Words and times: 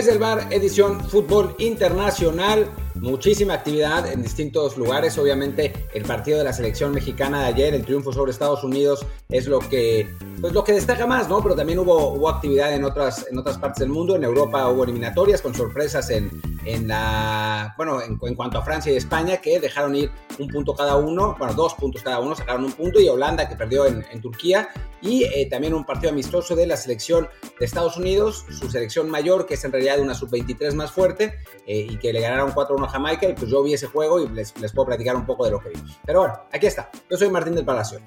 Desde 0.00 0.12
el 0.12 0.18
bar, 0.18 0.46
edición 0.48 0.98
Fútbol 0.98 1.54
Internacional. 1.58 2.70
Muchísima 2.94 3.52
actividad 3.52 4.10
en 4.10 4.22
distintos 4.22 4.78
lugares. 4.78 5.18
Obviamente, 5.18 5.74
el 5.92 6.04
partido 6.04 6.38
de 6.38 6.44
la 6.44 6.54
selección 6.54 6.94
mexicana 6.94 7.42
de 7.42 7.48
ayer, 7.48 7.74
el 7.74 7.84
triunfo 7.84 8.10
sobre 8.10 8.32
Estados 8.32 8.64
Unidos, 8.64 9.04
es 9.28 9.46
lo 9.46 9.58
que, 9.58 10.08
pues, 10.40 10.54
lo 10.54 10.64
que 10.64 10.72
destaca 10.72 11.06
más, 11.06 11.28
¿no? 11.28 11.42
Pero 11.42 11.54
también 11.54 11.80
hubo, 11.80 12.30
actividad 12.30 12.72
en 12.74 12.84
otras, 12.84 13.26
en 13.30 13.36
otras 13.36 13.58
partes 13.58 13.80
del 13.80 13.90
mundo. 13.90 14.16
En 14.16 14.24
Europa 14.24 14.66
hubo 14.70 14.84
eliminatorias 14.84 15.42
con 15.42 15.54
sorpresas 15.54 16.08
en, 16.08 16.30
en 16.64 16.88
la. 16.88 17.74
Bueno, 17.76 18.00
en, 18.00 18.16
cuanto 18.16 18.56
a 18.56 18.62
Francia 18.62 18.90
y 18.90 18.96
España, 18.96 19.36
que 19.36 19.60
dejaron 19.60 19.94
ir 19.94 20.10
un 20.38 20.48
punto 20.48 20.74
cada 20.74 20.96
uno, 20.96 21.36
bueno, 21.38 21.52
dos 21.52 21.74
puntos 21.74 22.02
cada 22.02 22.20
uno, 22.20 22.34
sacaron 22.34 22.64
un 22.64 22.72
punto, 22.72 23.00
y 23.00 23.08
Holanda, 23.10 23.46
que 23.46 23.54
perdió 23.54 23.84
en, 23.84 24.02
en 24.10 24.22
Turquía. 24.22 24.70
Y 25.02 25.24
eh, 25.24 25.46
también 25.50 25.74
un 25.74 25.84
partido 25.84 26.10
amistoso 26.10 26.54
de 26.54 26.66
la 26.66 26.76
selección 26.76 27.28
de 27.58 27.64
Estados 27.64 27.96
Unidos, 27.96 28.44
su 28.50 28.70
selección 28.70 29.10
mayor, 29.10 29.46
que 29.46 29.54
es 29.54 29.64
en 29.64 29.72
realidad 29.72 30.00
una 30.00 30.14
sub-23 30.14 30.74
más 30.74 30.90
fuerte, 30.92 31.38
eh, 31.66 31.86
y 31.88 31.96
que 31.96 32.12
le 32.12 32.20
ganaron 32.20 32.52
4-1 32.52 32.84
a 32.84 32.88
Jamaica. 32.88 33.28
Y 33.28 33.34
pues 33.34 33.50
yo 33.50 33.62
vi 33.62 33.74
ese 33.74 33.86
juego 33.86 34.20
y 34.20 34.28
les, 34.28 34.58
les 34.60 34.72
puedo 34.72 34.86
platicar 34.86 35.16
un 35.16 35.26
poco 35.26 35.44
de 35.44 35.52
lo 35.52 35.60
que 35.60 35.70
vi. 35.70 35.78
Pero 36.04 36.20
bueno, 36.20 36.34
aquí 36.52 36.66
está. 36.66 36.90
Yo 37.10 37.16
soy 37.16 37.30
Martín 37.30 37.54
del 37.54 37.64
Palacio. 37.64 38.00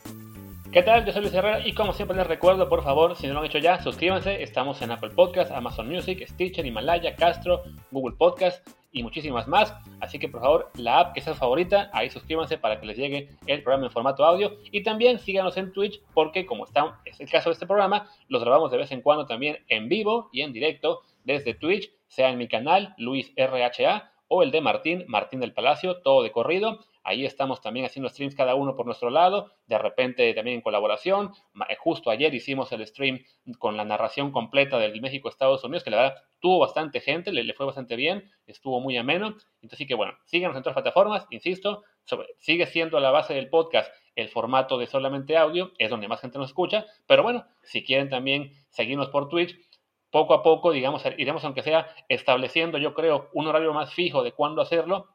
¿Qué 0.72 0.82
tal? 0.82 1.06
Yo 1.06 1.14
soy 1.14 1.22
Luis 1.22 1.34
Herrera 1.34 1.66
y 1.66 1.74
como 1.76 1.94
siempre 1.94 2.18
les 2.18 2.26
recuerdo, 2.26 2.68
por 2.68 2.84
favor, 2.84 3.16
si 3.16 3.28
no 3.28 3.34
lo 3.34 3.40
han 3.42 3.46
hecho 3.46 3.60
ya, 3.60 3.82
suscríbanse. 3.84 4.42
Estamos 4.42 4.82
en 4.82 4.90
Apple 4.90 5.12
Podcast, 5.12 5.52
Amazon 5.52 5.88
Music, 5.88 6.26
Stitcher, 6.28 6.66
Himalaya, 6.66 7.16
Castro, 7.16 7.62
Google 7.92 8.16
Podcast 8.18 8.68
y 8.94 9.04
muchísimas 9.04 9.48
más. 9.48 9.74
Así 10.00 10.20
que 10.20 10.30
por 10.30 10.40
favor, 10.40 10.72
la 10.76 11.00
app 11.00 11.14
que 11.14 11.22
sea 11.22 11.34
favorita, 11.34 11.90
ahí 11.92 12.10
suscríbanse 12.10 12.58
para 12.58 12.80
que 12.80 12.86
les 12.86 12.96
llegue 12.96 13.30
el 13.48 13.64
programa 13.64 13.88
en 13.88 13.92
formato 13.92 14.24
audio. 14.24 14.58
Y 14.72 14.84
también 14.84 15.20
síganos 15.20 15.58
en 15.58 15.74
Twitch 15.74 16.02
porque 16.14 16.46
como 16.46 16.66
está, 16.66 17.00
es 17.04 17.20
el 17.20 17.30
caso 17.30 17.50
de 17.50 17.54
este 17.54 17.68
programa, 17.68 18.08
los 18.30 18.42
grabamos 18.42 18.72
de 18.72 18.78
vez 18.78 18.92
en 18.92 19.02
cuando 19.02 19.26
también 19.26 19.58
en 19.68 19.90
vivo 19.90 20.30
y 20.32 20.42
en 20.42 20.54
directo 20.54 21.02
desde 21.26 21.54
Twitch, 21.54 21.92
sea 22.08 22.30
en 22.30 22.38
mi 22.38 22.48
canal, 22.48 22.94
Luis 22.98 23.34
RHA, 23.36 24.12
o 24.28 24.44
el 24.44 24.52
de 24.52 24.62
Martín, 24.62 25.04
Martín 25.08 25.40
del 25.40 25.54
Palacio, 25.54 25.98
todo 26.02 26.24
de 26.24 26.32
corrido. 26.32 26.80
Ahí 27.04 27.26
estamos 27.26 27.62
también 27.62 27.86
haciendo 27.86 28.10
streams 28.10 28.36
cada 28.36 28.56
uno 28.56 28.76
por 28.76 28.86
nuestro 28.86 29.10
lado, 29.10 29.52
de 29.68 29.78
repente 29.78 30.34
también 30.34 30.56
en 30.56 30.62
colaboración. 30.62 31.32
Eh, 31.70 31.76
justo 31.78 32.10
ayer 32.10 32.34
hicimos 32.34 32.72
el 32.72 32.86
stream 32.88 33.24
con 33.60 33.76
la 33.76 33.84
narración 33.84 34.32
completa 34.32 34.80
del 34.80 35.02
México-Estados 35.02 35.64
Unidos, 35.64 35.84
que 35.84 35.90
la 35.90 35.98
verdad 35.98 36.24
tuvo 36.40 36.60
bastante 36.60 37.02
gente, 37.02 37.32
le, 37.32 37.54
fue 37.54 37.66
bastante 37.66 37.96
bien, 37.98 38.32
estuvo 38.48 38.80
muy 38.80 38.98
ameno. 38.98 39.36
Entonces 39.56 39.80
sí 39.80 39.86
que 39.86 39.96
bueno, 39.96 40.14
síganos 40.26 40.56
en 40.56 40.64
todas 40.64 40.76
las 40.76 40.84
plataformas, 40.84 41.28
insisto, 41.30 41.84
sigue 42.40 42.66
siendo 42.68 43.00
la 43.00 43.12
base 43.12 43.34
del 43.34 43.50
podcast 43.50 43.94
el 44.16 44.30
formato 44.30 44.78
de 44.78 44.88
solamente 44.88 45.38
audio, 45.38 45.72
es 45.78 45.90
donde 45.90 46.08
más 46.08 46.22
gente 46.22 46.38
nos 46.38 46.50
escucha, 46.50 46.86
pero 47.08 47.24
bueno, 47.24 47.46
si 47.64 47.84
quieren 47.84 48.10
también 48.10 48.52
seguirnos 48.70 49.10
por 49.10 49.28
Twitch, 49.28 49.58
poco 50.12 50.36
a 50.36 50.44
poco, 50.44 50.72
digamos, 50.72 51.04
iremos 51.18 51.44
aunque 51.44 51.64
sea 51.64 51.88
estableciendo, 52.08 52.78
yo 52.78 52.94
creo, 52.94 53.30
un 53.34 53.48
horario 53.48 53.74
más 53.74 53.92
fijo 53.94 54.22
de 54.22 54.32
cuándo 54.32 54.62
hacerlo 54.62 55.08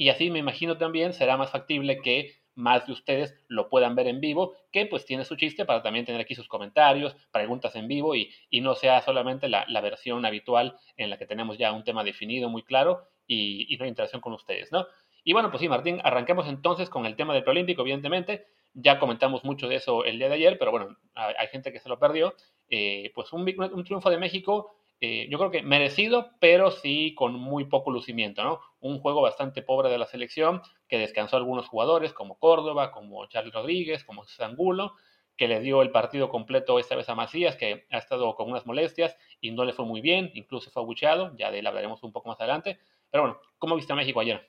y 0.00 0.08
así 0.08 0.30
me 0.30 0.38
imagino 0.38 0.78
también 0.78 1.12
será 1.12 1.36
más 1.36 1.50
factible 1.50 2.00
que 2.00 2.32
más 2.54 2.86
de 2.86 2.94
ustedes 2.94 3.38
lo 3.48 3.68
puedan 3.68 3.94
ver 3.94 4.06
en 4.06 4.18
vivo, 4.18 4.54
que 4.72 4.86
pues 4.86 5.04
tiene 5.04 5.26
su 5.26 5.36
chiste 5.36 5.66
para 5.66 5.82
también 5.82 6.06
tener 6.06 6.22
aquí 6.22 6.34
sus 6.34 6.48
comentarios, 6.48 7.14
preguntas 7.30 7.76
en 7.76 7.86
vivo 7.86 8.14
y, 8.16 8.32
no 8.62 8.74
sea 8.74 9.02
solamente 9.02 9.50
la, 9.50 9.80
versión 9.82 10.24
habitual 10.24 10.78
en 10.96 11.10
la 11.10 11.18
que 11.18 11.26
tenemos 11.26 11.58
ya 11.58 11.72
un 11.72 11.84
tema 11.84 12.02
definido 12.02 12.48
muy 12.48 12.62
claro 12.62 13.08
y, 13.26 13.76
no 13.78 13.84
hay 13.84 13.90
interacción 13.90 14.22
con 14.22 14.32
ustedes, 14.32 14.72
¿no? 14.72 14.86
Y 15.22 15.34
bueno, 15.34 15.50
pues 15.50 15.60
sí, 15.60 15.68
Martín, 15.68 16.00
arranquemos 16.02 16.48
entonces 16.48 16.88
con 16.88 17.04
el 17.04 17.14
tema 17.14 17.34
del 17.34 17.42
preolímpico, 17.42 17.82
evidentemente. 17.82 18.46
Ya 18.72 18.98
comentamos 18.98 19.44
mucho 19.44 19.68
de 19.68 19.74
eso 19.76 20.06
el 20.06 20.18
día 20.18 20.30
de 20.30 20.36
ayer, 20.36 20.56
pero 20.58 20.70
bueno, 20.70 20.96
hay, 21.14 21.46
gente 21.48 21.74
que 21.74 21.78
se 21.78 21.90
lo 21.90 21.98
perdió. 21.98 22.32
Eh, 22.70 23.12
pues 23.14 23.34
un, 23.34 23.42
un 23.42 23.84
triunfo 23.84 24.08
de 24.08 24.16
México 24.16 24.79
eh, 25.00 25.28
yo 25.30 25.38
creo 25.38 25.50
que 25.50 25.62
merecido, 25.62 26.30
pero 26.40 26.70
sí 26.70 27.14
con 27.14 27.34
muy 27.34 27.64
poco 27.64 27.90
lucimiento, 27.90 28.44
¿no? 28.44 28.60
Un 28.80 29.00
juego 29.00 29.22
bastante 29.22 29.62
pobre 29.62 29.88
de 29.88 29.96
la 29.96 30.06
selección, 30.06 30.60
que 30.88 30.98
descansó 30.98 31.36
a 31.36 31.38
algunos 31.38 31.68
jugadores, 31.68 32.12
como 32.12 32.38
Córdoba, 32.38 32.92
como 32.92 33.26
Charles 33.26 33.54
Rodríguez, 33.54 34.04
como 34.04 34.26
Zangulo, 34.26 34.94
que 35.38 35.48
le 35.48 35.60
dio 35.60 35.80
el 35.80 35.90
partido 35.90 36.28
completo 36.28 36.78
esta 36.78 36.96
vez 36.96 37.08
a 37.08 37.14
Macías, 37.14 37.56
que 37.56 37.86
ha 37.90 37.96
estado 37.96 38.34
con 38.34 38.50
unas 38.50 38.66
molestias 38.66 39.16
y 39.40 39.52
no 39.52 39.64
le 39.64 39.72
fue 39.72 39.86
muy 39.86 40.02
bien, 40.02 40.30
incluso 40.34 40.70
fue 40.70 40.82
abucheado, 40.82 41.34
ya 41.38 41.50
de 41.50 41.60
él 41.60 41.66
hablaremos 41.66 42.02
un 42.02 42.12
poco 42.12 42.28
más 42.28 42.38
adelante. 42.38 42.78
Pero 43.10 43.22
bueno, 43.22 43.40
¿cómo 43.58 43.76
viste 43.76 43.94
a 43.94 43.96
México 43.96 44.20
ayer? 44.20 44.46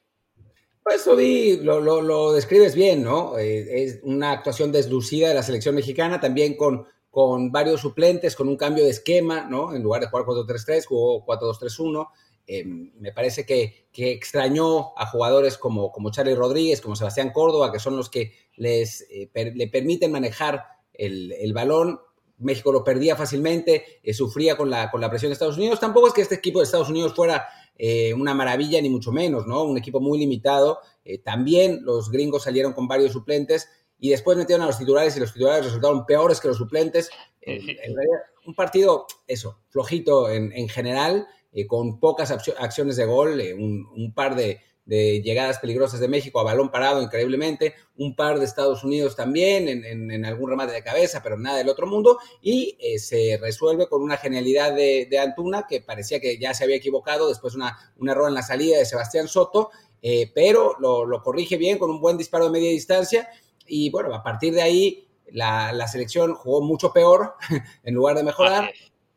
Pues 0.83 1.07
lo, 1.63 1.79
lo, 1.79 2.01
lo, 2.01 2.33
describes 2.33 2.75
bien, 2.75 3.03
¿no? 3.03 3.37
Eh, 3.37 3.83
es 3.83 4.01
una 4.03 4.31
actuación 4.31 4.73
deslucida 4.73 5.29
de 5.29 5.35
la 5.35 5.43
selección 5.43 5.75
mexicana, 5.75 6.19
también 6.19 6.57
con 6.57 6.85
con 7.11 7.51
varios 7.51 7.81
suplentes, 7.81 8.37
con 8.37 8.47
un 8.47 8.55
cambio 8.55 8.85
de 8.85 8.89
esquema, 8.89 9.43
¿no? 9.43 9.75
En 9.75 9.83
lugar 9.83 10.01
de 10.01 10.07
jugar 10.07 10.25
4-3-3, 10.25 10.85
jugó 10.85 11.25
4-2-3-1. 11.25 12.07
Eh, 12.47 12.63
me 12.65 13.11
parece 13.11 13.45
que, 13.45 13.87
que, 13.91 14.11
extrañó 14.11 14.97
a 14.97 15.05
jugadores 15.05 15.57
como, 15.57 15.91
como 15.91 16.09
Charlie 16.09 16.35
Rodríguez, 16.35 16.79
como 16.79 16.95
Sebastián 16.95 17.31
Córdoba, 17.31 17.71
que 17.71 17.79
son 17.79 17.97
los 17.97 18.09
que 18.09 18.33
les, 18.55 19.05
eh, 19.11 19.29
le 19.33 19.67
permiten 19.67 20.11
manejar 20.11 20.63
el, 20.93 21.33
el, 21.33 21.53
balón. 21.53 21.99
México 22.37 22.71
lo 22.71 22.83
perdía 22.83 23.15
fácilmente, 23.17 23.99
eh, 24.01 24.13
sufría 24.13 24.55
con 24.55 24.69
la, 24.69 24.89
con 24.89 25.01
la 25.01 25.09
presión 25.09 25.29
de 25.29 25.33
Estados 25.33 25.57
Unidos. 25.57 25.81
Tampoco 25.81 26.07
es 26.07 26.13
que 26.13 26.21
este 26.21 26.35
equipo 26.35 26.59
de 26.59 26.65
Estados 26.65 26.89
Unidos 26.89 27.13
fuera 27.13 27.47
una 28.15 28.35
maravilla, 28.35 28.79
ni 28.79 28.91
mucho 28.91 29.11
menos, 29.11 29.47
¿no? 29.47 29.63
Un 29.63 29.75
equipo 29.75 29.99
muy 29.99 30.19
limitado. 30.19 30.81
también 31.23 31.79
los 31.83 32.11
gringos 32.11 32.43
salieron 32.43 32.73
con 32.73 32.87
varios 32.87 33.11
suplentes 33.11 33.69
y 34.01 34.09
después 34.09 34.35
metieron 34.35 34.63
a 34.63 34.67
los 34.67 34.79
titulares 34.79 35.15
y 35.15 35.19
los 35.19 35.31
titulares 35.31 35.63
resultaron 35.63 36.07
peores 36.07 36.41
que 36.41 36.47
los 36.47 36.57
suplentes. 36.57 37.11
En, 37.39 37.67
realidad, 37.67 38.19
un 38.47 38.55
partido, 38.55 39.05
eso, 39.27 39.59
flojito 39.69 40.29
en, 40.29 40.51
en 40.53 40.67
general, 40.67 41.27
eh, 41.53 41.67
con 41.67 41.99
pocas 41.99 42.31
acciones 42.31 42.95
de 42.95 43.05
gol, 43.05 43.39
eh, 43.39 43.53
un, 43.53 43.87
un, 43.95 44.11
par 44.15 44.35
de, 44.35 44.59
de, 44.85 45.21
llegadas 45.21 45.59
peligrosas 45.59 45.99
de 45.99 46.07
México 46.07 46.39
a 46.39 46.43
balón 46.43 46.71
parado 46.71 46.99
increíblemente, 46.99 47.75
un 47.95 48.15
par 48.15 48.39
de 48.39 48.45
Estados 48.45 48.83
Unidos 48.83 49.15
también 49.15 49.67
en, 49.67 50.09
en 50.09 50.25
algún 50.25 50.49
remate 50.49 50.73
de 50.73 50.83
cabeza, 50.83 51.21
pero 51.21 51.37
nada 51.37 51.59
del 51.59 51.69
otro 51.69 51.85
mundo, 51.85 52.17
y 52.41 52.77
eh, 52.79 52.97
se 52.97 53.37
resuelve 53.39 53.87
con 53.87 54.01
una 54.01 54.17
genialidad 54.17 54.73
de, 54.73 55.07
de, 55.11 55.19
Antuna 55.19 55.67
que 55.69 55.81
parecía 55.81 56.19
que 56.19 56.39
ya 56.39 56.55
se 56.55 56.63
había 56.63 56.77
equivocado, 56.77 57.29
después 57.29 57.53
una, 57.53 57.93
un 57.97 58.09
error 58.09 58.29
en 58.29 58.33
la 58.33 58.41
salida 58.41 58.79
de 58.79 58.85
Sebastián 58.85 59.27
Soto, 59.27 59.69
pero 60.33 60.77
lo, 60.79 61.05
lo 61.05 61.21
corrige 61.21 61.57
bien 61.57 61.77
con 61.77 61.91
un 61.91 62.01
buen 62.01 62.17
disparo 62.17 62.45
de 62.45 62.49
media 62.49 62.71
distancia 62.71 63.29
y 63.71 63.89
bueno, 63.89 64.13
a 64.13 64.21
partir 64.21 64.53
de 64.53 64.61
ahí 64.61 65.07
la, 65.31 65.87
selección 65.87 66.35
jugó 66.35 66.61
mucho 66.61 66.91
peor 66.91 67.35
en 67.83 67.95
lugar 67.95 68.17
de 68.17 68.23
mejorar. 68.23 68.71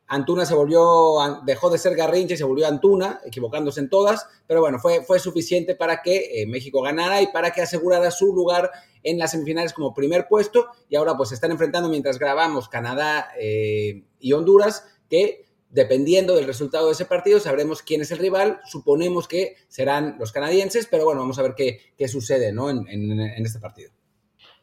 Antuna 0.06 0.47
se 0.47 0.54
volvió, 0.54 1.16
dejó 1.44 1.70
de 1.70 1.78
ser 1.78 1.97
Garrincha 1.97 2.34
y 2.34 2.37
se 2.37 2.44
volvió 2.44 2.69
Antuna, 2.69 3.20
equivocándose 3.25 3.81
en 3.81 3.88
todas, 3.88 4.26
pero 4.47 4.60
bueno, 4.60 4.78
fue, 4.78 5.03
fue 5.03 5.19
suficiente 5.19 5.75
para 5.75 6.03
que 6.03 6.43
eh, 6.43 6.47
México 6.47 6.82
ganara 6.82 7.20
y 7.20 7.28
para 7.28 7.50
que 7.50 7.62
asegurara 7.62 8.10
su 8.10 8.32
lugar 8.32 8.70
en 9.03 9.19
las 9.19 9.32
semifinales 9.32 9.72
como 9.72 9.93
primer 9.93 10.28
puesto. 10.28 10.69
Y 10.88 10.94
ahora 10.94 11.16
pues 11.16 11.31
se 11.31 11.34
están 11.34 11.50
enfrentando 11.50 11.88
mientras 11.88 12.19
grabamos 12.19 12.69
Canadá 12.69 13.31
eh, 13.41 14.04
y 14.20 14.32
Honduras, 14.34 14.87
que 15.09 15.47
dependiendo 15.70 16.37
del 16.37 16.47
resultado 16.47 16.87
de 16.87 16.93
ese 16.93 17.06
partido 17.06 17.41
sabremos 17.41 17.82
quién 17.82 18.03
es 18.03 18.12
el 18.12 18.19
rival. 18.19 18.60
Suponemos 18.66 19.26
que 19.26 19.56
serán 19.66 20.16
los 20.20 20.31
canadienses, 20.31 20.87
pero 20.87 21.06
bueno, 21.06 21.22
vamos 21.22 21.38
a 21.41 21.43
ver 21.43 21.54
qué, 21.56 21.81
qué 21.97 22.06
sucede 22.06 22.53
¿no? 22.53 22.70
en, 22.70 22.87
en 22.88 23.44
este 23.44 23.59
partido. 23.59 23.91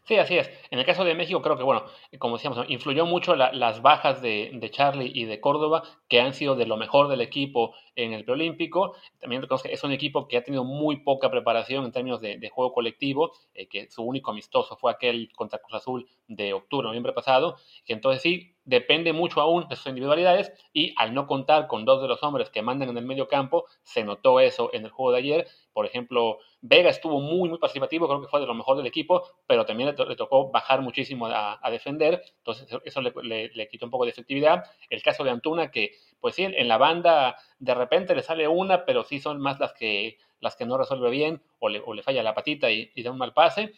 Sí, 0.03 0.17
así 0.17 0.35
es. 0.35 0.49
En 0.71 0.79
el 0.79 0.85
caso 0.85 1.03
de 1.03 1.13
México, 1.13 1.41
creo 1.41 1.57
que, 1.57 1.63
bueno, 1.63 1.83
como 2.17 2.35
decíamos, 2.37 2.65
influyó 2.69 3.05
mucho 3.05 3.35
las 3.35 3.81
bajas 3.83 4.21
de, 4.21 4.49
de, 4.53 4.71
Charlie 4.71 5.11
y 5.13 5.25
de 5.25 5.39
Córdoba, 5.39 5.83
que 6.09 6.19
han 6.19 6.33
sido 6.33 6.55
de 6.55 6.65
lo 6.65 6.75
mejor 6.75 7.07
del 7.07 7.21
equipo 7.21 7.75
en 7.95 8.13
el 8.13 8.25
preolímpico. 8.25 8.95
También 9.19 9.43
que 9.43 9.71
es 9.71 9.83
un 9.83 9.91
equipo 9.91 10.27
que 10.27 10.37
ha 10.37 10.43
tenido 10.43 10.63
muy 10.63 10.97
poca 10.97 11.29
preparación 11.29 11.85
en 11.85 11.91
términos 11.91 12.19
de, 12.19 12.49
juego 12.49 12.73
colectivo, 12.73 13.31
eh, 13.53 13.67
que 13.67 13.89
su 13.91 14.03
único 14.03 14.31
amistoso 14.31 14.75
fue 14.75 14.91
aquel 14.91 15.31
contra 15.35 15.59
Cruz 15.59 15.75
Azul 15.75 16.09
de 16.27 16.53
octubre, 16.53 16.87
noviembre 16.87 17.13
pasado, 17.13 17.57
que 17.85 17.93
entonces 17.93 18.23
sí, 18.23 18.55
depende 18.65 19.13
mucho 19.13 19.41
aún 19.41 19.67
de 19.67 19.75
sus 19.75 19.87
individualidades 19.87 20.51
y 20.73 20.93
al 20.97 21.13
no 21.13 21.27
contar 21.27 21.67
con 21.67 21.85
dos 21.85 22.01
de 22.01 22.07
los 22.07 22.23
hombres 22.23 22.49
que 22.49 22.61
mandan 22.61 22.89
en 22.89 22.97
el 22.97 23.05
medio 23.05 23.27
campo, 23.27 23.65
se 23.83 24.03
notó 24.03 24.39
eso 24.39 24.69
en 24.73 24.85
el 24.85 24.91
juego 24.91 25.11
de 25.11 25.17
ayer. 25.19 25.47
Por 25.73 25.85
ejemplo, 25.85 26.39
Vega 26.61 26.89
estuvo 26.89 27.21
muy, 27.21 27.49
muy 27.49 27.57
participativo, 27.57 28.07
creo 28.07 28.21
que 28.21 28.27
fue 28.27 28.39
de 28.39 28.45
lo 28.45 28.53
mejor 28.53 28.77
del 28.77 28.85
equipo, 28.85 29.23
pero 29.47 29.65
también 29.65 29.95
le, 29.95 30.15
tocó 30.15 30.51
bajar 30.51 30.81
muchísimo 30.81 31.27
a, 31.27 31.59
defender, 31.71 32.21
entonces 32.37 32.67
eso 32.83 33.01
le, 33.01 33.67
quitó 33.69 33.85
un 33.85 33.91
poco 33.91 34.05
de 34.05 34.11
efectividad. 34.11 34.63
El 34.89 35.01
caso 35.01 35.23
de 35.23 35.31
Antuna, 35.31 35.71
que 35.71 35.93
pues 36.19 36.35
sí, 36.35 36.43
en 36.43 36.67
la 36.67 36.77
banda 36.77 37.35
de 37.59 37.73
repente 37.73 38.15
le 38.15 38.23
sale 38.23 38.47
una, 38.47 38.85
pero 38.85 39.03
sí 39.03 39.19
son 39.19 39.39
más 39.39 39.59
las 39.59 39.73
que, 39.73 40.17
las 40.39 40.55
que 40.55 40.65
no 40.65 40.77
resuelve 40.77 41.09
bien 41.09 41.41
o 41.59 41.69
le, 41.69 42.03
falla 42.03 42.23
la 42.23 42.35
patita 42.35 42.69
y, 42.69 42.91
y 42.93 43.03
da 43.03 43.11
un 43.11 43.17
mal 43.17 43.33
pase. 43.33 43.73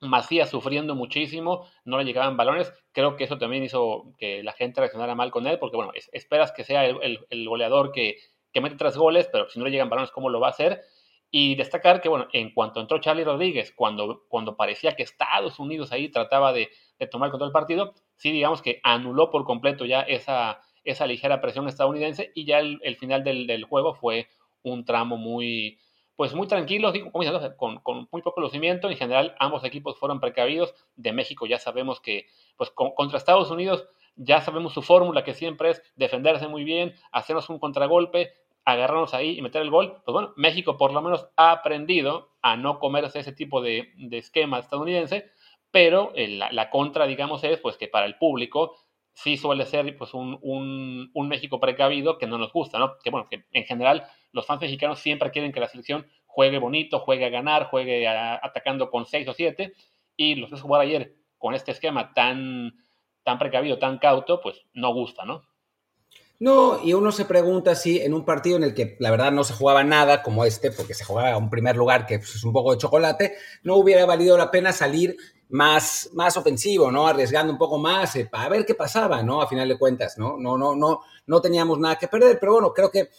Macías 0.00 0.48
sufriendo 0.48 0.94
muchísimo, 0.94 1.66
no 1.84 1.98
le 1.98 2.04
llegaban 2.04 2.36
balones. 2.36 2.72
Creo 2.92 3.16
que 3.16 3.24
eso 3.24 3.38
también 3.38 3.62
hizo 3.62 4.14
que 4.18 4.42
la 4.42 4.52
gente 4.52 4.80
reaccionara 4.80 5.14
mal 5.14 5.30
con 5.30 5.46
él, 5.46 5.58
porque 5.58 5.76
bueno, 5.76 5.92
esperas 6.12 6.52
que 6.52 6.64
sea 6.64 6.86
el, 6.86 7.46
goleador 7.46 7.92
que, 7.92 8.16
que, 8.52 8.60
mete 8.62 8.76
tres 8.76 8.96
goles, 8.96 9.28
pero 9.30 9.48
si 9.50 9.58
no 9.58 9.66
le 9.66 9.70
llegan 9.70 9.90
balones, 9.90 10.10
¿cómo 10.10 10.30
lo 10.30 10.40
va 10.40 10.48
a 10.48 10.50
hacer? 10.50 10.82
Y 11.30 11.54
destacar 11.54 12.00
que, 12.00 12.08
bueno, 12.08 12.26
en 12.32 12.52
cuanto 12.52 12.80
entró 12.80 12.98
Charlie 12.98 13.24
Rodríguez, 13.24 13.72
cuando, 13.74 14.24
cuando 14.28 14.56
parecía 14.56 14.96
que 14.96 15.04
Estados 15.04 15.58
Unidos 15.60 15.92
ahí 15.92 16.08
trataba 16.08 16.52
de, 16.52 16.70
de 16.98 17.06
tomar 17.06 17.30
control 17.30 17.50
del 17.50 17.52
partido, 17.52 17.94
sí, 18.16 18.32
digamos 18.32 18.62
que 18.62 18.80
anuló 18.82 19.30
por 19.30 19.44
completo 19.44 19.84
ya 19.84 20.00
esa, 20.02 20.60
esa 20.84 21.06
ligera 21.06 21.40
presión 21.40 21.68
estadounidense 21.68 22.32
y 22.34 22.44
ya 22.44 22.58
el, 22.58 22.96
final 22.96 23.24
del, 23.24 23.64
juego 23.64 23.94
fue 23.94 24.28
un 24.62 24.84
tramo 24.84 25.16
muy, 25.16 25.78
pues 26.16 26.34
muy 26.34 26.46
tranquilo, 26.46 26.92
con, 27.56 27.78
con, 27.78 28.08
muy 28.10 28.22
poco 28.22 28.40
lucimiento. 28.40 28.90
En 28.90 28.96
general, 28.96 29.34
ambos 29.38 29.64
equipos 29.64 29.98
fueron 29.98 30.20
precavidos. 30.20 30.74
De 30.96 31.12
México 31.12 31.46
ya 31.46 31.58
sabemos 31.58 32.00
que, 32.00 32.26
pues 32.56 32.70
contra 32.70 33.18
Estados 33.18 33.50
Unidos, 33.50 33.86
ya 34.16 34.40
sabemos 34.40 34.74
su 34.74 34.82
fórmula, 34.82 35.24
que 35.24 35.34
siempre 35.34 35.70
es 35.70 35.82
defenderse 35.96 36.48
muy 36.48 36.64
bien, 36.64 36.94
hacernos 37.12 37.48
un 37.48 37.58
contragolpe, 37.58 38.34
agarrarnos 38.72 39.14
ahí 39.14 39.38
y 39.38 39.42
meter 39.42 39.62
el 39.62 39.70
gol. 39.70 40.00
Pues 40.04 40.12
bueno, 40.12 40.32
México 40.36 40.76
por 40.76 40.92
lo 40.92 41.02
menos 41.02 41.28
ha 41.36 41.52
aprendido 41.52 42.30
a 42.42 42.56
no 42.56 42.78
comerse 42.78 43.20
ese 43.20 43.32
tipo 43.32 43.60
de, 43.60 43.92
esquema 44.12 44.58
estadounidense, 44.58 45.30
pero 45.70 46.12
la, 46.14 46.50
la, 46.52 46.70
contra, 46.70 47.06
digamos, 47.06 47.44
es 47.44 47.58
pues 47.58 47.76
que 47.76 47.88
para 47.88 48.06
el 48.06 48.16
público 48.16 48.76
sí 49.14 49.36
suele 49.36 49.66
ser 49.66 49.96
pues 49.96 50.14
un, 50.14 51.10
México 51.14 51.60
precavido 51.60 52.18
que 52.18 52.26
no 52.26 52.38
nos 52.38 52.52
gusta, 52.52 52.78
¿no? 52.78 52.98
Que 53.02 53.10
bueno, 53.10 53.28
que 53.30 53.44
en 53.52 53.64
general 53.64 54.06
los 54.32 54.46
fans 54.46 54.60
mexicanos 54.60 54.98
siempre 54.98 55.30
quieren 55.30 55.52
que 55.52 55.60
la 55.60 55.68
selección 55.68 56.06
juegue 56.26 56.58
bonito, 56.58 57.00
juegue 57.00 57.26
a 57.26 57.30
ganar, 57.30 57.64
juegue 57.66 58.06
atacando 58.08 58.90
con 58.90 59.04
6 59.04 59.28
o 59.28 59.34
7, 59.34 59.74
y 60.16 60.36
los 60.36 60.50
que 60.50 60.56
jugar 60.56 60.82
ayer 60.82 61.16
con 61.38 61.54
este 61.54 61.72
esquema 61.72 62.12
tan 62.14 62.72
precavido, 63.38 63.78
tan 63.78 63.98
cauto, 63.98 64.40
pues 64.40 64.64
no 64.72 64.92
gusta, 64.92 65.24
¿no? 65.24 65.42
No, 66.40 66.82
y 66.82 66.94
uno 66.94 67.12
se 67.12 67.26
pregunta 67.26 67.74
si 67.74 68.00
en 68.00 68.14
un 68.14 68.24
partido 68.24 68.56
en 68.56 68.64
el 68.64 68.72
que 68.72 68.96
la 68.98 69.10
verdad 69.10 69.30
no 69.30 69.44
se 69.44 69.52
jugaba 69.52 69.84
nada 69.84 70.22
como 70.22 70.46
este, 70.46 70.72
porque 70.72 70.94
se 70.94 71.04
jugaba 71.04 71.36
un 71.36 71.50
primer 71.50 71.76
lugar 71.76 72.06
que 72.06 72.18
pues, 72.18 72.34
es 72.34 72.44
un 72.44 72.52
poco 72.54 72.72
de 72.72 72.78
chocolate, 72.78 73.34
no 73.62 73.76
hubiera 73.76 74.06
valido 74.06 74.38
la 74.38 74.50
pena 74.50 74.72
salir 74.72 75.18
más, 75.50 76.08
más 76.14 76.38
ofensivo, 76.38 76.90
¿no? 76.90 77.06
Arriesgando 77.06 77.52
un 77.52 77.58
poco 77.58 77.76
más 77.78 78.16
eh, 78.16 78.24
para 78.24 78.48
ver 78.48 78.64
qué 78.64 78.74
pasaba, 78.74 79.22
¿no? 79.22 79.42
A 79.42 79.48
final 79.48 79.68
de 79.68 79.78
cuentas, 79.78 80.16
¿no? 80.16 80.38
No, 80.38 80.56
no, 80.56 80.74
no, 80.74 81.02
no 81.26 81.42
teníamos 81.42 81.78
nada 81.78 81.96
que 81.96 82.08
perder, 82.08 82.38
pero 82.40 82.52
bueno, 82.54 82.72
creo 82.72 82.90
que, 82.90 83.10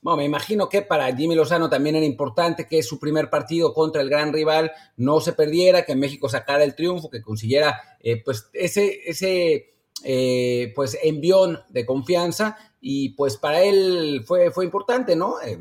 bueno, 0.00 0.18
me 0.18 0.24
imagino 0.24 0.68
que 0.68 0.82
para 0.82 1.12
Jimmy 1.12 1.34
Lozano 1.34 1.68
también 1.68 1.96
era 1.96 2.06
importante 2.06 2.68
que 2.68 2.84
su 2.84 3.00
primer 3.00 3.30
partido 3.30 3.74
contra 3.74 4.00
el 4.00 4.08
gran 4.08 4.32
rival 4.32 4.70
no 4.96 5.18
se 5.18 5.32
perdiera, 5.32 5.84
que 5.84 5.96
México 5.96 6.28
sacara 6.28 6.62
el 6.62 6.76
triunfo, 6.76 7.10
que 7.10 7.20
consiguiera, 7.20 7.80
eh, 7.98 8.22
pues, 8.22 8.48
ese, 8.52 9.00
ese 9.06 9.73
eh, 10.02 10.72
pues 10.74 10.98
envión 11.02 11.60
de 11.68 11.86
confianza 11.86 12.58
y 12.80 13.10
pues 13.10 13.36
para 13.36 13.62
él 13.62 14.22
fue, 14.26 14.50
fue 14.50 14.64
importante, 14.64 15.14
¿no? 15.16 15.40
Eh, 15.40 15.58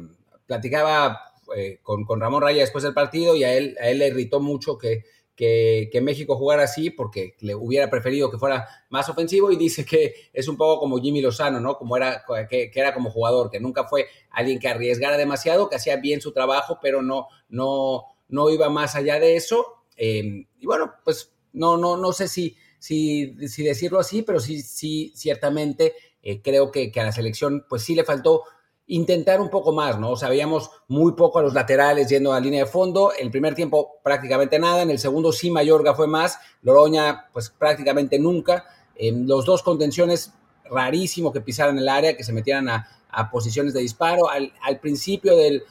platicaba 0.48 1.20
eh, 1.56 1.80
con, 1.84 2.06
Ramón 2.20 2.42
Raya 2.42 2.62
después 2.62 2.84
del 2.84 2.94
partido 2.94 3.36
y 3.36 3.44
a 3.44 3.54
él, 3.54 3.78
a 3.80 3.90
él 3.90 4.00
le 4.00 4.08
irritó 4.08 4.40
mucho 4.40 4.78
que, 4.78 5.04
que, 5.36 6.02
México 6.02 6.36
jugara 6.36 6.64
así 6.64 6.90
porque 6.90 7.36
le 7.40 7.56
hubiera 7.56 7.90
preferido 7.90 8.30
que 8.32 8.38
fuera 8.38 8.68
más 8.90 9.08
ofensivo 9.08 9.52
y 9.52 9.56
dice 9.56 9.86
que 9.86 10.14
es 10.34 10.48
un 10.48 10.58
poco 10.58 10.80
como 10.82 11.00
Jimmy 11.00 11.22
Lozano, 11.22 11.60
¿no? 11.60 11.78
Como 11.78 11.96
era, 11.96 12.24
que, 12.50 12.72
era 12.74 12.94
como 12.94 13.12
jugador, 13.12 13.50
que 13.50 13.60
nunca 13.60 13.86
fue 13.86 14.08
alguien 14.32 14.60
que 14.60 14.68
arriesgara 14.68 15.16
demasiado, 15.16 15.70
que 15.70 15.76
hacía 15.76 15.98
bien 15.98 16.22
su 16.22 16.34
trabajo, 16.34 16.80
pero 16.82 17.02
no, 17.02 17.28
no, 17.50 18.04
no 18.28 18.50
iba 18.50 18.70
más 18.70 18.96
allá 18.96 19.20
de 19.20 19.36
eso. 19.36 19.86
y 19.96 20.66
bueno, 20.66 20.96
pues 21.06 21.34
no, 21.54 21.78
no, 21.78 21.98
no 21.98 22.12
sé 22.12 22.28
si, 22.28 22.58
si, 22.84 23.28
decirlo 23.64 23.98
así, 23.98 24.24
pero 24.24 24.42
sí, 24.42 24.62
sí, 24.62 25.14
ciertamente 25.16 25.94
eh, 26.22 26.42
creo 26.42 26.70
que, 26.70 26.92
a 26.94 27.04
la 27.04 27.14
selección 27.14 27.66
pues 27.70 27.84
sí 27.84 27.96
le 27.96 28.04
faltó 28.04 28.44
intentar 28.88 29.40
un 29.40 29.50
poco 29.50 29.72
más, 29.72 29.98
¿no? 29.98 30.18
Sabíamos 30.18 30.70
muy 30.90 31.14
poco 31.14 31.40
a 31.40 31.44
los 31.44 31.54
laterales 31.54 32.10
yendo 32.10 32.34
a 32.34 32.36
la 32.36 32.40
línea 32.42 32.66
de 32.66 32.70
fondo. 32.70 33.14
El 33.18 33.32
primer 33.32 33.56
tiempo 33.56 34.02
prácticamente 34.04 34.60
nada, 34.60 34.82
en 34.82 34.90
el 34.90 35.00
segundo 35.00 35.32
sí 35.32 35.50
Mayorga 35.50 35.96
fue 35.96 36.08
más, 36.08 36.38
Loroña 36.62 37.30
pues 37.32 37.50
prácticamente 37.52 38.20
nunca. 38.20 38.66
En 38.96 39.28
los 39.28 39.46
dos 39.46 39.64
contenciones 39.64 40.34
rarísimo 40.66 41.32
que 41.32 41.40
pisaran 41.40 41.78
el 41.78 41.88
área, 41.88 42.18
que 42.18 42.26
se 42.26 42.34
metieran 42.34 42.68
a, 42.68 42.86
posiciones 43.32 43.74
de 43.74 43.80
disparo. 43.80 44.28
Al, 44.28 44.80
principio 44.82 45.38
del, 45.38 45.64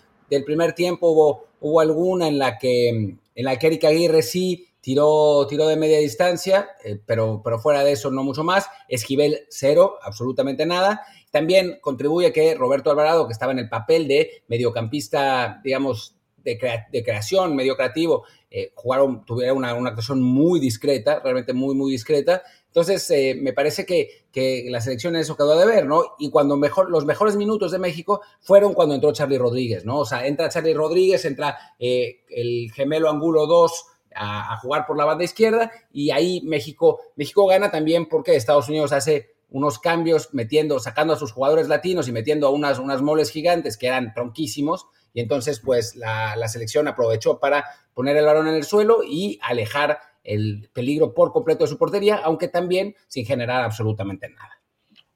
primer 0.46 0.72
tiempo 0.72 1.10
hubo, 1.10 1.48
hubo 1.60 1.80
alguna 1.80 2.26
en 2.26 2.38
la 2.38 2.56
que 2.56 3.18
en 3.34 3.44
la 3.44 3.58
que 3.58 3.66
Erika 3.66 3.88
Aguirre 3.88 4.22
sí 4.22 4.71
tiró, 4.82 5.46
tiró 5.48 5.66
de 5.68 5.76
media 5.76 5.98
distancia, 5.98 6.68
eh, 6.84 7.00
pero, 7.06 7.40
pero 7.42 7.58
fuera 7.58 7.82
de 7.84 7.92
eso 7.92 8.10
no 8.10 8.22
mucho 8.22 8.44
más. 8.44 8.66
Esquivel 8.88 9.46
cero, 9.48 9.96
absolutamente 10.02 10.66
nada. 10.66 11.02
También 11.30 11.78
contribuye 11.80 12.32
que 12.32 12.54
Roberto 12.54 12.90
Alvarado, 12.90 13.26
que 13.26 13.32
estaba 13.32 13.52
en 13.52 13.60
el 13.60 13.70
papel 13.70 14.06
de 14.06 14.42
mediocampista, 14.48 15.60
digamos, 15.64 16.16
de, 16.44 16.58
creación, 17.04 17.54
medio 17.54 17.76
creativo, 17.76 18.24
eh, 18.50 18.72
jugaron, 18.74 19.24
tuvieron 19.24 19.58
una, 19.58 19.74
una, 19.74 19.90
actuación 19.90 20.20
muy 20.20 20.58
discreta, 20.58 21.20
realmente 21.20 21.52
muy, 21.52 21.76
muy 21.76 21.92
discreta. 21.92 22.42
Entonces, 22.66 23.08
eh, 23.10 23.38
me 23.40 23.52
parece 23.52 23.86
que, 23.86 24.26
que, 24.32 24.66
la 24.68 24.80
selección 24.80 25.14
eso 25.14 25.36
quedó 25.36 25.56
de 25.56 25.64
ver, 25.64 25.86
¿no? 25.86 26.16
Y 26.18 26.30
cuando 26.30 26.56
mejor, 26.56 26.90
los 26.90 27.04
mejores 27.04 27.36
minutos 27.36 27.70
de 27.70 27.78
México 27.78 28.22
fueron 28.40 28.74
cuando 28.74 28.96
entró 28.96 29.12
Charlie 29.12 29.38
Rodríguez, 29.38 29.84
¿no? 29.84 30.00
O 30.00 30.04
sea, 30.04 30.26
entra 30.26 30.48
Charlie 30.48 30.74
Rodríguez, 30.74 31.24
entra 31.24 31.56
el 31.78 32.72
gemelo 32.74 33.08
Angulo 33.08 33.46
2, 33.46 33.86
a, 34.14 34.56
jugar 34.58 34.86
por 34.86 34.96
la 34.96 35.04
banda 35.04 35.24
izquierda 35.24 35.70
y 35.92 36.10
ahí 36.10 36.40
México, 36.44 37.00
México 37.16 37.46
gana 37.46 37.70
también 37.70 38.08
porque 38.08 38.36
Estados 38.36 38.68
Unidos 38.68 38.92
hace 38.92 39.34
unos 39.50 39.78
cambios 39.78 40.30
metiendo, 40.32 40.80
sacando 40.80 41.12
a 41.12 41.18
sus 41.18 41.32
jugadores 41.32 41.68
latinos 41.68 42.08
y 42.08 42.12
metiendo 42.12 42.46
a 42.46 42.50
unas, 42.50 42.78
unas 42.78 43.02
moles 43.02 43.30
gigantes 43.30 43.76
que 43.76 43.86
eran 43.86 44.12
tronquísimos 44.14 44.86
y 45.14 45.20
entonces 45.20 45.60
pues 45.60 45.94
la, 45.96 46.36
selección 46.48 46.88
aprovechó 46.88 47.38
para 47.38 47.64
poner 47.94 48.16
el 48.16 48.24
balón 48.24 48.48
en 48.48 48.54
el 48.54 48.64
suelo 48.64 49.00
y 49.06 49.38
alejar 49.42 49.98
el 50.24 50.70
peligro 50.72 51.14
por 51.14 51.32
completo 51.32 51.64
de 51.64 51.68
su 51.68 51.78
portería, 51.78 52.20
aunque 52.24 52.48
también 52.48 52.94
sin 53.08 53.26
generar 53.26 53.62
absolutamente 53.62 54.28
nada. 54.28 54.60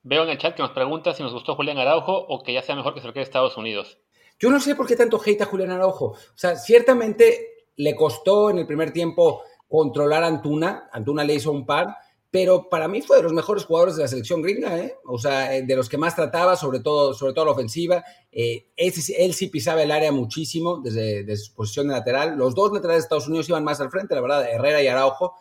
Veo 0.03 0.25
en 0.25 0.31
el 0.31 0.39
chat 0.39 0.55
que 0.55 0.63
nos 0.63 0.73
pregunta 0.73 1.15
si 1.15 1.23
nos 1.23 1.33
gustó 1.33 1.57
Julián 1.57 1.79
Araujo 1.79 2.13
o 2.13 2.43
que 2.43 2.53
ya 2.53 2.63
sea 2.63 2.77
mejor 2.77 2.95
que 2.95 3.01
se 3.01 3.07
lo 3.07 3.13
quede 3.13 3.23
Estados 3.23 3.57
Unidos. 3.57 3.99
Yo 4.39 4.51
no 4.51 4.61
sé 4.61 4.75
por 4.75 4.87
qué 4.87 4.97
tanto 4.97 5.21
hate 5.25 5.43
a 5.43 5.47
Julián 5.47 5.71
Araujo. 5.71 6.07
O 6.07 6.19
sea, 6.35 6.57
ciertamente 6.57 7.56
le 7.77 7.95
costó 7.95 8.51
en 8.51 8.59
el 8.59 8.67
primer 8.67 8.93
tiempo 8.93 9.43
controlar 9.69 10.25
a 10.25 10.29
Antuna. 10.29 10.89
Antuna 10.93 11.25
le 11.25 11.35
hizo 11.35 11.51
un 11.53 11.67
par, 11.67 11.97
pero 12.31 12.69
para 12.69 12.89
mí 12.89 13.03
fue 13.03 13.17
de 13.17 13.23
los 13.23 13.33
mejores 13.33 13.65
jugadores 13.65 13.97
de 13.97 14.03
la 14.03 14.09
selección 14.09 14.43
gringa, 14.43 14.79
¿eh? 14.79 14.95
O 15.07 15.19
sea, 15.19 15.57
eh, 15.57 15.63
de 15.63 15.77
los 15.77 15.89
que 15.89 15.99
más 15.99 16.15
trataba, 16.15 16.57
sobre 16.57 16.81
todo, 16.81 17.15
sobre 17.15 17.33
todo 17.33 17.47
la 17.47 17.51
ofensiva. 17.53 18.05
Eh, 18.31 18.67
él, 18.77 19.33
sí 19.33 19.49
pisaba 19.49 19.83
el 19.83 19.91
área 19.91 20.13
muchísimo 20.13 20.81
desde, 20.83 21.37
su 21.37 21.55
posición 21.55 21.89
de 21.89 21.95
lateral. 21.95 22.37
Los 22.37 22.55
dos 22.55 22.73
laterales 22.73 23.03
de 23.03 23.05
Estados 23.05 23.29
Unidos 23.29 23.49
iban 23.49 23.65
más 23.65 23.81
al 23.81 23.91
frente, 23.91 24.15
la 24.15 24.21
verdad, 24.21 24.49
Herrera 24.51 24.83
y 24.83 24.89
Araujo. 24.89 25.35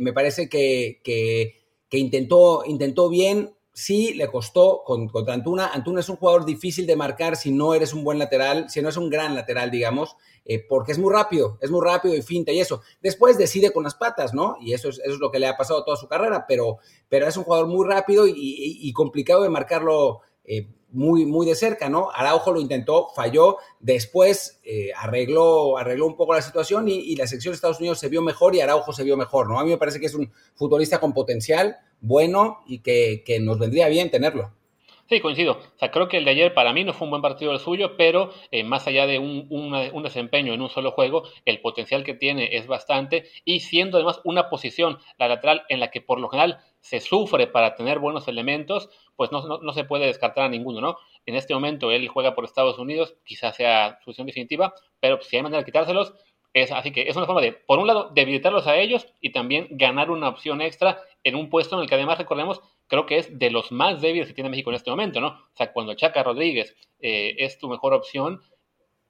me 0.00 0.12
parece 0.12 0.48
que, 0.48 1.00
que, 1.02 1.54
que 1.88 1.98
intentó, 1.98 2.64
intentó 2.66 3.08
bien, 3.08 3.50
sí 3.78 4.12
le 4.14 4.28
costó 4.28 4.82
contra 4.84 5.34
Antuna. 5.34 5.68
Antuna 5.68 6.00
es 6.00 6.08
un 6.08 6.16
jugador 6.16 6.44
difícil 6.44 6.84
de 6.84 6.96
marcar 6.96 7.36
si 7.36 7.52
no 7.52 7.74
eres 7.74 7.94
un 7.94 8.02
buen 8.02 8.18
lateral, 8.18 8.68
si 8.68 8.82
no 8.82 8.88
es 8.88 8.96
un 8.96 9.08
gran 9.08 9.36
lateral, 9.36 9.70
digamos, 9.70 10.16
eh, 10.44 10.58
porque 10.68 10.90
es 10.90 10.98
muy 10.98 11.12
rápido, 11.12 11.58
es 11.60 11.70
muy 11.70 11.80
rápido 11.80 12.16
y 12.16 12.22
finta 12.22 12.50
y 12.50 12.58
eso. 12.58 12.82
Después 13.00 13.38
decide 13.38 13.70
con 13.70 13.84
las 13.84 13.94
patas, 13.94 14.34
¿no? 14.34 14.56
Y 14.60 14.72
eso 14.72 14.88
es, 14.88 14.98
eso 14.98 15.12
es 15.12 15.20
lo 15.20 15.30
que 15.30 15.38
le 15.38 15.46
ha 15.46 15.56
pasado 15.56 15.84
toda 15.84 15.96
su 15.96 16.08
carrera, 16.08 16.44
pero, 16.48 16.78
pero 17.08 17.28
es 17.28 17.36
un 17.36 17.44
jugador 17.44 17.68
muy 17.68 17.86
rápido 17.86 18.24
y, 18.26 18.92
complicado 18.92 19.44
de 19.44 19.48
marcarlo. 19.48 20.22
Eh, 20.44 20.66
muy, 20.90 21.26
muy 21.26 21.46
de 21.46 21.54
cerca, 21.54 21.88
¿no? 21.88 22.10
Araujo 22.12 22.52
lo 22.52 22.60
intentó, 22.60 23.08
falló, 23.14 23.58
después 23.80 24.60
eh, 24.64 24.90
arregló, 24.96 25.76
arregló 25.76 26.06
un 26.06 26.16
poco 26.16 26.34
la 26.34 26.42
situación 26.42 26.88
y, 26.88 27.14
la 27.16 27.26
sección 27.26 27.52
de 27.52 27.56
Estados 27.56 27.80
Unidos 27.80 27.98
se 27.98 28.08
vio 28.08 28.22
mejor 28.22 28.54
y 28.54 28.60
Araujo 28.60 28.92
se 28.92 29.04
vio 29.04 29.16
mejor, 29.16 29.48
¿no? 29.48 29.58
A 29.58 29.64
mí 29.64 29.70
me 29.70 29.78
parece 29.78 30.00
que 30.00 30.06
es 30.06 30.14
un 30.14 30.32
futbolista 30.54 31.00
con 31.00 31.12
potencial, 31.12 31.76
bueno 32.00 32.60
y 32.66 32.80
que, 32.80 33.38
nos 33.40 33.58
vendría 33.58 33.88
bien 33.88 34.10
tenerlo. 34.10 34.52
Sí, 35.08 35.20
coincido. 35.20 35.52
O 35.52 35.78
sea, 35.78 35.90
creo 35.90 36.06
que 36.08 36.18
el 36.18 36.26
de 36.26 36.32
ayer 36.32 36.52
para 36.52 36.74
mí 36.74 36.84
no 36.84 36.92
fue 36.92 37.06
un 37.06 37.10
buen 37.10 37.22
partido 37.22 37.52
el 37.52 37.60
suyo, 37.60 37.96
pero 37.96 38.30
eh, 38.50 38.62
más 38.62 38.86
allá 38.86 39.06
de 39.06 39.18
un, 39.18 39.48
un, 39.50 40.02
desempeño 40.02 40.52
en 40.52 40.60
un 40.60 40.68
solo 40.68 40.92
juego, 40.92 41.22
el 41.46 41.62
potencial 41.62 42.04
que 42.04 42.12
tiene 42.12 42.56
es 42.56 42.66
bastante 42.66 43.24
y 43.44 43.60
siendo 43.60 43.96
además 43.96 44.20
una 44.24 44.50
posición, 44.50 44.98
la 45.18 45.28
lateral, 45.28 45.62
en 45.70 45.80
la 45.80 45.90
que 45.90 46.02
por 46.02 46.20
lo 46.20 46.28
general 46.28 46.60
se 46.80 47.00
sufre 47.00 47.46
para 47.46 47.74
tener 47.74 47.98
buenos 47.98 48.28
elementos, 48.28 48.88
pues 49.16 49.32
no, 49.32 49.58
no, 49.58 49.72
se 49.72 49.84
puede 49.84 50.06
descartar 50.06 50.44
a 50.44 50.48
ninguno, 50.48 50.80
¿no? 50.80 50.96
En 51.26 51.34
este 51.34 51.54
momento 51.54 51.90
él 51.90 52.08
juega 52.08 52.34
por 52.34 52.44
Estados 52.44 52.78
Unidos, 52.78 53.16
quizás 53.24 53.56
sea 53.56 53.98
su 54.02 54.10
decisión 54.10 54.26
definitiva, 54.26 54.74
pero 55.00 55.20
si 55.20 55.36
hay 55.36 55.42
manera 55.42 55.60
de 55.60 55.66
quitárselos, 55.66 56.14
es, 56.54 56.72
así 56.72 56.92
que 56.92 57.08
es 57.08 57.16
una 57.16 57.26
forma 57.26 57.40
de, 57.40 57.52
por 57.52 57.78
un 57.78 57.86
lado, 57.86 58.10
debilitarlos 58.14 58.66
a 58.66 58.76
ellos 58.76 59.06
y 59.20 59.32
también 59.32 59.68
ganar 59.70 60.10
una 60.10 60.28
opción 60.28 60.62
extra 60.62 60.98
en 61.24 61.36
un 61.36 61.50
puesto 61.50 61.76
en 61.76 61.82
el 61.82 61.88
que 61.88 61.94
además, 61.94 62.18
recordemos, 62.18 62.60
creo 62.86 63.06
que 63.06 63.18
es 63.18 63.38
de 63.38 63.50
los 63.50 63.70
más 63.70 64.00
débiles 64.00 64.28
que 64.28 64.34
tiene 64.34 64.50
México 64.50 64.70
en 64.70 64.76
este 64.76 64.90
momento, 64.90 65.20
¿no? 65.20 65.28
O 65.28 65.56
sea, 65.56 65.72
cuando 65.72 65.94
Chaca 65.94 66.22
Rodríguez 66.22 66.74
eh, 67.00 67.34
es 67.38 67.58
tu 67.58 67.68
mejor 67.68 67.92
opción, 67.92 68.40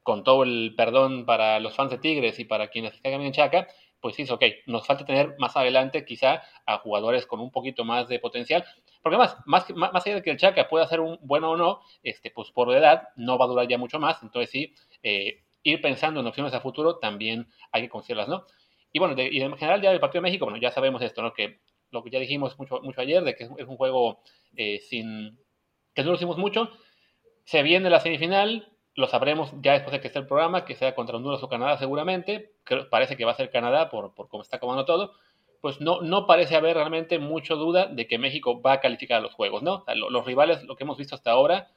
con 0.02 0.24
todo 0.24 0.42
el 0.42 0.74
perdón 0.74 1.26
para 1.26 1.60
los 1.60 1.74
fans 1.74 1.90
de 1.90 1.98
Tigres 1.98 2.38
y 2.38 2.44
para 2.44 2.68
quienes 2.68 2.98
caigan 3.02 3.20
en 3.20 3.32
Chaca, 3.32 3.68
pues 4.00 4.16
sí, 4.16 4.22
es 4.22 4.30
ok. 4.30 4.42
Nos 4.66 4.86
falta 4.86 5.04
tener 5.04 5.36
más 5.38 5.56
adelante 5.56 6.04
quizá 6.04 6.42
a 6.66 6.78
jugadores 6.78 7.26
con 7.26 7.40
un 7.40 7.50
poquito 7.50 7.84
más 7.84 8.08
de 8.08 8.18
potencial. 8.18 8.64
Porque 9.02 9.16
además, 9.16 9.36
más, 9.46 9.70
más, 9.74 10.06
allá 10.06 10.16
de 10.16 10.22
que 10.22 10.30
el 10.30 10.36
Chaca 10.36 10.68
pueda 10.68 10.86
ser 10.86 11.00
un 11.00 11.18
bueno 11.22 11.50
o 11.50 11.56
no, 11.56 11.80
este, 12.02 12.30
pues 12.30 12.50
por 12.50 12.74
edad 12.74 13.08
no 13.16 13.38
va 13.38 13.44
a 13.44 13.48
durar 13.48 13.68
ya 13.68 13.78
mucho 13.78 13.98
más. 13.98 14.22
Entonces 14.22 14.50
sí, 14.50 14.74
eh, 15.02 15.44
ir 15.62 15.80
pensando 15.80 16.20
en 16.20 16.26
opciones 16.26 16.54
a 16.54 16.60
futuro 16.60 16.98
también 16.98 17.48
hay 17.72 17.82
que 17.82 17.88
considerarlas, 17.88 18.28
¿no? 18.28 18.46
Y 18.92 18.98
bueno, 18.98 19.14
y 19.20 19.40
en 19.40 19.56
general 19.56 19.82
ya 19.82 19.90
del 19.90 20.00
Partido 20.00 20.22
de 20.22 20.28
México, 20.28 20.46
bueno, 20.46 20.60
ya 20.60 20.70
sabemos 20.70 21.02
esto, 21.02 21.22
¿no? 21.22 21.32
Que 21.32 21.60
lo 21.90 22.02
que 22.02 22.10
ya 22.10 22.18
dijimos 22.18 22.58
mucho, 22.58 22.80
mucho 22.82 23.00
ayer, 23.00 23.22
de 23.22 23.34
que 23.34 23.44
es, 23.44 23.50
un 23.50 23.76
juego 23.76 24.22
eh, 24.56 24.80
sin 24.80 25.38
que 25.94 26.02
no 26.02 26.10
lo 26.10 26.16
hicimos 26.16 26.38
mucho. 26.38 26.70
Se 27.44 27.62
viene 27.62 27.90
la 27.90 28.00
semifinal, 28.00 28.72
lo 28.98 29.06
sabremos 29.06 29.52
ya 29.62 29.74
después 29.74 29.92
de 29.92 30.00
que 30.00 30.08
esté 30.08 30.18
el 30.18 30.26
programa, 30.26 30.64
que 30.64 30.74
sea 30.74 30.96
contra 30.96 31.16
Honduras 31.16 31.40
o 31.44 31.48
Canadá 31.48 31.78
seguramente. 31.78 32.50
parece 32.90 33.16
que 33.16 33.24
va 33.24 33.30
a 33.30 33.36
ser 33.36 33.48
Canadá 33.48 33.90
por, 33.90 34.12
por 34.12 34.28
cómo 34.28 34.42
está 34.42 34.56
acomodando 34.56 34.86
todo. 34.86 35.12
Pues 35.60 35.80
no, 35.80 36.00
no 36.00 36.26
parece 36.26 36.56
haber 36.56 36.74
realmente 36.74 37.20
mucha 37.20 37.54
duda 37.54 37.86
de 37.86 38.08
que 38.08 38.18
México 38.18 38.60
va 38.60 38.72
a 38.72 38.80
calificar 38.80 39.18
a 39.18 39.20
los 39.20 39.34
juegos, 39.34 39.62
¿no? 39.62 39.84
los 39.94 40.26
rivales, 40.26 40.64
lo 40.64 40.74
que 40.74 40.82
hemos 40.82 40.98
visto 40.98 41.14
hasta 41.14 41.30
ahora, 41.30 41.68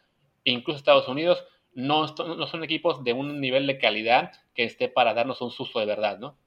incluso 0.45 0.79
Estados 0.79 1.07
Unidos, 1.07 1.45
no, 1.73 2.07
no 2.07 2.47
son 2.47 2.63
equipos 2.63 3.03
de 3.03 3.13
un 3.13 3.39
nivel 3.39 3.67
de 3.67 3.77
calidad 3.77 4.31
que 4.55 4.63
esté 4.63 4.89
para 4.89 5.13
darnos 5.13 5.41
un 5.41 5.51
susto 5.51 5.79
de 5.79 5.85
verdad, 5.85 6.17
¿no? 6.17 6.37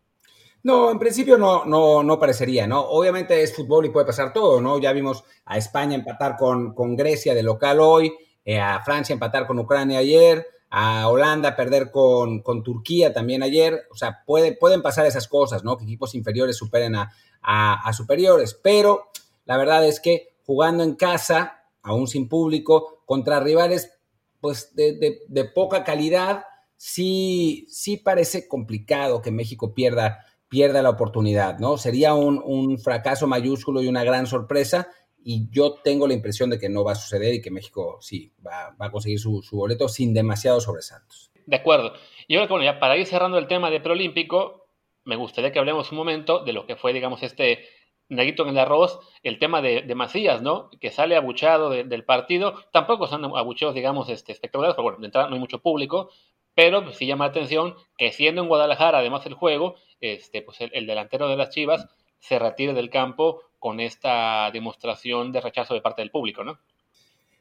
No, 0.65 0.91
en 0.91 0.99
principio 0.99 1.39
no, 1.39 1.65
no, 1.65 2.03
no 2.03 2.19
parecería, 2.19 2.67
¿no? 2.67 2.81
Obviamente 2.81 3.41
es 3.41 3.55
fútbol 3.55 3.87
y 3.87 3.91
puede 3.91 4.07
pasar 4.07 4.33
todo, 4.33 4.61
¿no? 4.61 4.81
Ya 4.81 4.93
vimos 4.93 5.23
a 5.45 5.57
España 5.57 5.95
empatar 5.95 6.37
con, 6.37 6.75
con 6.75 6.97
Grecia 6.97 7.33
de 7.33 7.45
local 7.45 7.79
hoy, 7.79 8.13
eh, 8.45 8.59
a 8.59 8.81
Francia 8.81 9.13
empatar 9.13 9.47
con 9.47 9.59
Ucrania 9.61 10.01
ayer, 10.01 10.45
a 10.77 11.09
Holanda 11.09 11.55
perder 11.55 11.93
con, 11.93 12.43
con 12.43 12.65
Turquía 12.65 13.13
también 13.13 13.45
ayer. 13.45 13.87
O 13.93 13.97
sea, 13.97 14.25
puede, 14.27 14.57
pueden 14.57 14.83
pasar 14.83 15.07
esas 15.07 15.29
cosas, 15.29 15.63
¿no? 15.63 15.77
Que 15.77 15.85
equipos 15.85 16.17
inferiores 16.17 16.57
superen 16.57 16.97
a, 16.97 17.13
a, 17.41 17.93
superiores. 17.93 18.59
Pero 18.61 19.05
la 19.45 19.57
verdad 19.57 19.87
es 19.87 20.01
que 20.01 20.35
jugando 20.45 20.83
en 20.83 20.97
casa, 20.97 21.63
aún 21.81 22.09
sin 22.09 22.29
público, 22.29 23.05
contra 23.07 23.39
rivales 23.39 23.93
pues 24.41 24.75
de, 24.75 25.21
de 25.29 25.45
poca 25.45 25.85
calidad, 25.85 26.45
sí, 26.77 27.67
sí 27.71 27.97
parece 27.97 28.49
complicado 28.49 29.23
que 29.23 29.31
México 29.31 29.75
pierda 29.75 30.25
pierda 30.55 30.83
la 30.83 30.91
oportunidad, 30.91 31.59
¿no? 31.59 31.79
Sería 31.79 32.15
un, 32.15 32.79
fracaso 32.79 33.27
mayúsculo 33.27 33.83
y 33.83 33.89
una 33.89 34.05
gran 34.05 34.29
sorpresa 34.29 34.87
y 35.25 35.49
yo 35.51 35.75
tengo 35.83 36.07
la 36.07 36.15
impresión 36.15 36.51
de 36.51 36.59
que 36.59 36.69
no 36.69 36.85
va 36.85 36.93
a 36.93 36.97
suceder 36.97 37.35
y 37.35 37.41
que 37.41 37.51
México 37.51 37.99
sí 38.01 38.33
va, 38.47 38.77
a 38.79 38.91
conseguir 38.91 39.19
su, 39.19 39.43
boleto 39.53 39.89
sin 39.89 40.13
demasiados 40.13 40.65
sobresaltos. 40.65 41.33
De 41.47 41.57
acuerdo. 41.57 41.95
Y 42.29 42.37
ahora, 42.37 42.49
bueno, 42.49 42.65
ya 42.65 42.79
para 42.79 42.97
ir 42.97 43.07
cerrando 43.07 43.39
el 43.39 43.49
tema 43.49 43.71
de 43.71 43.81
preolímpico, 43.81 44.67
me 45.05 45.17
gustaría 45.17 45.53
que 45.53 45.59
hablemos 45.59 45.91
un 45.91 45.99
momento 45.99 46.45
de 46.45 46.53
lo 46.53 46.67
que 46.67 46.77
fue, 46.77 46.93
digamos, 46.93 47.23
este 47.23 47.65
neguito 48.09 48.43
en 48.43 48.51
el 48.51 48.59
arroz, 48.59 49.01
el 49.23 49.39
tema 49.39 49.63
de, 49.63 49.95
Macías, 49.95 50.43
¿no? 50.43 50.71
Que 50.81 50.91
sale 50.91 51.17
abuchado 51.17 51.71
del 51.71 52.05
partido. 52.05 52.55
Tampoco 52.73 53.07
son 53.07 53.25
abucheos, 53.25 53.75
digamos, 53.75 54.09
este, 54.09 54.33
espectaculares, 54.33 54.75
porque 54.75 54.85
bueno, 54.85 54.99
de 55.01 55.07
entrada 55.07 55.29
no 55.29 55.35
hay 55.35 55.41
mucho 55.41 55.61
público, 55.61 56.11
pero 56.55 56.93
sí 56.93 57.07
llama 57.07 57.27
la 57.27 57.31
atención 57.31 57.75
que 57.99 58.13
siendo 58.13 58.43
en 58.43 58.49
Guadalajara, 58.49 58.99
además 58.99 59.27
el 59.27 59.35
juego, 59.35 59.77
este, 60.01 60.43
pues 60.43 60.59
el, 60.61 60.87
delantero 60.87 61.29
de 61.29 61.37
las 61.37 61.51
Chivas 61.51 61.87
se 62.21 62.39
retire 62.39 62.73
del 62.73 62.91
campo 62.91 63.43
con 63.65 63.81
esta 63.81 64.51
demostración 64.53 65.33
de 65.33 65.41
rechazo 65.41 65.73
de 65.73 65.81
parte 65.81 66.03
del 66.03 66.11
público, 66.11 66.45
¿no? 66.45 66.59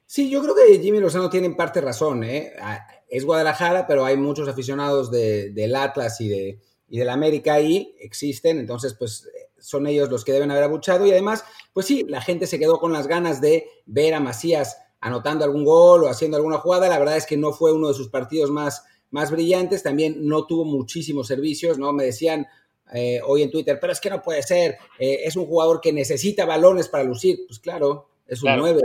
Sí, 0.06 0.30
yo 0.30 0.42
creo 0.42 0.56
que 0.56 0.80
Jimmy 0.80 1.02
Lozano 1.02 1.30
tiene 1.30 1.48
en 1.48 1.58
parte 1.58 1.82
razón. 1.82 2.24
¿eh? 2.24 2.54
Ah, 2.62 2.88
es 3.10 3.26
Guadalajara, 3.26 3.86
pero 3.88 4.06
hay 4.06 4.16
muchos 4.16 4.48
aficionados 4.48 5.12
del 5.12 5.76
Atlas 5.76 6.22
y, 6.22 6.30
de, 6.30 6.62
y 6.88 6.98
del 6.98 7.10
América 7.10 7.56
ahí, 7.56 7.94
existen, 8.00 8.58
entonces 8.58 8.94
pues 8.94 9.30
son 9.60 9.86
ellos 9.86 10.10
los 10.10 10.24
que 10.24 10.32
deben 10.32 10.50
haber 10.50 10.64
abuchado 10.64 11.06
y 11.06 11.12
además, 11.12 11.44
pues 11.74 11.88
sí, 11.88 12.06
la 12.08 12.22
gente 12.22 12.48
se 12.48 12.58
quedó 12.58 12.80
con 12.80 12.94
las 12.94 13.08
ganas 13.08 13.42
de 13.42 13.68
ver 13.86 14.14
a 14.14 14.22
Macías 14.22 14.78
anotando 15.02 15.44
algún 15.44 15.66
gol 15.66 16.06
o 16.06 16.08
haciendo 16.08 16.38
alguna 16.38 16.58
jugada. 16.58 16.88
La 16.88 17.00
verdad 17.00 17.18
es 17.18 17.26
que 17.26 17.36
no 17.36 17.52
fue 17.52 17.74
uno 17.74 17.90
de 17.90 17.96
sus 17.96 18.08
partidos 18.08 18.50
más 18.50 19.30
brillantes, 19.30 19.84
también 19.84 20.26
no 20.26 20.46
tuvo 20.46 20.64
muchísimos 20.64 21.28
servicios, 21.28 21.78
¿no? 21.78 21.92
Me 21.92 22.06
decían 22.06 22.48
eh, 22.94 23.20
hoy 23.26 23.44
en 23.44 23.52
Twitter, 23.52 23.80
pero 23.80 23.94
es 23.94 24.00
que 24.00 24.10
no 24.10 24.22
puede 24.22 24.44
ser, 24.44 24.78
eh, 25.00 25.22
es 25.24 25.36
un 25.36 25.46
jugador 25.46 25.82
que 25.82 25.94
necesita 25.94 26.46
balones 26.46 26.88
para 26.88 27.04
lucir. 27.04 27.40
Pues 27.48 27.60
claro, 27.60 28.10
es 28.28 28.42
un 28.44 28.56
9. 28.58 28.82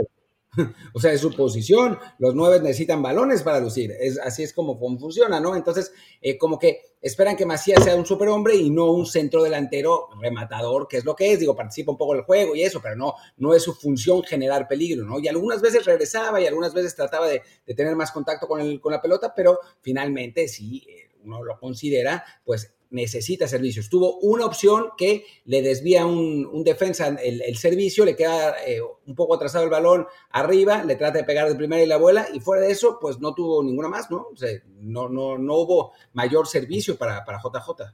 o 0.93 0.99
sea, 0.99 1.13
es 1.13 1.21
su 1.21 1.31
posición. 1.31 1.97
Los 2.17 2.35
nueve 2.35 2.59
necesitan 2.59 3.01
balones 3.01 3.43
para 3.43 3.59
lucir. 3.59 3.91
Es, 3.99 4.19
así 4.19 4.43
es 4.43 4.53
como 4.53 4.79
funciona, 4.79 5.39
¿no? 5.39 5.55
Entonces, 5.55 5.93
eh, 6.21 6.37
como 6.37 6.57
que 6.57 6.81
esperan 7.01 7.35
que 7.35 7.45
Macías 7.45 7.83
sea 7.83 7.95
un 7.95 8.05
superhombre 8.05 8.55
y 8.55 8.69
no 8.69 8.91
un 8.91 9.05
centro 9.05 9.43
delantero 9.43 10.09
rematador, 10.19 10.87
que 10.87 10.97
es 10.97 11.05
lo 11.05 11.15
que 11.15 11.31
es. 11.31 11.39
Digo, 11.39 11.55
participa 11.55 11.91
un 11.91 11.97
poco 11.97 12.13
en 12.13 12.19
el 12.19 12.25
juego 12.25 12.55
y 12.55 12.63
eso, 12.63 12.81
pero 12.81 12.95
no, 12.95 13.13
no 13.37 13.53
es 13.53 13.63
su 13.63 13.73
función 13.73 14.23
generar 14.23 14.67
peligro, 14.67 15.05
¿no? 15.05 15.19
Y 15.19 15.27
algunas 15.27 15.61
veces 15.61 15.85
regresaba 15.85 16.41
y 16.41 16.47
algunas 16.47 16.73
veces 16.73 16.95
trataba 16.95 17.27
de, 17.27 17.41
tener 17.75 17.95
más 17.95 18.11
contacto 18.11 18.47
con, 18.47 18.59
el, 18.59 18.79
con 18.81 18.91
la 18.91 19.01
pelota, 19.01 19.33
pero 19.35 19.59
finalmente 19.81 20.47
sí, 20.47 20.85
uno 21.23 21.43
lo 21.43 21.59
considera, 21.59 22.23
pues 22.43 22.73
necesita 22.89 23.47
servicios. 23.47 23.89
Tuvo 23.89 24.17
una 24.19 24.45
opción 24.45 24.91
que 24.97 25.25
le 25.45 25.61
desvía 25.61 26.05
un, 26.05 26.63
defensa 26.63 27.07
el, 27.07 27.57
servicio, 27.57 28.05
le 28.05 28.15
queda 28.15 28.55
eh, 28.65 28.81
un 28.81 29.15
poco 29.15 29.35
atrasado 29.35 29.63
el 29.63 29.69
balón 29.69 30.07
arriba, 30.31 30.83
le 30.83 30.95
trata 30.95 31.19
de 31.19 31.23
pegar 31.23 31.47
de 31.47 31.55
primera 31.55 31.83
y 31.83 31.87
la 31.87 31.95
abuela, 31.95 32.27
y 32.33 32.39
fuera 32.39 32.63
de 32.63 32.71
eso, 32.71 32.97
pues 32.99 33.19
no 33.19 33.33
tuvo 33.33 33.63
ninguna 33.63 33.87
más, 33.87 34.09
¿no? 34.11 34.27
O 34.33 34.35
sea, 34.35 34.49
no, 34.81 35.09
no, 35.09 35.37
no 35.37 35.55
hubo 35.55 35.91
mayor 36.13 36.47
servicio 36.47 36.97
para, 36.97 37.23
para 37.25 37.39
JJ. 37.39 37.93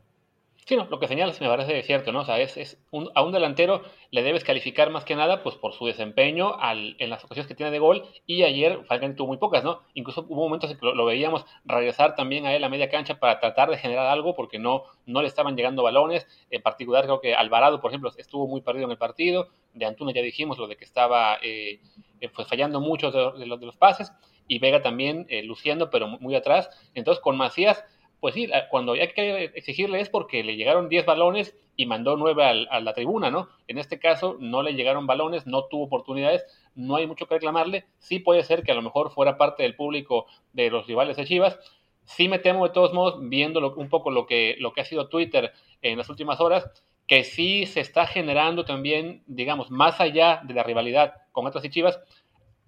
Sí, 0.67 0.75
no, 0.75 0.86
lo 0.86 1.00
que 1.00 1.07
señalas 1.07 1.39
me 1.41 1.48
parece 1.48 1.84
cierto, 1.84 2.12
¿no? 2.12 2.22
O 2.22 2.25
sea, 2.25 2.39
es, 2.39 2.79
a 3.13 3.22
un 3.22 3.31
delantero 3.31 3.84
le 4.10 4.24
debes 4.24 4.43
calificar 4.43 4.89
más 4.89 5.05
que 5.05 5.15
nada 5.15 5.43
pues 5.43 5.55
por 5.57 5.74
su 5.74 5.86
desempeño 5.86 6.57
en 6.98 7.10
las 7.12 7.24
ocasiones 7.24 7.48
que 7.48 7.53
tiene 7.53 7.72
de 7.72 7.77
gol 7.77 8.03
y 8.25 8.41
ayer 8.41 8.84
Falcán 8.86 9.15
tuvo 9.15 9.27
muy 9.27 9.38
pocas, 9.38 9.63
¿no? 9.63 9.84
Incluso 9.93 10.25
hubo 10.27 10.41
momentos 10.41 10.72
en 10.72 10.79
que 10.79 10.86
lo, 10.88 11.05
veíamos 11.05 11.45
regresar 11.65 12.15
también 12.15 12.48
a 12.48 12.55
él 12.55 12.63
a 12.63 12.69
media 12.69 12.89
cancha 12.89 13.19
para 13.19 13.39
tratar 13.39 13.69
de 13.69 13.77
generar 13.77 14.07
algo 14.07 14.34
porque 14.36 14.57
no, 14.57 14.86
no 15.05 15.22
le 15.22 15.27
estaban 15.27 15.55
llegando 15.55 15.84
balones. 15.84 16.25
En 16.50 16.63
particular 16.63 17.03
creo 17.03 17.22
que 17.22 17.36
Alvarado, 17.36 17.79
por 17.79 17.91
ejemplo, 17.91 18.12
estuvo 18.17 18.48
muy 18.48 18.62
perdido 18.62 18.86
en 18.86 18.91
el 18.91 18.98
partido. 18.98 19.50
De 19.75 19.86
Antuna 19.86 20.13
ya 20.13 20.24
dijimos 20.24 20.57
lo 20.57 20.65
de 20.67 20.77
que 20.77 20.86
estaba 20.86 21.38
eh, 21.43 21.79
eh, 22.22 22.29
pues 22.29 22.48
fallando 22.48 22.81
muchos 22.81 23.13
de, 23.13 23.45
los, 23.45 23.60
de 23.60 23.65
los 23.67 23.77
pases 23.77 24.12
y 24.48 24.60
Vega 24.60 24.81
también 24.81 25.25
eh, 25.29 25.43
luciendo 25.43 25.91
pero 25.91 26.07
muy 26.07 26.36
atrás. 26.36 26.72
Entonces 26.95 27.22
con 27.22 27.38
Macías 27.38 27.84
pues 28.19 28.34
sí, 28.34 28.50
cuando 28.69 28.93
hay 28.93 29.07
que 29.10 29.51
exigirle 29.55 30.00
es 30.00 30.10
porque 30.10 30.43
le 30.43 30.55
llegaron 30.55 30.89
10 30.89 31.05
balones 31.05 31.55
y 31.75 31.86
mandó 31.86 32.15
9 32.17 32.67
a 32.69 32.79
la 32.79 32.93
tribuna, 32.93 33.29
¿no? 33.29 33.50
En 33.67 33.77
este 33.77 34.00
caso 34.00 34.38
no 34.39 34.63
le 34.63 34.74
llegaron 34.74 35.07
balones, 35.07 35.45
no 35.45 35.65
tuvo 35.65 35.86
oportunidades, 35.86 36.45
no 36.75 36.95
hay 36.95 37.07
mucho 37.07 37.27
que 37.27 37.36
reclamarle. 37.36 37.86
Sí 38.00 38.19
puede 38.19 38.43
ser 38.43 38.63
que 38.63 38.72
a 38.72 38.75
lo 38.75 38.81
mejor 38.81 39.12
fuera 39.12 39.38
parte 39.38 39.63
del 39.63 39.75
público 39.75 40.25
de 40.53 40.69
los 40.69 40.88
rivales 40.88 41.17
de 41.17 41.25
Chivas. 41.25 41.60
Sí 42.03 42.29
me 42.29 42.39
temo 42.39 42.65
de 42.67 42.74
todos 42.74 42.93
modos, 42.93 43.17
viendo 43.22 43.74
un 43.75 43.89
poco 43.89 44.12
lo 44.12 44.25
que, 44.25 44.55
lo 44.60 44.74
que 44.74 44.81
ha 44.81 44.86
sido 44.86 45.10
Twitter 45.10 45.51
en 45.81 45.98
las 45.98 46.10
últimas 46.10 46.39
horas, 46.39 46.69
que 47.07 47.24
sí 47.24 47.65
se 47.65 47.81
está 47.81 48.07
generando 48.07 48.65
también, 48.65 49.24
digamos, 49.27 49.69
más 49.69 50.00
allá 50.00 50.41
de 50.43 50.53
la 50.53 50.63
rivalidad 50.63 51.13
con 51.31 51.45
Atlas 51.45 51.65
y 51.65 51.69
Chivas, 51.69 52.00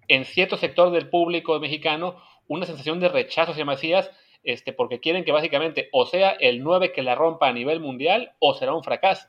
en 0.07 0.25
cierto 0.25 0.57
sector 0.57 0.91
del 0.91 1.09
público 1.09 1.59
mexicano, 1.59 2.17
una 2.47 2.65
sensación 2.65 2.99
de 2.99 3.09
rechazo 3.09 3.51
hacia 3.51 3.65
Macías 3.65 4.11
este, 4.43 4.73
porque 4.73 4.99
quieren 4.99 5.23
que 5.23 5.31
básicamente 5.31 5.89
o 5.91 6.05
sea 6.05 6.31
el 6.31 6.63
9 6.63 6.91
que 6.93 7.03
la 7.03 7.15
rompa 7.15 7.47
a 7.47 7.53
nivel 7.53 7.79
mundial 7.79 8.33
o 8.39 8.53
será 8.53 8.73
un 8.73 8.83
fracaso. 8.83 9.27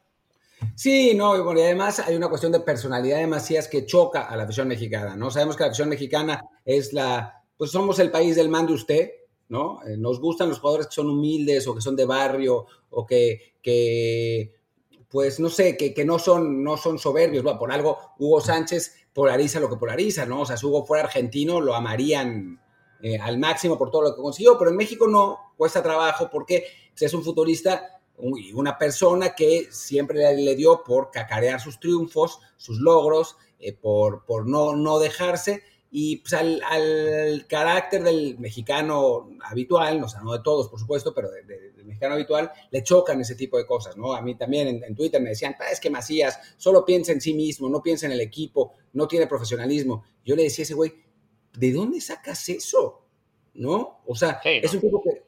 Sí, 0.74 1.14
no, 1.14 1.36
y 1.36 1.60
además 1.60 2.00
hay 2.00 2.16
una 2.16 2.28
cuestión 2.28 2.52
de 2.52 2.60
personalidad 2.60 3.18
de 3.18 3.26
Macías 3.26 3.68
que 3.68 3.86
choca 3.86 4.22
a 4.22 4.36
la 4.36 4.42
afición 4.42 4.68
mexicana, 4.68 5.14
¿no? 5.16 5.30
Sabemos 5.30 5.56
que 5.56 5.62
la 5.62 5.68
afición 5.68 5.88
mexicana 5.88 6.44
es 6.64 6.92
la, 6.92 7.42
pues 7.56 7.70
somos 7.70 7.98
el 7.98 8.10
país 8.10 8.36
del 8.36 8.48
mande 8.48 8.72
usted, 8.72 9.10
¿no? 9.48 9.80
Eh, 9.86 9.96
nos 9.96 10.20
gustan 10.20 10.48
los 10.48 10.58
jugadores 10.58 10.88
que 10.88 10.94
son 10.94 11.10
humildes 11.10 11.66
o 11.66 11.74
que 11.74 11.80
son 11.80 11.96
de 11.96 12.06
barrio 12.06 12.66
o 12.90 13.06
que, 13.06 13.54
que 13.62 14.54
pues 15.08 15.40
no 15.40 15.48
sé, 15.48 15.76
que, 15.76 15.94
que, 15.94 16.04
no, 16.04 16.18
son, 16.18 16.62
no 16.62 16.76
son 16.76 16.98
soberbios. 16.98 17.42
Bueno, 17.42 17.58
por 17.58 17.72
algo 17.72 17.98
Hugo 18.18 18.40
Sánchez 18.40 19.08
polariza 19.12 19.60
lo 19.60 19.68
que 19.68 19.76
polariza, 19.76 20.26
¿no? 20.26 20.42
O 20.42 20.46
sea, 20.46 20.56
si 20.56 20.66
Hugo 20.66 20.84
fuera 20.84 21.04
argentino, 21.04 21.60
lo 21.60 21.74
amarían 21.74 22.60
eh, 23.02 23.18
al 23.18 23.38
máximo 23.38 23.78
por 23.78 23.90
todo 23.90 24.02
lo 24.02 24.14
que 24.14 24.22
consiguió, 24.22 24.58
pero 24.58 24.70
en 24.70 24.76
México 24.76 25.06
no 25.06 25.52
cuesta 25.56 25.82
trabajo 25.82 26.28
porque 26.30 26.64
es 27.06 27.14
un 27.14 27.22
futurista 27.22 28.00
y 28.36 28.52
una 28.52 28.76
persona 28.76 29.34
que 29.34 29.68
siempre 29.70 30.34
le, 30.34 30.56
dio 30.56 30.82
por 30.82 31.10
cacarear 31.10 31.60
sus 31.60 31.78
triunfos, 31.78 32.40
sus 32.56 32.78
logros, 32.78 33.36
eh, 33.60 33.72
por, 33.72 34.24
no, 34.46 34.98
dejarse. 34.98 35.62
Y 35.90 36.16
pues 36.16 36.34
al, 36.34 37.46
carácter 37.48 38.02
del 38.02 38.38
mexicano 38.38 39.30
habitual, 39.44 40.02
o 40.02 40.08
sea, 40.08 40.20
no 40.20 40.32
de 40.32 40.40
todos, 40.40 40.68
por 40.68 40.78
supuesto, 40.78 41.14
pero 41.14 41.30
del 41.30 41.84
mexicano 41.86 42.14
habitual, 42.14 42.50
le 42.70 42.82
chocan 42.82 43.20
ese 43.20 43.36
tipo 43.36 43.56
de 43.56 43.64
cosas, 43.64 43.96
¿no? 43.96 44.12
A 44.12 44.20
mí 44.20 44.34
también 44.34 44.68
en, 44.68 44.84
en 44.84 44.94
Twitter 44.94 45.22
me 45.22 45.30
decían, 45.30 45.54
es 45.70 45.80
que 45.80 45.88
Macías 45.88 46.40
solo 46.58 46.84
piensa 46.84 47.12
en 47.12 47.20
sí 47.20 47.32
mismo, 47.32 47.70
no 47.70 47.80
piensa 47.80 48.06
en 48.06 48.12
el 48.12 48.20
equipo, 48.20 48.74
no 48.92 49.08
tiene 49.08 49.26
profesionalismo. 49.26 50.04
Yo 50.24 50.36
le 50.36 50.42
decía 50.42 50.62
a 50.62 50.64
ese 50.64 50.74
güey, 50.74 50.92
¿de 51.58 51.72
dónde 51.72 52.00
sacas 52.00 52.48
eso? 52.48 53.02
¿No? 53.54 54.00
O 54.06 54.14
sea, 54.14 54.40
es 54.44 54.72
un 54.72 54.80
tipo 54.80 55.02
que, 55.02 55.22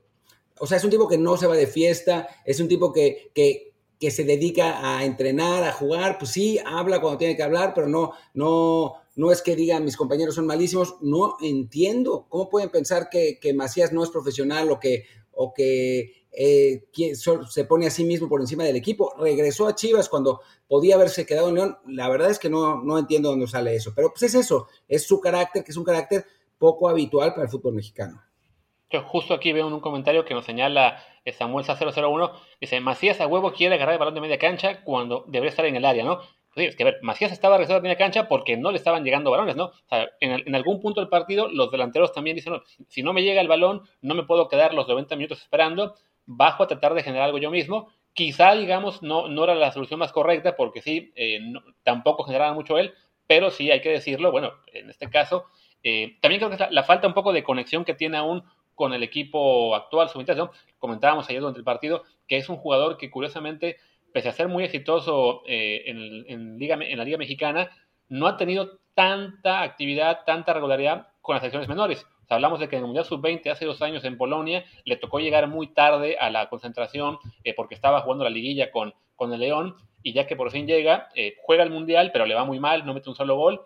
o 0.60 0.66
sea, 0.66 0.76
es 0.76 0.84
un 0.84 0.90
tipo 0.90 1.08
que 1.08 1.18
no 1.18 1.36
se 1.36 1.46
va 1.46 1.56
de 1.56 1.66
fiesta, 1.66 2.28
es 2.44 2.60
un 2.60 2.68
tipo 2.68 2.92
que, 2.92 3.32
que, 3.34 3.74
que, 3.98 4.10
se 4.10 4.24
dedica 4.24 4.96
a 4.96 5.04
entrenar, 5.04 5.64
a 5.64 5.72
jugar, 5.72 6.18
pues 6.18 6.30
sí, 6.30 6.58
habla 6.64 7.00
cuando 7.00 7.18
tiene 7.18 7.36
que 7.36 7.42
hablar, 7.42 7.72
pero 7.74 7.88
no, 7.88 8.12
no, 8.34 8.94
no 9.16 9.32
es 9.32 9.42
que 9.42 9.56
digan 9.56 9.84
mis 9.84 9.96
compañeros 9.96 10.36
son 10.36 10.46
malísimos, 10.46 10.96
no 11.00 11.36
entiendo. 11.40 12.26
¿Cómo 12.28 12.48
pueden 12.48 12.70
pensar 12.70 13.08
que, 13.10 13.40
que 13.40 13.52
Macías 13.52 13.92
no 13.92 14.04
es 14.04 14.10
profesional 14.10 14.70
o 14.70 14.78
que, 14.78 15.06
o 15.32 15.52
que 15.52 16.19
eh, 16.42 16.84
se 17.12 17.64
pone 17.66 17.86
a 17.86 17.90
sí 17.90 18.02
mismo 18.02 18.26
por 18.26 18.40
encima 18.40 18.64
del 18.64 18.76
equipo. 18.76 19.12
Regresó 19.18 19.66
a 19.68 19.74
Chivas 19.74 20.08
cuando 20.08 20.40
podía 20.66 20.94
haberse 20.94 21.26
quedado 21.26 21.50
en 21.50 21.54
León. 21.56 21.78
La 21.86 22.08
verdad 22.08 22.30
es 22.30 22.38
que 22.38 22.48
no, 22.48 22.82
no 22.82 22.98
entiendo 22.98 23.28
dónde 23.28 23.46
sale 23.46 23.74
eso, 23.74 23.92
pero 23.94 24.08
pues 24.08 24.22
es 24.22 24.34
eso, 24.34 24.66
es 24.88 25.06
su 25.06 25.20
carácter, 25.20 25.62
que 25.62 25.70
es 25.70 25.76
un 25.76 25.84
carácter 25.84 26.24
poco 26.56 26.88
habitual 26.88 27.34
para 27.34 27.42
el 27.42 27.50
fútbol 27.50 27.74
mexicano. 27.74 28.22
Yo 28.88 29.02
justo 29.02 29.34
aquí 29.34 29.52
veo 29.52 29.66
un 29.66 29.80
comentario 29.80 30.24
que 30.24 30.32
nos 30.32 30.46
señala 30.46 31.04
Samuel 31.30 31.66
001, 31.66 32.32
dice, 32.58 32.80
Macías 32.80 33.20
a 33.20 33.26
huevo 33.26 33.52
quiere 33.52 33.74
agarrar 33.74 33.92
el 33.92 33.98
balón 33.98 34.14
de 34.14 34.22
media 34.22 34.38
cancha 34.38 34.82
cuando 34.82 35.24
debería 35.28 35.50
estar 35.50 35.66
en 35.66 35.76
el 35.76 35.84
área, 35.84 36.04
¿no? 36.04 36.20
Sí, 36.56 36.64
es 36.64 36.74
que 36.74 36.82
a 36.82 36.86
ver, 36.86 36.98
Macías 37.02 37.30
estaba 37.30 37.58
regresando 37.58 37.80
a 37.80 37.82
media 37.82 37.96
cancha 37.96 38.28
porque 38.28 38.56
no 38.56 38.72
le 38.72 38.78
estaban 38.78 39.04
llegando 39.04 39.30
balones, 39.30 39.54
¿no? 39.54 39.66
O 39.66 39.88
sea, 39.88 40.08
en, 40.20 40.54
algún 40.54 40.80
punto 40.80 41.00
del 41.00 41.08
partido 41.08 41.48
los 41.48 41.70
delanteros 41.70 42.12
también 42.12 42.34
dicen, 42.34 42.54
si 42.88 43.02
no 43.02 43.12
me 43.12 43.22
llega 43.22 43.40
el 43.40 43.46
balón, 43.46 43.82
no 44.00 44.14
me 44.14 44.24
puedo 44.24 44.48
quedar 44.48 44.74
los 44.74 44.88
90 44.88 45.14
minutos 45.16 45.42
esperando, 45.42 45.94
bajo 46.32 46.62
a 46.62 46.68
tratar 46.68 46.94
de 46.94 47.02
generar 47.02 47.26
algo 47.26 47.38
yo 47.38 47.50
mismo. 47.50 47.88
Quizá, 48.12 48.54
digamos, 48.54 49.02
no, 49.02 49.28
no 49.28 49.44
era 49.44 49.54
la 49.54 49.72
solución 49.72 49.98
más 49.98 50.12
correcta 50.12 50.54
porque 50.56 50.80
sí, 50.80 51.12
eh, 51.16 51.40
tampoco 51.82 52.24
generaba 52.24 52.52
mucho 52.52 52.78
él, 52.78 52.94
pero 53.26 53.50
sí 53.50 53.70
hay 53.70 53.80
que 53.80 53.90
decirlo, 53.90 54.30
bueno, 54.30 54.52
en 54.72 54.90
este 54.90 55.10
caso, 55.10 55.46
eh, 55.82 56.18
también 56.20 56.40
creo 56.40 56.50
que 56.50 56.56
la, 56.56 56.70
la, 56.70 56.82
falta 56.84 57.08
un 57.08 57.14
poco 57.14 57.32
de 57.32 57.42
conexión 57.42 57.84
que 57.84 57.94
tiene 57.94 58.16
aún 58.16 58.44
con 58.74 58.92
el 58.92 59.02
equipo 59.02 59.74
actual, 59.74 60.08
su 60.08 60.22
¿no? 60.22 60.50
Comentábamos 60.78 61.28
ayer 61.28 61.40
durante 61.40 61.58
el 61.58 61.64
partido 61.64 62.04
que 62.26 62.36
es 62.36 62.48
un 62.48 62.56
jugador 62.56 62.96
que 62.96 63.10
curiosamente, 63.10 63.76
pese 64.12 64.28
a 64.28 64.32
ser 64.32 64.48
muy 64.48 64.64
exitoso 64.64 65.42
eh, 65.46 65.82
en, 65.86 66.26
en 66.28 66.96
la 66.96 67.04
Liga 67.04 67.18
Mexicana, 67.18 67.70
no 68.08 68.26
ha 68.26 68.36
tenido 68.36 68.78
tanta 68.94 69.62
actividad, 69.62 70.20
tanta 70.24 70.52
regularidad 70.52 71.08
con 71.22 71.34
las 71.34 71.40
selecciones 71.40 71.68
menores. 71.68 72.06
Hablamos 72.34 72.60
de 72.60 72.68
que 72.68 72.76
en 72.76 72.82
el 72.82 72.86
Mundial 72.86 73.04
Sub-20 73.04 73.50
hace 73.50 73.66
dos 73.66 73.82
años 73.82 74.04
en 74.04 74.16
Polonia 74.16 74.64
le 74.84 74.96
tocó 74.96 75.18
llegar 75.18 75.46
muy 75.48 75.68
tarde 75.68 76.16
a 76.18 76.30
la 76.30 76.48
concentración 76.48 77.18
eh, 77.44 77.54
porque 77.54 77.74
estaba 77.74 78.00
jugando 78.00 78.24
la 78.24 78.30
liguilla 78.30 78.70
con, 78.70 78.94
con 79.16 79.32
el 79.32 79.40
León 79.40 79.76
y 80.02 80.12
ya 80.12 80.26
que 80.26 80.36
por 80.36 80.50
fin 80.50 80.66
llega, 80.66 81.08
eh, 81.14 81.36
juega 81.42 81.62
el 81.62 81.70
Mundial, 81.70 82.10
pero 82.12 82.26
le 82.26 82.34
va 82.34 82.44
muy 82.44 82.58
mal, 82.58 82.86
no 82.86 82.94
mete 82.94 83.10
un 83.10 83.16
solo 83.16 83.36
gol. 83.36 83.62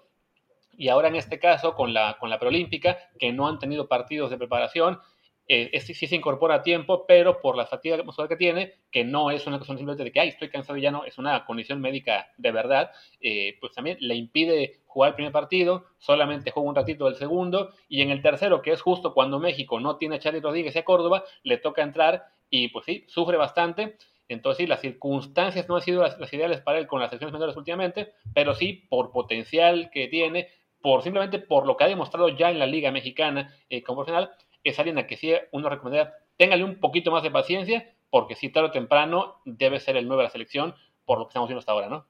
Y 0.77 0.89
ahora 0.89 1.09
en 1.09 1.15
este 1.15 1.39
caso 1.39 1.75
con 1.75 1.95
la, 1.95 2.17
con 2.19 2.31
la 2.31 2.41
preolímpica, 2.41 2.99
que 3.19 3.33
no 3.33 3.47
han 3.47 3.61
tenido 3.61 3.87
partidos 3.87 4.31
de 4.31 4.39
preparación, 4.39 4.99
eh, 5.47 5.71
este 5.73 5.93
sí 5.93 6.07
se 6.07 6.17
incorpora 6.17 6.57
a 6.57 6.63
tiempo, 6.63 7.05
pero 7.07 7.41
por 7.41 7.57
la 7.57 7.67
fatiga 7.67 8.03
muscular 8.03 8.29
que 8.29 8.37
tiene, 8.37 8.75
que 8.91 9.05
no 9.05 9.31
es 9.31 9.47
una 9.47 9.59
cuestión 9.59 9.77
simplemente 9.77 10.05
de 10.05 10.13
que, 10.13 10.21
ay, 10.21 10.29
estoy 10.29 10.49
cansado 10.49 10.79
y 10.79 10.83
ya 10.83 10.91
no, 10.91 11.05
es 11.05 11.19
una 11.19 11.45
condición 11.45 11.81
médica 11.81 12.29
de 12.39 12.51
verdad, 12.51 12.91
eh, 13.21 13.57
pues 13.61 13.73
también 13.73 13.99
le 14.01 14.15
impide 14.15 14.81
jugar 14.87 15.11
el 15.11 15.15
primer 15.17 15.33
partido, 15.33 15.85
solamente 15.99 16.51
juega 16.51 16.69
un 16.69 16.75
ratito 16.75 17.05
del 17.07 17.17
segundo, 17.17 17.75
y 17.89 18.01
en 18.01 18.11
el 18.11 18.23
tercero, 18.23 18.63
que 18.63 18.73
es 18.73 18.81
justo 18.81 19.13
cuando 19.13 19.39
México 19.39 19.81
no 19.81 19.97
tiene 19.97 20.17
a 20.17 20.19
Charlie 20.19 20.41
Rodríguez 20.41 20.75
y 20.77 20.79
a 20.79 20.85
Córdoba, 20.85 21.25
le 21.43 21.59
toca 21.59 21.83
entrar 21.83 22.25
y 22.49 22.69
pues 22.69 22.87
sí, 22.87 23.05
sufre 23.09 23.37
bastante. 23.37 23.97
Entonces, 24.29 24.59
sí, 24.59 24.67
las 24.67 24.81
circunstancias 24.81 25.69
no 25.69 25.77
han 25.77 25.83
sido 25.83 26.03
las, 26.03 26.19
las 26.19 26.33
ideales 26.33 26.61
para 26.63 26.79
él 26.79 26.87
con 26.87 27.01
las 27.01 27.11
selecciones 27.11 27.35
menores 27.35 27.57
últimamente, 27.57 28.13
pero 28.33 28.55
sí, 28.55 28.87
por 28.89 29.11
potencial 29.11 29.91
que 29.93 30.09
tiene, 30.09 30.49
por 30.81 31.03
simplemente 31.03 31.39
por 31.39 31.67
lo 31.67 31.77
que 31.77 31.85
ha 31.85 31.89
demostrado 31.89 32.29
ya 32.29 32.51
en 32.51 32.59
la 32.59 32.67
Liga 32.67 32.91
Mexicana 32.91 33.55
eh, 33.69 33.83
como 33.83 34.05
profesional, 34.05 34.31
es 34.65 34.79
alguien 34.79 34.99
a 34.99 35.07
que 35.07 35.17
sí 35.17 35.33
uno 35.53 35.69
recomendaría, 35.69 36.15
téngale 36.37 36.65
un 36.65 36.81
poquito 36.81 37.11
más 37.11 37.23
de 37.23 37.31
paciencia, 37.31 37.95
porque 38.11 38.35
si 38.35 38.49
tarde 38.49 38.69
o 38.69 38.73
temprano 38.73 39.37
debe 39.45 39.81
ser 39.81 39.97
el 39.97 40.07
nuevo 40.07 40.23
de 40.23 40.29
la 40.29 40.33
selección, 40.33 40.75
por 41.05 41.19
lo 41.19 41.27
que 41.27 41.31
estamos 41.31 41.49
viendo 41.49 41.61
hasta 41.61 41.73
ahora, 41.73 41.89
¿no? 41.89 42.07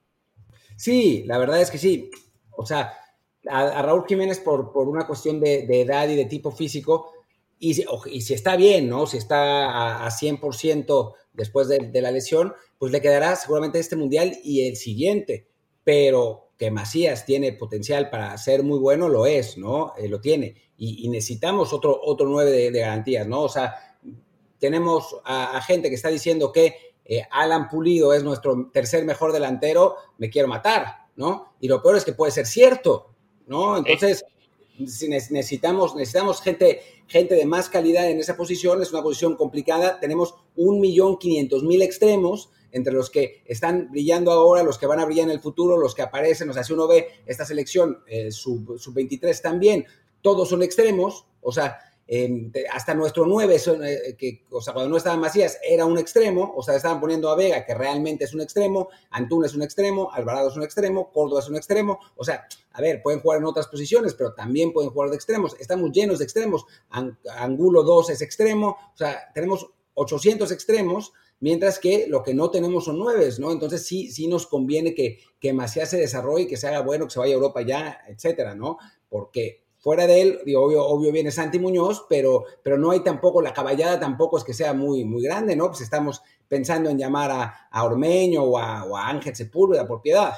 Sí, 0.76 1.24
la 1.26 1.38
verdad 1.38 1.60
es 1.60 1.70
que 1.70 1.78
sí. 1.78 2.10
O 2.56 2.64
sea, 2.64 2.92
a, 3.48 3.82
Raúl 3.82 4.04
Jiménez 4.06 4.40
por, 4.40 4.72
por 4.72 4.88
una 4.88 5.06
cuestión 5.06 5.40
de, 5.40 5.64
edad 5.80 6.08
y 6.08 6.16
de 6.16 6.26
tipo 6.26 6.50
físico, 6.50 7.12
y 7.58 7.74
si, 7.74 8.34
está 8.34 8.56
bien, 8.56 8.88
¿no? 8.88 9.06
Si 9.06 9.16
está 9.16 10.04
a, 10.04 10.10
100% 10.10 11.14
después 11.32 11.68
de, 11.68 11.78
de, 11.78 12.02
la 12.02 12.10
lesión, 12.10 12.52
pues 12.78 12.92
le 12.92 13.00
quedará 13.00 13.36
seguramente 13.36 13.78
este 13.78 13.96
mundial 13.96 14.36
y 14.44 14.68
el 14.68 14.76
siguiente. 14.76 15.48
Pero 15.82 16.43
que 16.56 16.70
Macías 16.70 17.26
tiene 17.26 17.52
potencial 17.52 18.10
para 18.10 18.36
ser 18.38 18.62
muy 18.62 18.78
bueno, 18.78 19.08
lo 19.08 19.26
es, 19.26 19.58
¿no? 19.58 19.94
Eh, 19.96 20.08
lo 20.08 20.20
tiene. 20.20 20.54
Y, 20.76 21.08
necesitamos 21.08 21.72
otro, 21.72 21.98
otro 22.02 22.26
9 22.26 22.50
de, 22.50 22.80
garantías, 22.80 23.26
¿no? 23.26 23.42
O 23.42 23.48
sea, 23.48 23.74
tenemos 24.58 25.16
a, 25.24 25.60
gente 25.62 25.88
que 25.88 25.94
está 25.94 26.08
diciendo 26.08 26.52
que 26.52 26.94
eh, 27.04 27.22
Alan 27.30 27.68
Pulido 27.68 28.12
es 28.12 28.22
nuestro 28.24 28.70
tercer 28.72 29.04
mejor 29.04 29.32
delantero, 29.32 29.96
me 30.18 30.30
quiero 30.30 30.48
matar, 30.48 31.06
¿no? 31.16 31.54
Y 31.60 31.68
lo 31.68 31.80
peor 31.82 31.96
es 31.96 32.04
que 32.04 32.12
puede 32.12 32.32
ser 32.32 32.46
cierto, 32.46 33.14
¿no? 33.46 33.78
Entonces, 33.78 34.24
necesitamos, 34.78 35.94
necesitamos 35.94 36.40
gente, 36.42 36.80
gente 37.06 37.34
de 37.34 37.46
más 37.46 37.68
calidad 37.68 38.10
en 38.10 38.18
esa 38.18 38.36
posición, 38.36 38.82
es 38.82 38.92
una 38.92 39.02
posición 39.02 39.36
complicada, 39.36 40.00
tenemos 40.00 40.34
un 40.56 40.80
millón 40.80 41.18
quinientos 41.18 41.62
mil 41.62 41.82
extremos, 41.82 42.50
entre 42.72 42.92
los 42.92 43.08
que 43.08 43.42
están 43.46 43.88
brillando 43.92 44.32
ahora, 44.32 44.64
los 44.64 44.78
que 44.78 44.86
van 44.86 44.98
a 44.98 45.04
brillar 45.04 45.26
en 45.26 45.30
el 45.30 45.40
futuro, 45.40 45.78
los 45.78 45.94
que 45.94 46.02
aparecen, 46.02 46.50
o 46.50 46.52
sea, 46.52 46.64
si 46.64 46.72
uno 46.72 46.88
ve 46.88 47.06
esta 47.24 47.44
selección 47.44 48.00
eh, 48.08 48.32
sub-23 48.32 49.40
también, 49.40 49.86
todos 50.20 50.48
son 50.48 50.62
extremos, 50.62 51.26
o 51.40 51.52
sea, 51.52 51.78
hasta 52.70 52.94
nuestro 52.94 53.24
9, 53.26 53.56
eh, 53.56 54.16
que, 54.16 54.44
o 54.50 54.60
sea, 54.60 54.74
cuando 54.74 54.90
no 54.90 54.96
estaba 54.96 55.16
Macías, 55.16 55.58
era 55.66 55.86
un 55.86 55.98
extremo, 55.98 56.52
o 56.56 56.62
sea, 56.62 56.76
estaban 56.76 57.00
poniendo 57.00 57.30
a 57.30 57.36
Vega, 57.36 57.64
que 57.64 57.74
realmente 57.74 58.24
es 58.24 58.34
un 58.34 58.42
extremo, 58.42 58.88
Antún 59.10 59.44
es 59.44 59.54
un 59.54 59.62
extremo, 59.62 60.10
Alvarado 60.12 60.48
es 60.48 60.56
un 60.56 60.62
extremo, 60.62 61.10
Córdoba 61.12 61.40
es 61.40 61.48
un 61.48 61.56
extremo, 61.56 61.98
o 62.16 62.24
sea, 62.24 62.46
a 62.72 62.80
ver, 62.82 63.02
pueden 63.02 63.20
jugar 63.20 63.38
en 63.38 63.46
otras 63.46 63.68
posiciones, 63.68 64.14
pero 64.14 64.34
también 64.34 64.72
pueden 64.72 64.90
jugar 64.90 65.10
de 65.10 65.16
extremos, 65.16 65.56
estamos 65.58 65.92
llenos 65.92 66.18
de 66.18 66.24
extremos, 66.24 66.66
Angulo 67.38 67.82
2 67.82 68.10
es 68.10 68.20
extremo, 68.20 68.76
o 68.92 68.96
sea, 68.96 69.30
tenemos 69.32 69.66
800 69.94 70.50
extremos, 70.50 71.12
mientras 71.40 71.78
que 71.78 72.06
lo 72.08 72.22
que 72.22 72.34
no 72.34 72.50
tenemos 72.50 72.84
son 72.84 72.98
nueve, 72.98 73.28
¿no? 73.38 73.50
Entonces 73.50 73.86
sí, 73.86 74.10
sí 74.10 74.28
nos 74.28 74.46
conviene 74.46 74.94
que, 74.94 75.18
que 75.40 75.52
Macías 75.52 75.90
se 75.90 75.98
desarrolle, 75.98 76.46
que 76.46 76.56
se 76.56 76.68
haga 76.68 76.80
bueno, 76.80 77.06
que 77.06 77.12
se 77.12 77.18
vaya 77.18 77.34
a 77.34 77.36
Europa 77.36 77.62
ya, 77.62 78.00
etcétera, 78.08 78.54
¿no? 78.54 78.78
Porque 79.08 79.63
fuera 79.84 80.06
de 80.06 80.22
él, 80.22 80.40
digo, 80.46 80.62
obvio, 80.62 80.82
obvio 80.82 81.12
viene 81.12 81.30
Santi 81.30 81.58
Muñoz, 81.58 82.06
pero, 82.08 82.46
pero 82.62 82.78
no 82.78 82.90
hay 82.90 83.00
tampoco, 83.00 83.42
la 83.42 83.52
caballada 83.52 84.00
tampoco 84.00 84.38
es 84.38 84.44
que 84.44 84.54
sea 84.54 84.72
muy, 84.72 85.04
muy 85.04 85.22
grande, 85.22 85.54
¿no? 85.54 85.66
Pues 85.68 85.82
estamos 85.82 86.22
pensando 86.48 86.88
en 86.88 86.96
llamar 86.96 87.30
a, 87.70 87.84
Ormeño 87.84 88.44
o 88.44 88.56
a, 88.56 89.06
Ángel 89.06 89.36
Sepúlveda 89.36 89.86
por 89.86 90.00
piedad. 90.00 90.32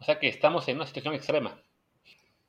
O 0.00 0.04
sea 0.04 0.18
que 0.18 0.28
estamos 0.28 0.66
en 0.68 0.76
una 0.76 0.86
situación 0.86 1.12
extrema. 1.12 1.60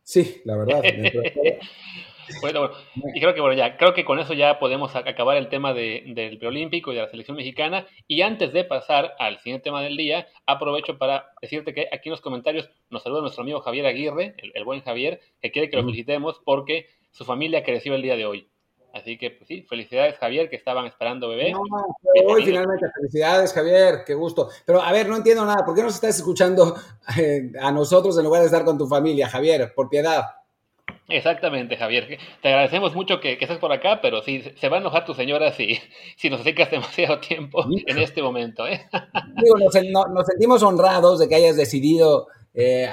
Sí, 0.03 0.41
la 0.45 0.55
verdad. 0.55 0.83
Bueno, 2.41 2.69
y 3.13 3.19
creo 3.19 3.33
que 3.33 3.41
bueno, 3.41 3.55
ya, 3.55 3.77
creo 3.77 3.93
que 3.93 4.05
con 4.05 4.19
eso 4.19 4.33
ya 4.33 4.59
podemos 4.59 4.95
acabar 4.95 5.37
el 5.37 5.49
tema 5.49 5.73
del 5.73 6.37
preolímpico 6.37 6.91
y 6.91 6.95
de 6.95 7.01
la 7.01 7.09
selección 7.09 7.37
mexicana. 7.37 7.85
Y 8.07 8.21
antes 8.21 8.53
de 8.53 8.63
pasar 8.63 9.15
al 9.19 9.39
siguiente 9.39 9.65
tema 9.65 9.81
del 9.81 9.97
día, 9.97 10.27
aprovecho 10.45 10.97
para 10.97 11.31
decirte 11.41 11.73
que 11.73 11.87
aquí 11.91 12.09
en 12.09 12.11
los 12.11 12.21
comentarios 12.21 12.69
nos 12.89 13.03
saluda 13.03 13.21
nuestro 13.21 13.43
amigo 13.43 13.61
Javier 13.61 13.85
Aguirre, 13.85 14.35
el, 14.53 14.63
buen 14.63 14.81
Javier, 14.81 15.19
que 15.41 15.51
quiere 15.51 15.69
que 15.69 15.77
lo 15.77 15.83
felicitemos 15.83 16.41
porque 16.43 16.87
su 17.11 17.25
familia 17.25 17.63
creció 17.63 17.95
el 17.95 18.01
día 18.01 18.15
de 18.15 18.25
hoy. 18.25 18.49
Así 18.93 19.17
que, 19.17 19.29
pues 19.29 19.49
sí, 19.49 19.61
felicidades, 19.63 20.17
Javier, 20.17 20.49
que 20.49 20.55
estaban 20.55 20.85
esperando 20.85 21.27
bebé. 21.27 21.51
No, 21.51 21.63
hoy 22.27 22.45
finalmente, 22.45 22.85
felicidades, 22.95 23.51
Javier, 23.51 24.03
qué 24.05 24.13
gusto. 24.13 24.47
Pero, 24.65 24.81
a 24.81 24.89
ver, 24.93 25.09
no 25.09 25.17
entiendo 25.17 25.45
nada. 25.45 25.65
¿Por 25.65 25.75
qué 25.75 25.83
nos 25.83 25.95
estás 25.95 26.15
escuchando 26.15 26.77
eh, 27.17 27.51
a 27.59 27.73
nosotros 27.73 28.17
en 28.17 28.23
lugar 28.23 28.39
de 28.39 28.45
estar 28.45 28.63
con 28.63 28.77
tu 28.77 28.87
familia, 28.87 29.27
Javier? 29.27 29.73
Por 29.75 29.89
piedad. 29.89 30.23
Exactamente, 31.07 31.77
Javier. 31.77 32.17
Te 32.41 32.49
agradecemos 32.49 32.95
mucho 32.95 33.19
que, 33.19 33.33
estés 33.33 33.59
por 33.59 33.71
acá, 33.71 34.01
pero 34.01 34.23
sí, 34.23 34.43
se 34.55 34.69
va 34.69 34.77
a 34.77 34.79
enojar 34.79 35.05
tu 35.05 35.13
señora 35.13 35.51
si, 35.51 35.79
si 36.17 36.29
nos 36.29 36.43
dedicas 36.43 36.71
demasiado 36.71 37.19
tiempo 37.19 37.65
en 37.85 37.97
este 37.99 38.21
momento. 38.21 38.67
¿eh? 38.67 38.87
Digo, 39.41 39.57
nos, 39.59 40.25
sentimos 40.25 40.63
honrados 40.63 41.19
de 41.19 41.29
que 41.29 41.35
hayas 41.35 41.57
decidido 41.57 42.27
eh, 42.53 42.89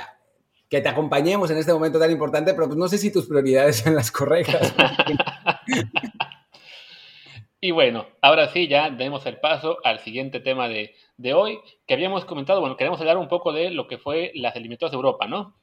que 0.68 0.80
te 0.80 0.88
acompañemos 0.88 1.50
en 1.50 1.56
este 1.56 1.72
momento 1.72 1.98
tan 1.98 2.10
importante, 2.10 2.52
pero 2.52 2.66
pues 2.66 2.78
no 2.78 2.88
sé 2.88 2.98
si 2.98 3.12
tus 3.12 3.26
prioridades 3.26 3.76
son 3.76 3.94
las 3.94 4.10
correctas. 4.10 4.74
y 7.60 7.70
bueno, 7.70 8.06
ahora 8.20 8.48
sí, 8.48 8.68
ya 8.68 8.90
demos 8.90 9.24
el 9.24 9.38
paso 9.38 9.78
al 9.84 10.00
siguiente 10.00 10.40
tema 10.40 10.68
de, 10.68 10.94
de 11.16 11.32
hoy, 11.32 11.60
que 11.86 11.94
habíamos 11.94 12.26
comentado, 12.26 12.60
bueno, 12.60 12.76
queremos 12.76 13.00
hablar 13.00 13.16
un 13.16 13.28
poco 13.28 13.52
de 13.52 13.70
lo 13.70 13.86
que 13.86 13.96
fue 13.96 14.32
las 14.34 14.54
eliminatorias 14.54 14.92
de 14.92 14.96
Europa, 14.96 15.26
¿no? 15.26 15.61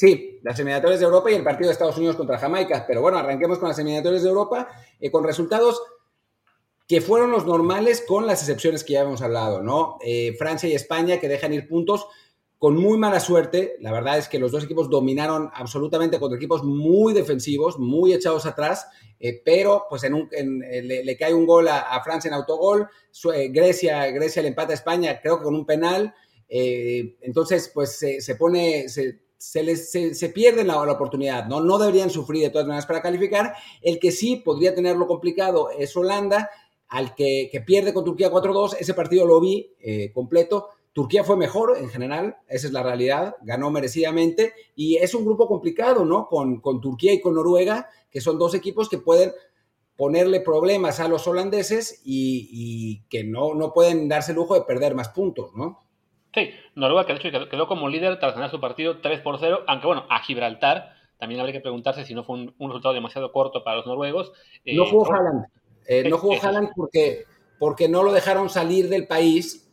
Sí, 0.00 0.40
las 0.42 0.58
eliminatorias 0.58 0.98
de 0.98 1.04
Europa 1.04 1.30
y 1.30 1.34
el 1.34 1.44
partido 1.44 1.68
de 1.68 1.74
Estados 1.74 1.98
Unidos 1.98 2.16
contra 2.16 2.38
Jamaica. 2.38 2.86
Pero 2.88 3.02
bueno, 3.02 3.18
arranquemos 3.18 3.58
con 3.58 3.68
las 3.68 3.78
eliminatorias 3.78 4.22
de 4.22 4.30
Europa, 4.30 4.66
eh, 4.98 5.10
con 5.10 5.24
resultados 5.24 5.82
que 6.88 7.02
fueron 7.02 7.30
los 7.30 7.44
normales 7.44 8.02
con 8.08 8.26
las 8.26 8.40
excepciones 8.40 8.82
que 8.82 8.94
ya 8.94 9.02
hemos 9.02 9.20
hablado, 9.20 9.62
¿no? 9.62 9.98
Eh, 10.02 10.34
Francia 10.38 10.70
y 10.70 10.72
España 10.72 11.20
que 11.20 11.28
dejan 11.28 11.52
ir 11.52 11.68
puntos 11.68 12.06
con 12.56 12.78
muy 12.78 12.96
mala 12.96 13.20
suerte. 13.20 13.76
La 13.80 13.92
verdad 13.92 14.16
es 14.16 14.26
que 14.26 14.38
los 14.38 14.52
dos 14.52 14.64
equipos 14.64 14.88
dominaron 14.88 15.50
absolutamente 15.52 16.18
contra 16.18 16.38
equipos 16.38 16.64
muy 16.64 17.12
defensivos, 17.12 17.78
muy 17.78 18.14
echados 18.14 18.46
atrás, 18.46 18.86
eh, 19.18 19.42
pero 19.44 19.84
pues 19.90 20.02
en 20.04 20.14
un, 20.14 20.30
le, 20.30 21.16
cae 21.18 21.34
un 21.34 21.44
gol 21.44 21.68
a, 21.68 22.02
Francia 22.02 22.28
en 22.28 22.34
autogol. 22.36 22.88
Grecia, 23.50 24.06
Grecia 24.12 24.40
le 24.40 24.48
empata 24.48 24.72
a 24.72 24.76
España, 24.76 25.20
creo 25.20 25.36
que 25.36 25.44
con 25.44 25.54
un 25.54 25.66
penal. 25.66 26.14
entonces, 26.48 27.70
pues 27.74 27.98
se, 27.98 28.34
pone, 28.36 28.88
se, 28.88 29.20
les, 29.54 29.90
se, 29.90 30.28
pierden 30.28 30.66
la, 30.66 30.80
oportunidad, 30.80 31.46
¿no? 31.46 31.60
No 31.60 31.78
deberían 31.78 32.10
sufrir 32.10 32.42
de 32.42 32.50
todas 32.50 32.66
maneras 32.66 32.86
para 32.86 33.02
calificar. 33.02 33.54
El 33.80 33.98
que 33.98 34.12
sí 34.12 34.36
podría 34.36 34.74
tenerlo 34.74 35.06
complicado 35.06 35.70
es 35.70 35.96
Holanda. 35.96 36.50
al 36.88 37.14
que, 37.14 37.50
pierde 37.66 37.94
con 37.94 38.04
Turquía 38.04 38.30
4-2. 38.30 38.76
Ese 38.78 38.94
partido 38.94 39.26
lo 39.26 39.40
vi 39.40 39.74
eh, 39.80 40.12
completo. 40.12 40.68
Turquía 40.92 41.22
fue 41.22 41.36
mejor 41.36 41.78
en 41.78 41.88
general, 41.88 42.36
esa 42.48 42.66
es 42.66 42.72
la 42.72 42.82
realidad, 42.82 43.36
ganó 43.42 43.70
merecidamente 43.70 44.54
y 44.74 44.96
es 44.96 45.14
un 45.14 45.24
grupo 45.24 45.46
complicado, 45.46 46.04
¿no? 46.04 46.26
Con, 46.26 46.60
con 46.60 46.80
Turquía 46.80 47.12
y 47.12 47.20
con 47.20 47.34
Noruega, 47.34 47.88
que 48.10 48.20
son 48.20 48.38
dos 48.38 48.54
equipos 48.54 48.88
que 48.88 48.98
pueden 48.98 49.30
ponerle 50.00 50.40
problemas 50.40 50.98
a 50.98 51.08
los 51.08 51.28
holandeses 51.28 52.00
y, 52.04 53.02
que 53.10 53.22
no, 53.22 53.54
no 53.54 53.74
pueden 53.74 54.08
darse 54.08 54.32
el 54.32 54.36
lujo 54.36 54.54
de 54.54 54.62
perder 54.62 54.94
más 54.94 55.10
puntos, 55.10 55.54
¿no? 55.54 55.84
Sí, 56.34 56.50
Noruega 56.74 57.06
que 57.06 57.14
de 57.14 57.28
hecho 57.28 57.48
quedó 57.48 57.66
como 57.66 57.88
líder 57.88 58.18
tras 58.20 58.34
ganar 58.34 58.50
su 58.50 58.60
partido 58.60 58.98
3 58.98 59.20
por 59.20 59.38
0, 59.38 59.64
aunque 59.66 59.86
bueno, 59.86 60.06
a 60.08 60.20
Gibraltar 60.20 60.94
también 61.18 61.40
habría 61.40 61.52
que 61.52 61.60
preguntarse 61.60 62.04
si 62.04 62.14
no 62.14 62.24
fue 62.24 62.36
un, 62.36 62.54
resultado 62.58 62.94
demasiado 62.94 63.30
corto 63.30 63.62
para 63.62 63.76
los 63.76 63.86
noruegos. 63.86 64.32
no 64.64 64.86
jugó 64.86 65.06
eh, 65.06 65.10
Haaland, 65.12 65.46
eh, 65.86 66.08
no 66.08 66.18
jugó 66.18 66.34
Haaland 66.42 66.70
porque, 66.74 67.24
porque 67.58 67.88
no 67.88 68.02
lo 68.02 68.12
dejaron 68.12 68.48
salir 68.48 68.88
del 68.88 69.06
país, 69.06 69.70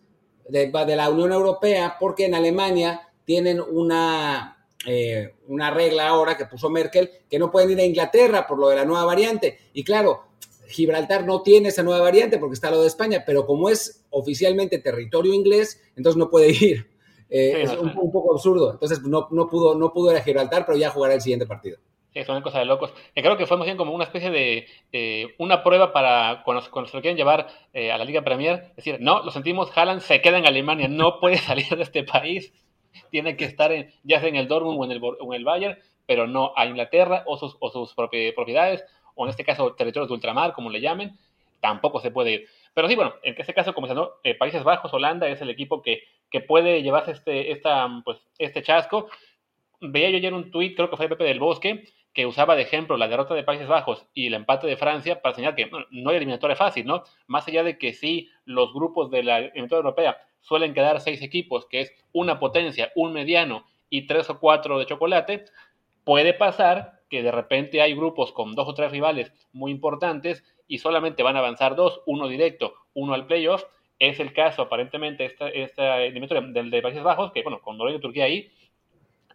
de, 0.49 0.69
de 0.69 0.95
la 0.95 1.09
Unión 1.09 1.31
Europea, 1.31 1.95
porque 1.99 2.25
en 2.25 2.35
Alemania 2.35 3.01
tienen 3.23 3.61
una, 3.61 4.57
eh, 4.85 5.35
una 5.47 5.71
regla 5.71 6.07
ahora 6.07 6.37
que 6.37 6.45
puso 6.45 6.69
Merkel, 6.69 7.09
que 7.29 7.39
no 7.39 7.51
pueden 7.51 7.71
ir 7.71 7.79
a 7.79 7.85
Inglaterra 7.85 8.47
por 8.47 8.57
lo 8.57 8.69
de 8.69 8.75
la 8.75 8.85
nueva 8.85 9.05
variante. 9.05 9.57
Y 9.73 9.83
claro, 9.83 10.27
Gibraltar 10.67 11.25
no 11.25 11.41
tiene 11.41 11.69
esa 11.69 11.83
nueva 11.83 12.01
variante 12.01 12.37
porque 12.37 12.53
está 12.53 12.71
lo 12.71 12.81
de 12.81 12.87
España, 12.87 13.23
pero 13.25 13.45
como 13.45 13.69
es 13.69 14.05
oficialmente 14.09 14.79
territorio 14.79 15.33
inglés, 15.33 15.81
entonces 15.95 16.17
no 16.17 16.29
puede 16.29 16.49
ir. 16.49 16.89
Eh, 17.29 17.63
es 17.63 17.71
un, 17.77 17.93
poco 17.93 18.33
absurdo. 18.33 18.71
Entonces 18.71 19.01
no, 19.01 19.27
no, 19.31 19.47
pudo, 19.47 19.75
no 19.75 19.91
pudo 19.91 20.11
ir 20.11 20.17
a 20.17 20.23
Gibraltar, 20.23 20.65
pero 20.65 20.77
ya 20.77 20.89
jugará 20.89 21.13
el 21.13 21.21
siguiente 21.21 21.45
partido. 21.45 21.77
Sí, 22.13 22.23
son 22.23 22.41
cosas 22.41 22.61
de 22.61 22.65
locos. 22.65 22.93
Y 23.15 23.21
creo 23.21 23.37
que 23.37 23.45
fue 23.45 23.57
más 23.57 23.65
bien 23.65 23.77
como 23.77 23.93
una 23.93 24.05
especie 24.05 24.31
de 24.31 24.65
eh, 24.91 25.35
una 25.37 25.63
prueba 25.63 25.91
para 25.91 26.41
cuando, 26.45 26.63
cuando, 26.71 26.89
se 26.89 26.97
lo 26.97 27.01
quieren 27.01 27.17
llevar 27.17 27.47
a 27.73 27.97
la 27.97 28.05
Liga 28.05 28.23
Premier. 28.23 28.67
Es 28.71 28.77
decir, 28.77 28.97
no, 29.01 29.23
lo 29.23 29.31
sentimos, 29.31 29.69
Haaland 29.75 30.01
se 30.01 30.21
queda 30.21 30.37
en 30.37 30.45
Alemania, 30.45 30.87
no 30.87 31.19
puede 31.21 31.37
salir 31.37 31.67
de 31.67 31.83
este 31.83 32.03
país 32.03 32.53
tiene 33.09 33.37
que 33.37 33.45
estar 33.45 33.71
en, 33.71 33.91
ya 34.03 34.19
sea 34.19 34.29
en 34.29 34.35
el 34.35 34.47
Dortmund 34.47 34.79
o 34.79 34.85
en 34.85 34.91
el, 34.91 35.01
en 35.19 35.33
el 35.33 35.45
Bayern, 35.45 35.77
pero 36.05 36.27
no 36.27 36.53
a 36.55 36.65
Inglaterra 36.65 37.23
o 37.25 37.37
sus, 37.37 37.57
o 37.59 37.69
sus 37.69 37.93
propiedades, 37.93 38.85
o 39.17 39.25
en 39.25 39.31
este 39.31 39.43
caso 39.43 39.73
territorios 39.73 40.07
de 40.07 40.13
ultramar, 40.13 40.53
como 40.53 40.69
le 40.69 40.79
llamen, 40.79 41.17
tampoco 41.59 41.99
se 41.99 42.11
puede 42.11 42.31
ir. 42.31 42.47
Pero 42.73 42.87
sí, 42.87 42.95
bueno, 42.95 43.15
en 43.23 43.35
este 43.37 43.53
caso, 43.53 43.73
como 43.73 43.87
¿no? 43.87 44.11
Eh, 44.23 44.35
Países 44.35 44.63
Bajos, 44.63 44.93
Holanda 44.93 45.27
es 45.27 45.41
el 45.41 45.49
equipo 45.49 45.81
que, 45.81 46.03
que 46.29 46.39
puede 46.39 46.83
llevarse 46.83 47.11
este, 47.11 47.51
esta, 47.51 47.89
pues, 48.05 48.19
este 48.37 48.61
chasco. 48.63 49.09
Veía 49.81 50.09
yo 50.11 50.17
ayer 50.17 50.33
un 50.33 50.51
tuit, 50.51 50.75
creo 50.75 50.89
que 50.89 50.97
fue 50.97 51.09
Pepe 51.09 51.23
del 51.23 51.39
Bosque, 51.39 51.83
que 52.13 52.25
usaba 52.25 52.55
de 52.55 52.63
ejemplo 52.63 52.97
la 52.97 53.07
derrota 53.07 53.35
de 53.35 53.43
Países 53.43 53.67
Bajos 53.67 54.05
y 54.13 54.27
el 54.27 54.33
empate 54.33 54.65
de 54.65 54.77
Francia 54.77 55.21
para 55.21 55.35
señalar 55.35 55.55
que 55.55 55.69
no 55.91 56.09
hay 56.09 56.15
eliminatoria 56.15 56.55
fácil, 56.55 56.85
¿no? 56.85 57.03
Más 57.27 57.47
allá 57.47 57.63
de 57.63 57.77
que 57.77 57.93
sí 57.93 58.29
los 58.45 58.73
grupos 58.73 59.11
de 59.11 59.23
la 59.23 59.37
eliminatoria 59.39 59.81
europea 59.81 60.17
suelen 60.41 60.73
quedar 60.73 60.99
seis 61.01 61.21
equipos, 61.21 61.67
que 61.67 61.81
es 61.81 61.93
una 62.13 62.39
potencia, 62.39 62.91
un 62.95 63.13
mediano 63.13 63.65
y 63.89 64.07
tres 64.07 64.29
o 64.29 64.39
cuatro 64.39 64.79
de 64.79 64.85
chocolate, 64.85 65.45
puede 66.03 66.33
pasar 66.33 66.96
que 67.09 67.23
de 67.23 67.31
repente 67.31 67.81
hay 67.81 67.93
grupos 67.93 68.31
con 68.31 68.55
dos 68.55 68.67
o 68.67 68.73
tres 68.73 68.91
rivales 68.91 69.31
muy 69.53 69.71
importantes 69.71 70.43
y 70.67 70.79
solamente 70.79 71.23
van 71.23 71.35
a 71.35 71.39
avanzar 71.39 71.75
dos, 71.75 72.01
uno 72.05 72.27
directo, 72.27 72.73
uno 72.93 73.13
al 73.13 73.27
playoff. 73.27 73.63
Es 73.99 74.19
el 74.19 74.33
caso, 74.33 74.61
aparentemente, 74.61 75.25
esta, 75.25 75.49
esta 75.49 75.97
del 75.97 76.69
de 76.69 76.81
Países 76.81 77.03
Bajos, 77.03 77.31
que 77.31 77.41
bueno, 77.41 77.61
con 77.61 77.77
Noruega 77.77 77.97
y 77.97 78.01
Turquía 78.01 78.25
ahí, 78.25 78.51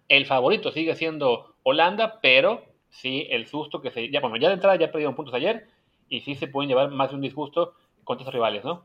el 0.08 0.26
favorito 0.26 0.70
sigue 0.70 0.94
siendo 0.94 1.54
Holanda, 1.62 2.20
pero 2.20 2.64
sí 2.90 3.26
el 3.30 3.46
susto 3.46 3.80
que 3.80 3.90
se. 3.90 4.10
Ya, 4.10 4.20
bueno, 4.20 4.36
ya 4.36 4.48
de 4.48 4.54
entrada 4.54 4.76
ya 4.76 4.92
perdieron 4.92 5.16
puntos 5.16 5.34
ayer 5.34 5.66
y 6.08 6.20
sí 6.20 6.34
se 6.34 6.46
pueden 6.46 6.68
llevar 6.68 6.90
más 6.90 7.10
de 7.10 7.16
un 7.16 7.22
disgusto 7.22 7.74
contra 8.04 8.24
esos 8.24 8.34
rivales, 8.34 8.64
¿no? 8.64 8.84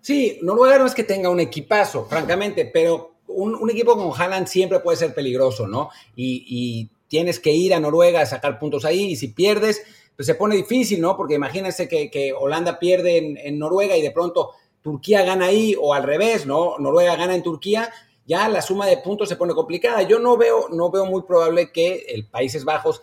Sí, 0.00 0.38
Noruega 0.42 0.78
no 0.78 0.86
es 0.86 0.94
que 0.94 1.04
tenga 1.04 1.28
un 1.28 1.40
equipazo, 1.40 2.06
francamente, 2.06 2.70
pero 2.72 3.16
un, 3.26 3.70
equipo 3.70 3.96
con 3.96 4.18
Haaland 4.18 4.46
siempre 4.46 4.80
puede 4.80 4.96
ser 4.96 5.14
peligroso, 5.14 5.66
¿no? 5.66 5.90
Y, 6.16 6.88
tienes 7.10 7.40
que 7.40 7.52
ir 7.52 7.74
a 7.74 7.80
Noruega 7.80 8.20
a 8.20 8.26
sacar 8.26 8.60
puntos 8.60 8.84
ahí 8.84 9.10
y 9.10 9.16
si 9.16 9.28
pierdes, 9.28 9.82
pues 10.14 10.26
se 10.26 10.36
pone 10.36 10.54
difícil, 10.54 11.00
¿no? 11.00 11.16
Porque 11.16 11.34
imagínense 11.34 11.88
que, 11.88 12.32
Holanda 12.38 12.78
pierde 12.78 13.36
en, 13.44 13.58
Noruega 13.58 13.96
y 13.96 14.02
de 14.02 14.12
pronto 14.12 14.52
Turquía 14.80 15.24
gana 15.24 15.46
ahí 15.46 15.74
o 15.78 15.92
al 15.92 16.04
revés, 16.04 16.46
¿no? 16.46 16.78
Noruega 16.78 17.16
gana 17.16 17.34
en 17.34 17.42
Turquía, 17.42 17.92
ya 18.24 18.48
la 18.48 18.62
suma 18.62 18.86
de 18.86 18.98
puntos 18.98 19.28
se 19.28 19.34
pone 19.34 19.54
complicada. 19.54 20.02
Yo 20.02 20.20
no 20.20 20.36
veo, 20.36 20.68
no 20.70 20.90
veo 20.92 21.04
muy 21.04 21.22
probable 21.22 21.72
que 21.72 22.06
el 22.08 22.28
Países 22.28 22.64
Bajos 22.64 23.02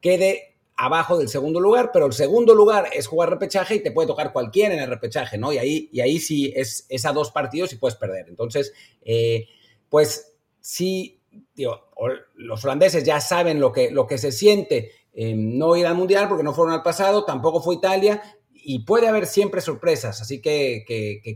quede 0.00 0.54
abajo 0.76 1.18
del 1.18 1.28
segundo 1.28 1.58
lugar, 1.58 1.90
pero 1.92 2.06
el 2.06 2.12
segundo 2.12 2.54
lugar 2.54 2.88
es 2.92 3.08
jugar 3.08 3.28
repechaje 3.28 3.74
y 3.74 3.82
te 3.82 3.90
puede 3.90 4.06
tocar 4.06 4.32
cualquiera 4.32 4.72
en 4.72 4.80
el 4.80 4.88
repechaje, 4.88 5.36
¿no? 5.36 5.52
Y 5.52 5.58
ahí, 5.58 5.88
y 5.92 6.00
ahí 6.00 6.20
sí 6.20 6.52
es, 6.54 6.86
a 7.04 7.12
dos 7.12 7.32
partidos 7.32 7.72
y 7.72 7.76
puedes 7.76 7.96
perder. 7.96 8.26
Entonces, 8.28 8.72
eh, 9.02 9.48
pues 9.88 10.32
sí, 10.60 11.17
digo, 11.54 11.90
los 12.34 12.64
holandeses 12.64 13.04
ya 13.04 13.20
saben 13.20 13.60
lo 13.60 13.72
que, 13.72 13.90
lo 13.90 14.06
que 14.06 14.18
se 14.18 14.32
siente 14.32 14.92
no 15.14 15.76
ir 15.76 15.86
al 15.86 15.96
Mundial 15.96 16.28
porque 16.28 16.44
no 16.44 16.54
fueron 16.54 16.74
al 16.74 16.82
pasado, 16.82 17.24
tampoco 17.24 17.60
fue 17.60 17.74
Italia, 17.74 18.22
y 18.52 18.80
puede 18.80 19.08
haber 19.08 19.26
siempre 19.26 19.60
sorpresas, 19.60 20.20
así 20.20 20.40
que, 20.40 20.84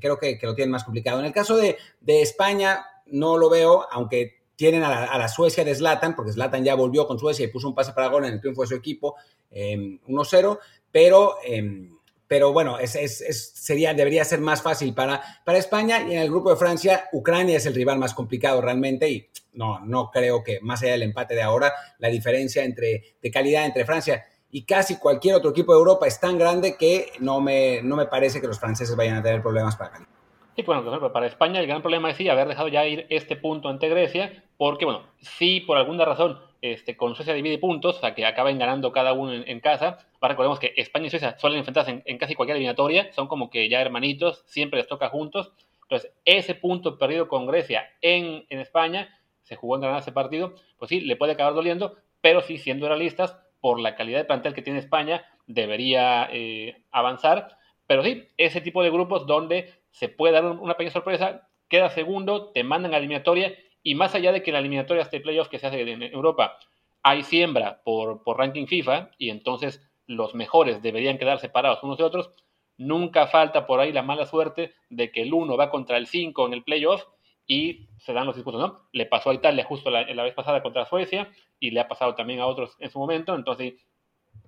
creo 0.00 0.18
que, 0.18 0.38
lo 0.42 0.54
tienen 0.54 0.70
más 0.70 0.84
complicado. 0.84 1.18
En 1.18 1.26
el 1.26 1.32
caso 1.32 1.56
de, 1.56 1.76
de 2.00 2.22
España, 2.22 2.84
no 3.06 3.38
lo 3.38 3.48
veo, 3.48 3.86
aunque 3.90 4.42
tienen 4.56 4.82
a 4.82 5.18
la, 5.18 5.28
Suecia 5.28 5.64
de 5.64 5.74
Zlatan, 5.74 6.14
porque 6.14 6.32
Zlatan 6.32 6.64
ya 6.64 6.74
volvió 6.74 7.06
con 7.06 7.18
Suecia 7.18 7.44
y 7.44 7.48
puso 7.48 7.68
un 7.68 7.74
pase 7.74 7.92
para 7.92 8.08
gol 8.08 8.24
en 8.24 8.34
el 8.34 8.40
triunfo 8.40 8.62
de 8.62 8.68
su 8.68 8.74
equipo, 8.74 9.16
1-0, 9.50 10.52
em, 10.52 10.58
pero, 10.90 11.36
em, 11.44 11.98
pero 12.32 12.50
bueno, 12.50 12.78
es, 12.78 13.52
sería, 13.54 13.92
debería 13.92 14.24
ser 14.24 14.40
más 14.40 14.62
fácil 14.62 14.94
para, 14.94 15.20
para 15.44 15.58
España 15.58 16.00
y 16.00 16.14
en 16.14 16.20
el 16.20 16.30
grupo 16.30 16.48
de 16.48 16.56
Francia, 16.56 17.10
Ucrania 17.12 17.58
es 17.58 17.66
el 17.66 17.74
rival 17.74 17.98
más 17.98 18.14
complicado 18.14 18.62
realmente 18.62 19.06
y 19.10 19.28
no, 19.52 19.80
no 19.80 20.10
creo 20.10 20.42
que 20.42 20.58
más 20.62 20.82
allá 20.82 20.92
del 20.92 21.02
empate 21.02 21.34
de 21.34 21.42
ahora, 21.42 21.74
la 21.98 22.08
diferencia 22.08 22.64
entre, 22.64 23.16
de 23.20 23.30
calidad 23.30 23.66
entre 23.66 23.84
Francia 23.84 24.24
y 24.50 24.64
casi 24.64 24.98
cualquier 24.98 25.34
otro 25.34 25.50
equipo 25.50 25.74
de 25.74 25.80
Europa 25.80 26.06
es 26.06 26.18
tan 26.20 26.38
grande 26.38 26.78
que 26.78 27.12
no 27.20 27.42
me, 27.42 27.82
no 27.82 27.96
me 27.96 28.06
parece 28.06 28.40
que 28.40 28.46
los 28.46 28.58
franceses 28.58 28.96
vayan 28.96 29.18
a 29.18 29.22
tener 29.22 29.42
problemas 29.42 29.76
para 29.76 29.90
ganar. 29.90 30.08
Sí, 30.56 30.62
bueno, 30.62 31.12
para 31.12 31.26
España 31.26 31.60
el 31.60 31.66
gran 31.66 31.82
problema 31.82 32.12
es 32.12 32.16
sí 32.16 32.30
haber 32.30 32.48
dejado 32.48 32.68
ya 32.68 32.86
ir 32.86 33.06
este 33.10 33.36
punto 33.36 33.68
ante 33.68 33.90
Grecia, 33.90 34.42
porque 34.56 34.86
bueno, 34.86 35.02
si 35.20 35.60
por 35.60 35.76
alguna 35.76 36.06
razón 36.06 36.38
este, 36.62 36.96
con 36.96 37.16
Suecia 37.16 37.34
divide 37.34 37.58
puntos, 37.58 37.96
o 37.96 38.00
sea 38.00 38.14
que 38.14 38.24
acaben 38.24 38.56
ganando 38.56 38.92
cada 38.92 39.12
uno 39.12 39.32
en, 39.32 39.60
casa, 39.60 39.98
ahora 40.20 40.28
recordemos 40.28 40.60
que 40.60 40.72
España 40.76 41.06
y 41.06 41.10
Suecia 41.10 41.36
suelen 41.36 41.58
enfrentarse 41.58 42.02
en, 42.04 42.18
casi 42.18 42.36
cualquier 42.36 42.56
eliminatoria, 42.56 43.12
son 43.12 43.26
como 43.26 43.50
que 43.50 43.68
ya 43.68 43.80
hermanitos, 43.80 44.44
siempre 44.46 44.78
les 44.78 44.86
toca 44.86 45.08
juntos, 45.08 45.52
entonces 45.82 46.12
ese 46.24 46.54
punto 46.54 46.98
perdido 46.98 47.26
con 47.26 47.46
Grecia 47.46 47.90
en, 48.00 48.46
España, 48.48 49.08
se 49.42 49.56
jugó 49.56 49.74
en 49.74 49.82
ganar 49.82 49.98
ese 49.98 50.12
partido, 50.12 50.54
pues 50.78 50.88
sí, 50.88 51.00
le 51.00 51.16
puede 51.16 51.32
acabar 51.32 51.52
doliendo, 51.52 51.96
pero 52.20 52.40
sí, 52.40 52.58
siendo 52.58 52.86
realistas, 52.86 53.36
por 53.60 53.80
la 53.80 53.94
calidad 53.96 54.18
de 54.18 54.24
plantel 54.24 54.54
que 54.54 54.62
tiene 54.62 54.78
España, 54.78 55.24
debería 55.46 56.28
eh, 56.32 56.84
avanzar, 56.92 57.58
pero 57.88 58.04
sí, 58.04 58.28
ese 58.36 58.60
tipo 58.60 58.82
de 58.82 58.90
grupos 58.90 59.26
donde 59.26 59.72
se 59.90 60.08
puede 60.08 60.34
dar 60.34 60.44
una 60.44 60.74
pequeña 60.74 60.92
sorpresa, 60.92 61.48
queda 61.68 61.90
segundo, 61.90 62.52
te 62.52 62.62
mandan 62.64 62.90
a 62.90 62.92
la 62.92 62.98
eliminatoria 62.98 63.52
y 63.82 63.94
más 63.94 64.14
allá 64.14 64.32
de 64.32 64.42
que 64.42 64.52
la 64.52 64.58
eliminatoria 64.58 65.04
de 65.04 65.20
playoff 65.20 65.48
que 65.48 65.58
se 65.58 65.66
hace 65.66 65.80
en 65.80 66.02
Europa 66.02 66.58
hay 67.02 67.22
siembra 67.22 67.82
por, 67.84 68.22
por 68.22 68.38
ranking 68.38 68.66
FIFA 68.66 69.10
y 69.18 69.30
entonces 69.30 69.82
los 70.06 70.34
mejores 70.34 70.82
deberían 70.82 71.18
quedar 71.18 71.38
separados 71.40 71.82
unos 71.82 71.98
de 71.98 72.04
otros, 72.04 72.30
nunca 72.76 73.26
falta 73.26 73.66
por 73.66 73.80
ahí 73.80 73.92
la 73.92 74.02
mala 74.02 74.26
suerte 74.26 74.74
de 74.90 75.10
que 75.10 75.22
el 75.22 75.32
1 75.32 75.56
va 75.56 75.70
contra 75.70 75.96
el 75.96 76.06
5 76.06 76.46
en 76.46 76.52
el 76.52 76.64
playoff 76.64 77.04
y 77.46 77.88
se 77.98 78.12
dan 78.12 78.26
los 78.26 78.36
discursos, 78.36 78.60
¿no? 78.60 78.88
Le 78.92 79.06
pasó 79.06 79.30
a 79.30 79.34
Italia 79.34 79.64
justo 79.64 79.90
la, 79.90 80.02
la, 80.14 80.22
vez 80.22 80.34
pasada 80.34 80.62
contra 80.62 80.86
Suecia 80.86 81.30
y 81.58 81.70
le 81.70 81.80
ha 81.80 81.88
pasado 81.88 82.14
también 82.14 82.40
a 82.40 82.46
otros 82.46 82.76
en 82.78 82.90
su 82.90 82.98
momento, 82.98 83.34
entonces 83.34 83.74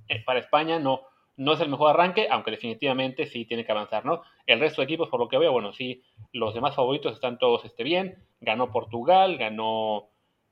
eh, 0.09 0.23
para 0.25 0.41
España 0.41 0.79
no, 0.79 1.03
no 1.37 1.53
es 1.53 1.61
el 1.61 1.69
mejor 1.69 1.91
arranque, 1.91 2.29
aunque 2.31 2.53
definitivamente 2.53 3.27
sí 3.27 3.45
tiene 3.45 3.65
que 3.65 3.73
avanzar, 3.73 4.05
¿no? 4.05 4.23
El 4.47 4.61
resto 4.61 4.81
de 4.81 4.85
equipos, 4.85 5.09
por 5.09 5.21
lo 5.21 5.29
que 5.29 5.39
veo, 5.39 5.53
bueno, 5.53 5.73
sí, 5.73 6.03
los 6.33 6.55
demás 6.55 6.75
favoritos 6.75 7.15
están 7.15 7.39
todos 7.39 7.65
este, 7.65 7.83
bien. 7.83 8.19
Ganó 8.41 8.71
Portugal, 8.71 9.37
ganó, 9.37 10.11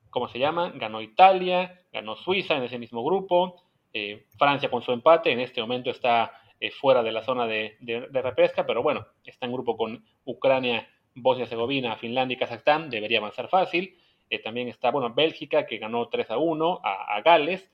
¿cómo 0.09 0.27
se 0.27 0.39
llama? 0.39 0.71
Ganó 0.75 1.01
Italia, 1.01 1.81
ganó 1.91 2.15
Suiza 2.15 2.55
en 2.57 2.63
ese 2.63 2.79
mismo 2.79 3.03
grupo. 3.03 3.63
Eh, 3.93 4.25
Francia 4.37 4.69
con 4.69 4.81
su 4.81 4.91
empate, 4.91 5.31
en 5.31 5.39
este 5.39 5.61
momento 5.61 5.91
está 5.91 6.31
eh, 6.59 6.71
fuera 6.71 7.03
de 7.03 7.11
la 7.11 7.23
zona 7.23 7.45
de, 7.45 7.77
repesca, 8.11 8.65
pero 8.65 8.81
bueno, 8.81 9.05
está 9.23 9.45
en 9.45 9.53
grupo 9.53 9.77
con 9.77 10.03
Ucrania, 10.25 10.89
Bosnia-Herzegovina, 11.15 11.95
Finlandia 11.97 12.35
y 12.35 12.39
Kazajstán, 12.39 12.89
debería 12.89 13.19
avanzar 13.19 13.47
fácil. 13.47 13.97
Eh, 14.29 14.39
también 14.39 14.67
está, 14.67 14.89
bueno, 14.89 15.13
Bélgica, 15.13 15.65
que 15.65 15.77
ganó 15.77 16.09
3 16.09 16.31
a 16.31 16.37
1 16.37 16.81
a 16.83 17.21
Gales 17.21 17.69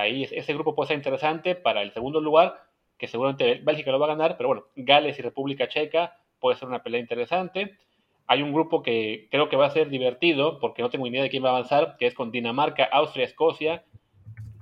ahí 0.00 0.24
ese 0.30 0.54
grupo 0.54 0.74
puede 0.74 0.88
ser 0.88 0.96
interesante 0.96 1.54
para 1.54 1.82
el 1.82 1.92
segundo 1.92 2.20
lugar, 2.20 2.62
que 2.98 3.08
seguramente 3.08 3.60
Bélgica 3.62 3.90
lo 3.90 3.98
va 3.98 4.06
a 4.06 4.10
ganar, 4.10 4.36
pero 4.36 4.48
bueno, 4.48 4.66
Gales 4.76 5.18
y 5.18 5.22
República 5.22 5.68
Checa 5.68 6.16
puede 6.38 6.56
ser 6.56 6.68
una 6.68 6.82
pelea 6.82 7.00
interesante. 7.00 7.78
Hay 8.26 8.42
un 8.42 8.52
grupo 8.52 8.82
que 8.82 9.28
creo 9.30 9.48
que 9.48 9.56
va 9.56 9.66
a 9.66 9.70
ser 9.70 9.88
divertido, 9.88 10.58
porque 10.58 10.82
no 10.82 10.90
tengo 10.90 11.04
ni 11.04 11.10
idea 11.10 11.22
de 11.22 11.30
quién 11.30 11.44
va 11.44 11.48
a 11.48 11.52
avanzar, 11.52 11.96
que 11.98 12.06
es 12.06 12.14
con 12.14 12.30
Dinamarca, 12.30 12.84
Austria, 12.84 13.24
Escocia. 13.24 13.84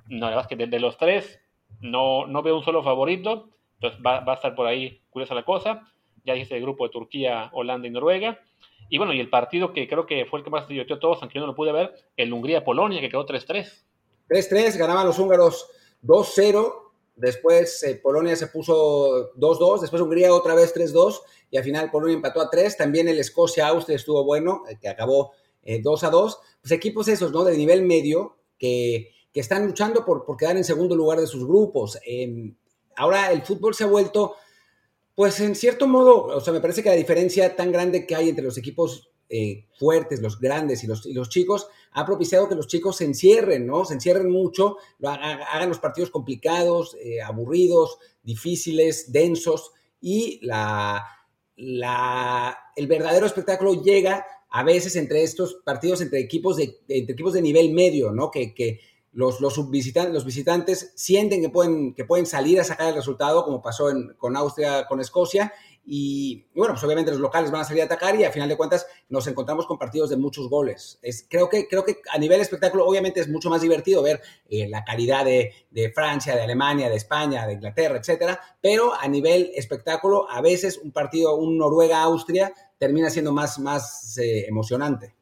No, 0.07 0.25
la 0.25 0.35
verdad 0.35 0.47
es 0.49 0.57
que 0.57 0.67
de, 0.67 0.79
los 0.79 0.97
tres 0.97 1.41
no, 1.81 2.27
no 2.27 2.41
veo 2.41 2.57
un 2.57 2.63
solo 2.63 2.83
favorito, 2.83 3.49
Entonces 3.75 3.99
va, 4.05 4.19
va 4.19 4.33
a 4.33 4.35
estar 4.35 4.55
por 4.55 4.67
ahí 4.67 5.01
curiosa 5.09 5.33
la 5.33 5.43
cosa. 5.43 5.81
Ya 6.23 6.33
dice 6.33 6.55
el 6.55 6.61
grupo 6.61 6.85
de 6.85 6.91
Turquía, 6.91 7.49
Holanda 7.53 7.87
y 7.87 7.91
Noruega. 7.91 8.39
Y 8.89 8.99
bueno, 8.99 9.13
y 9.13 9.19
el 9.19 9.29
partido 9.29 9.73
que 9.73 9.87
creo 9.87 10.05
que 10.05 10.25
fue 10.25 10.39
el 10.39 10.45
que 10.45 10.51
más 10.51 10.67
divirtió 10.67 10.97
a 10.97 10.99
todos, 10.99 11.21
aunque 11.21 11.35
yo 11.35 11.41
no 11.41 11.47
lo 11.47 11.55
pude 11.55 11.71
ver, 11.71 11.93
el 12.17 12.31
Hungría-Polonia, 12.31 13.01
que 13.01 13.09
quedó 13.09 13.25
3-3. 13.25 13.85
3-3, 14.29 14.77
ganaban 14.77 15.05
los 15.05 15.19
húngaros 15.19 15.67
2-0, 16.03 16.73
después 17.15 17.83
eh, 17.83 17.99
Polonia 18.01 18.35
se 18.35 18.47
puso 18.47 19.33
2-2, 19.35 19.81
después 19.81 20.01
Hungría 20.01 20.33
otra 20.33 20.55
vez 20.55 20.73
3-2, 20.73 21.21
y 21.51 21.57
al 21.57 21.63
final 21.63 21.91
Polonia 21.91 22.15
empató 22.15 22.41
a 22.41 22.49
3, 22.49 22.77
también 22.77 23.07
el 23.07 23.19
Escocia-Austria 23.19 23.95
estuvo 23.95 24.23
bueno, 24.23 24.63
eh, 24.69 24.77
que 24.79 24.89
acabó 24.89 25.31
2-2. 25.63 26.31
Eh, 26.31 26.35
pues 26.61 26.71
equipos 26.71 27.07
esos, 27.07 27.31
¿no? 27.31 27.43
De 27.43 27.57
nivel 27.57 27.83
medio, 27.83 28.37
que, 28.57 29.11
que 29.33 29.39
están 29.39 29.65
luchando 29.65 30.05
por, 30.05 30.25
por, 30.25 30.37
quedar 30.37 30.57
en 30.57 30.63
segundo 30.63 30.95
lugar 30.95 31.19
de 31.19 31.27
sus 31.27 31.45
grupos. 31.45 31.99
Em, 32.05 32.55
ahora 32.95 33.31
el 33.31 33.43
fútbol 33.43 33.73
se 33.73 33.83
ha 33.83 33.87
vuelto 33.87 34.35
pues 35.15 35.39
en 35.39 35.55
cierto 35.55 35.87
modo, 35.87 36.25
o 36.25 36.41
sea, 36.41 36.51
me 36.51 36.59
parece 36.59 36.83
que 36.83 36.89
la 36.89 36.95
diferencia 36.95 37.55
tan 37.55 37.71
grande 37.71 38.05
que 38.05 38.15
hay 38.15 38.29
entre 38.29 38.43
los 38.43 38.57
equipos 38.57 39.09
eh, 39.29 39.65
fuertes, 39.77 40.21
los 40.21 40.39
grandes 40.39 40.83
y 40.83 40.87
los, 40.87 41.05
los, 41.05 41.29
chicos, 41.29 41.67
ha 41.91 42.05
propiciado 42.05 42.47
que 42.47 42.55
los 42.55 42.67
chicos 42.67 42.97
se 42.97 43.05
encierren, 43.05 43.65
¿no? 43.65 43.85
Se 43.85 43.95
encierren 43.95 44.29
mucho, 44.29 44.77
hagan 45.03 45.69
los 45.69 45.79
partidos 45.79 46.11
complicados, 46.11 46.95
eh, 47.01 47.21
aburridos, 47.21 47.97
difíciles, 48.21 49.11
densos, 49.11 49.71
y 49.99 50.39
la, 50.45 51.03
la, 51.55 52.57
el 52.75 52.87
verdadero 52.87 53.25
espectáculo 53.25 53.81
llega 53.81 54.25
a 54.51 54.63
veces 54.63 54.95
entre 54.95 55.23
estos 55.23 55.55
partidos, 55.65 56.01
entre 56.01 56.19
equipos 56.19 56.57
de, 56.57 56.77
entre 56.87 57.13
equipos 57.13 57.33
de 57.33 57.41
nivel 57.41 57.73
medio, 57.73 58.11
¿no? 58.11 58.29
Que, 58.29 58.53
que 58.53 58.79
los, 59.11 59.41
los, 59.41 59.69
visitantes, 59.71 60.13
los 60.13 60.25
visitantes 60.25 60.93
sienten 60.95 61.41
que 61.41 61.49
pueden, 61.49 61.93
que 61.93 62.05
pueden 62.05 62.25
salir 62.25 62.59
a 62.59 62.63
sacar 62.63 62.89
el 62.89 62.95
resultado, 62.95 63.43
como 63.45 63.61
pasó 63.61 63.87
con 64.17 64.37
Austria, 64.37 64.85
con 64.87 64.99
Escocia, 64.99 65.53
y 65.87 66.47
bueno, 66.55 66.73
pues 66.73 66.83
obviamente 66.83 67.11
los 67.11 67.19
locales 67.19 67.51
van 67.51 67.61
a 67.61 67.63
salir 67.63 67.83
a 67.83 67.85
atacar 67.85 68.19
y 68.19 68.23
a 68.23 68.31
final 68.31 68.49
de 68.49 68.57
cuentas 68.57 68.87
nos 69.09 69.27
encontramos 69.27 69.67
con 69.67 69.77
partidos 69.77 70.09
de 70.09 70.17
muchos 70.17 70.49
goles. 70.49 70.97
Es, 71.01 71.27
creo, 71.29 71.47
que, 71.47 71.67
creo 71.67 71.85
que 71.85 72.01
a 72.11 72.17
nivel 72.17 72.41
espectáculo 72.41 72.85
obviamente 72.85 73.19
es 73.19 73.29
mucho 73.29 73.49
más 73.49 73.61
divertido 73.61 74.01
ver 74.01 74.21
eh, 74.49 74.67
la 74.67 74.83
calidad 74.83 75.25
de, 75.25 75.53
de, 75.69 75.91
Francia, 75.91 76.35
de 76.35 76.41
Alemania, 76.41 76.89
de 76.89 76.95
España, 76.95 77.45
de 77.45 77.53
Inglaterra, 77.53 77.97
etcétera, 77.97 78.39
pero 78.61 78.93
a 78.93 79.07
nivel 79.07 79.51
espectáculo 79.55 80.29
a 80.29 80.41
veces 80.41 80.77
un 80.77 80.91
partido, 80.91 81.35
un 81.35 81.57
Noruega-Austria 81.57 82.51
termina 82.79 83.09
siendo 83.09 83.31
más, 83.31 83.59
más 83.59 84.17
eh, 84.17 84.45
emocionante. 84.47 85.15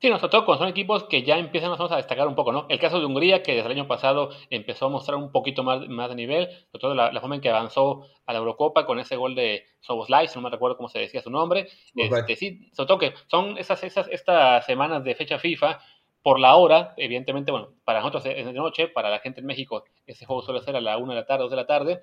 Sí, 0.00 0.08
sobre 0.08 0.28
todo 0.28 0.46
cuando 0.46 0.64
son 0.64 0.70
equipos 0.70 1.04
que 1.04 1.22
ya 1.24 1.36
empiezan 1.36 1.72
a 1.72 1.96
destacar 1.96 2.26
un 2.26 2.34
poco, 2.34 2.52
¿no? 2.52 2.64
El 2.70 2.78
caso 2.78 2.98
de 2.98 3.04
Hungría, 3.04 3.42
que 3.42 3.52
desde 3.54 3.66
el 3.66 3.72
año 3.72 3.86
pasado 3.86 4.30
empezó 4.48 4.86
a 4.86 4.88
mostrar 4.88 5.18
un 5.18 5.30
poquito 5.30 5.62
más, 5.62 5.86
más 5.88 6.08
de 6.08 6.14
nivel, 6.14 6.48
sobre 6.72 6.80
todo 6.80 6.94
la, 6.94 7.20
forma 7.20 7.34
en 7.34 7.42
que 7.42 7.50
avanzó 7.50 8.06
a 8.24 8.32
la 8.32 8.38
Eurocopa 8.38 8.86
con 8.86 8.98
ese 8.98 9.16
gol 9.16 9.34
de 9.34 9.66
Soboslai, 9.80 10.26
no 10.34 10.40
me 10.40 10.48
recuerdo 10.48 10.78
cómo 10.78 10.88
se 10.88 11.00
decía 11.00 11.20
su 11.20 11.28
nombre. 11.28 11.68
Este, 11.94 12.34
sí, 12.36 12.70
sobre 12.72 12.86
todo 12.86 12.98
que 12.98 13.12
son 13.26 13.58
esas, 13.58 13.84
esas, 13.84 14.08
estas 14.08 14.64
semanas 14.64 15.04
de 15.04 15.14
fecha 15.14 15.38
FIFA, 15.38 15.78
por 16.22 16.40
la 16.40 16.56
hora, 16.56 16.94
evidentemente, 16.96 17.52
bueno, 17.52 17.74
para 17.84 18.00
nosotros 18.00 18.24
es 18.24 18.46
de 18.46 18.52
noche, 18.54 18.88
para 18.88 19.10
la 19.10 19.18
gente 19.20 19.40
en 19.40 19.46
México 19.46 19.84
ese 20.06 20.24
juego 20.24 20.42
suele 20.42 20.60
ser 20.60 20.76
a 20.76 20.80
la 20.80 20.96
1 20.96 21.12
de 21.12 21.20
la 21.20 21.26
tarde, 21.26 21.42
2 21.42 21.50
de 21.50 21.56
la 21.56 21.66
tarde, 21.66 22.02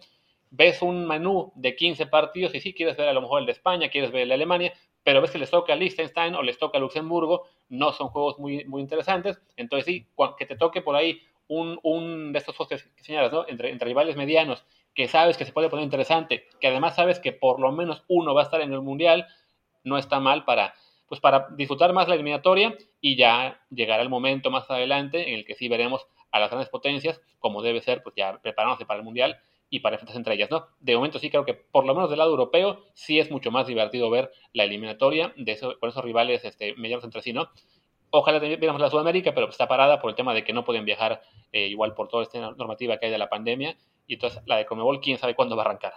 ves 0.50 0.82
un 0.82 1.08
menú 1.08 1.52
de 1.56 1.76
15 1.76 2.08
partidos 2.08 2.56
y 2.56 2.60
sí 2.60 2.74
quieres 2.74 2.98
ver 2.98 3.10
a 3.10 3.14
lo 3.14 3.22
mejor 3.22 3.42
el 3.42 3.46
de 3.46 3.52
España, 3.52 3.90
quieres 3.90 4.12
ver 4.12 4.22
el 4.22 4.30
de 4.30 4.36
Alemania, 4.36 4.74
pero 5.08 5.22
ves 5.22 5.32
que 5.32 5.38
les 5.38 5.50
toca 5.50 5.72
a 5.72 5.78
Liechtenstein 5.78 6.36
o 6.36 6.44
les 6.44 6.58
toca 6.58 6.78
a 6.78 6.82
Luxemburgo, 6.82 7.46
no 7.70 7.94
son 7.94 8.10
juegos 8.10 8.40
muy, 8.40 8.66
muy 8.66 8.82
interesantes. 8.82 9.40
Entonces, 9.56 9.86
sí, 9.86 10.06
que 10.38 10.46
te 10.46 10.58
toque 10.58 10.82
por 10.82 10.98
ahí 10.98 11.22
un, 11.48 11.80
un 11.82 12.34
de 12.34 12.40
estos 12.40 12.58
juegos 12.58 12.84
que 12.98 13.04
señalas, 13.04 13.32
¿no? 13.32 13.48
Entre, 13.48 13.72
entre, 13.72 13.88
rivales 13.88 14.18
medianos, 14.18 14.66
que 14.94 15.08
sabes 15.08 15.38
que 15.38 15.46
se 15.46 15.54
puede 15.54 15.70
poner 15.70 15.86
interesante, 15.86 16.50
que 16.60 16.68
además 16.68 16.98
sabes 16.98 17.22
que 17.22 17.32
por 17.32 17.62
lo 17.62 17.72
menos 17.72 18.04
uno 18.10 18.34
va 18.34 18.42
a 18.42 18.44
estar 18.44 18.60
en 18.60 18.74
el 18.74 18.82
mundial, 18.82 19.28
no 19.86 19.98
está 19.98 20.20
mal 20.20 20.44
para, 20.44 20.74
pues 21.08 21.22
para 21.22 21.48
disfrutar 21.52 21.94
más 21.94 22.10
la 22.10 22.16
eliminatoria 22.16 22.78
y 23.00 23.16
ya 23.16 23.62
llegará 23.70 24.04
el 24.04 24.10
momento 24.10 24.52
más 24.52 24.70
adelante 24.70 25.30
en 25.30 25.36
el 25.36 25.46
que 25.46 25.56
sí 25.56 25.70
veremos 25.70 26.06
a 26.32 26.40
las 26.42 26.50
grandes 26.50 26.68
potencias, 26.68 27.22
como 27.40 27.62
debe 27.62 27.80
ser, 27.80 28.04
pues 28.04 28.14
ya 28.18 28.42
preparándose 28.42 28.86
para 28.86 29.00
el 29.00 29.06
mundial 29.06 29.40
y 29.70 29.78
enfrentarse 29.78 30.18
entre 30.18 30.36
ellas, 30.36 30.50
¿no? 30.50 30.68
De 30.80 30.96
momento 30.96 31.20
sí 31.20 31.30
creo 31.30 31.46
que 31.46 31.54
por 31.54 31.86
lo 31.86 31.94
menos 31.94 32.10
del 32.10 32.20
lado 32.20 32.32
europeo 32.32 32.84
sí 32.94 33.20
es 33.20 33.30
mucho 33.32 33.52
más 33.52 33.68
divertido 33.68 34.10
ver 34.10 34.32
la 34.54 34.64
eliminatoria 34.64 35.34
de 35.36 35.52
eso, 35.52 35.78
con 35.80 35.90
esos 35.90 36.04
rivales 36.04 36.46
este, 36.46 36.76
medianos 36.76 37.04
entre 37.04 37.22
sí, 37.22 37.34
¿no? 37.34 37.50
Ojalá 38.10 38.40
viéramos 38.40 38.82
la 38.82 38.90
Sudamérica, 38.90 39.34
pero 39.34 39.50
está 39.50 39.68
parada 39.68 40.00
por 40.02 40.10
el 40.10 40.16
tema 40.16 40.34
de 40.34 40.46
que 40.46 40.54
no 40.54 40.64
pueden 40.64 40.86
viajar 40.86 41.22
eh, 41.52 41.68
igual 41.68 41.94
por 41.94 42.08
toda 42.08 42.24
esta 42.24 42.40
normativa 42.40 42.98
que 42.98 43.08
hay 43.08 43.12
de 43.12 43.18
la 43.18 43.30
pandemia. 43.30 43.76
Y 44.08 44.14
entonces 44.14 44.42
la 44.46 44.56
de 44.56 44.66
Comebol, 44.66 45.02
quién 45.02 45.18
sabe 45.18 45.36
cuándo 45.36 45.58
va 45.58 45.64
a 45.64 45.66
arrancar. 45.66 45.94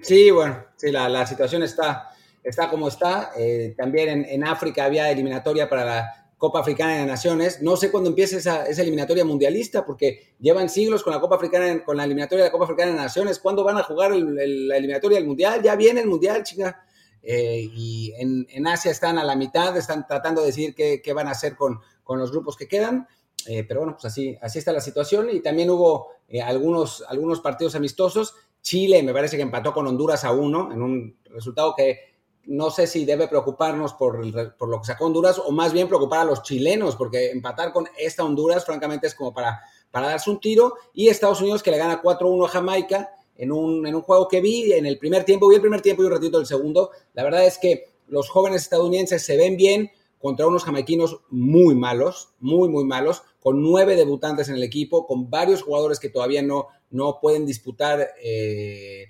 Sí, 0.00 0.30
bueno, 0.30 0.64
sí, 0.76 0.92
la, 0.92 1.08
la 1.08 1.26
situación 1.26 1.62
está, 1.62 2.10
está 2.44 2.68
como 2.68 2.88
está. 2.88 3.30
Eh, 3.38 3.74
también 3.76 4.10
en, 4.10 4.24
en, 4.26 4.44
África 4.44 4.84
había 4.84 5.10
eliminatoria 5.10 5.68
para 5.68 5.84
la 5.84 6.19
Copa 6.40 6.60
Africana 6.60 6.96
de 6.96 7.04
Naciones. 7.04 7.60
No 7.60 7.76
sé 7.76 7.90
cuándo 7.90 8.08
empiece 8.08 8.38
esa, 8.38 8.64
esa, 8.64 8.80
eliminatoria 8.80 9.26
mundialista, 9.26 9.84
porque 9.84 10.34
llevan 10.40 10.70
siglos 10.70 11.02
con 11.02 11.12
la 11.12 11.20
Copa 11.20 11.36
Africana, 11.36 11.84
con 11.84 11.98
la 11.98 12.04
eliminatoria 12.04 12.44
de 12.44 12.48
la 12.48 12.52
Copa 12.52 12.64
Africana 12.64 12.92
de 12.92 12.96
Naciones. 12.96 13.38
¿Cuándo 13.38 13.62
van 13.62 13.76
a 13.76 13.82
jugar 13.82 14.12
la 14.12 14.76
eliminatoria 14.78 15.18
del 15.18 15.26
Mundial? 15.26 15.60
Ya 15.62 15.76
viene 15.76 16.00
el 16.00 16.08
Mundial, 16.08 16.42
chica. 16.42 16.82
Eh, 17.22 17.68
y 17.70 18.14
en, 18.16 18.46
en, 18.48 18.66
Asia 18.66 18.90
están 18.90 19.18
a 19.18 19.24
la 19.24 19.36
mitad, 19.36 19.76
están 19.76 20.06
tratando 20.06 20.40
de 20.40 20.46
decidir 20.46 20.74
qué, 20.74 21.02
qué 21.02 21.12
van 21.12 21.28
a 21.28 21.32
hacer 21.32 21.56
con, 21.56 21.78
con, 22.02 22.18
los 22.18 22.30
grupos 22.30 22.56
que 22.56 22.66
quedan. 22.66 23.06
Eh, 23.46 23.64
pero 23.64 23.80
bueno, 23.80 23.92
pues 23.92 24.06
así, 24.06 24.34
así 24.40 24.58
está 24.58 24.72
la 24.72 24.80
situación. 24.80 25.28
Y 25.30 25.40
también 25.40 25.68
hubo 25.68 26.08
eh, 26.26 26.40
algunos, 26.40 27.04
algunos 27.06 27.40
partidos 27.40 27.74
amistosos. 27.74 28.34
Chile 28.62 29.02
me 29.02 29.12
parece 29.12 29.36
que 29.36 29.42
empató 29.42 29.74
con 29.74 29.86
Honduras 29.86 30.24
a 30.24 30.32
uno, 30.32 30.72
en 30.72 30.80
un 30.80 31.18
resultado 31.24 31.74
que 31.76 32.09
no 32.44 32.70
sé 32.70 32.86
si 32.86 33.04
debe 33.04 33.28
preocuparnos 33.28 33.94
por, 33.94 34.20
por, 34.56 34.68
lo 34.68 34.80
que 34.80 34.86
sacó 34.86 35.06
Honduras 35.06 35.38
o 35.38 35.50
más 35.52 35.72
bien 35.72 35.88
preocupar 35.88 36.20
a 36.20 36.24
los 36.24 36.42
chilenos, 36.42 36.96
porque 36.96 37.30
empatar 37.30 37.72
con 37.72 37.88
esta 37.98 38.24
Honduras, 38.24 38.64
francamente, 38.64 39.06
es 39.06 39.14
como 39.14 39.32
para, 39.32 39.60
para 39.90 40.08
darse 40.08 40.30
un 40.30 40.40
tiro. 40.40 40.74
Y 40.92 41.08
Estados 41.08 41.40
Unidos 41.40 41.62
que 41.62 41.70
le 41.70 41.78
gana 41.78 42.02
4-1 42.02 42.46
a 42.46 42.48
Jamaica 42.48 43.10
en 43.36 43.52
un, 43.52 43.86
en 43.86 43.94
un 43.94 44.02
juego 44.02 44.28
que 44.28 44.40
vi 44.40 44.72
en 44.72 44.86
el 44.86 44.98
primer 44.98 45.24
tiempo, 45.24 45.48
vi 45.48 45.56
el 45.56 45.60
primer 45.60 45.80
tiempo 45.80 46.02
y 46.02 46.06
un 46.06 46.12
ratito 46.12 46.38
del 46.38 46.46
segundo. 46.46 46.90
La 47.14 47.24
verdad 47.24 47.46
es 47.46 47.58
que 47.58 47.86
los 48.08 48.28
jóvenes 48.28 48.62
estadounidenses 48.62 49.22
se 49.24 49.36
ven 49.36 49.56
bien 49.56 49.90
contra 50.18 50.46
unos 50.46 50.64
jamaiquinos 50.64 51.20
muy 51.30 51.74
malos, 51.74 52.34
muy, 52.40 52.68
muy 52.68 52.84
malos, 52.84 53.22
con 53.40 53.62
nueve 53.62 53.96
debutantes 53.96 54.48
en 54.50 54.56
el 54.56 54.62
equipo, 54.62 55.06
con 55.06 55.30
varios 55.30 55.62
jugadores 55.62 55.98
que 55.98 56.10
todavía 56.10 56.42
no, 56.42 56.68
no 56.90 57.18
pueden 57.20 57.46
disputar. 57.46 58.10
Eh, 58.22 59.06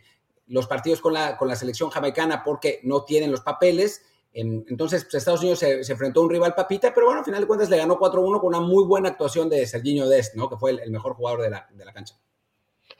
los 0.50 0.66
partidos 0.66 1.00
con 1.00 1.14
la, 1.14 1.36
con 1.36 1.48
la 1.48 1.56
selección 1.56 1.90
jamaicana 1.90 2.42
porque 2.44 2.80
no 2.82 3.04
tienen 3.04 3.30
los 3.30 3.40
papeles. 3.40 4.04
Entonces, 4.32 5.04
pues, 5.04 5.14
Estados 5.14 5.40
Unidos 5.40 5.58
se, 5.58 5.80
enfrentó 5.80 6.20
a 6.20 6.24
un 6.24 6.30
rival 6.30 6.54
papita, 6.54 6.92
pero 6.94 7.06
bueno, 7.06 7.20
al 7.20 7.24
final 7.24 7.40
de 7.40 7.46
cuentas 7.46 7.70
le 7.70 7.76
ganó 7.76 7.98
4-1 7.98 8.40
con 8.40 8.48
una 8.48 8.60
muy 8.60 8.84
buena 8.84 9.08
actuación 9.08 9.48
de 9.48 9.66
Serginho 9.66 10.08
Dest, 10.08 10.36
¿no? 10.36 10.48
que 10.48 10.56
fue 10.56 10.70
el, 10.70 10.90
mejor 10.90 11.14
jugador 11.14 11.42
de 11.42 11.50
la, 11.50 11.66
de 11.70 11.84
la 11.84 11.92
cancha. 11.92 12.14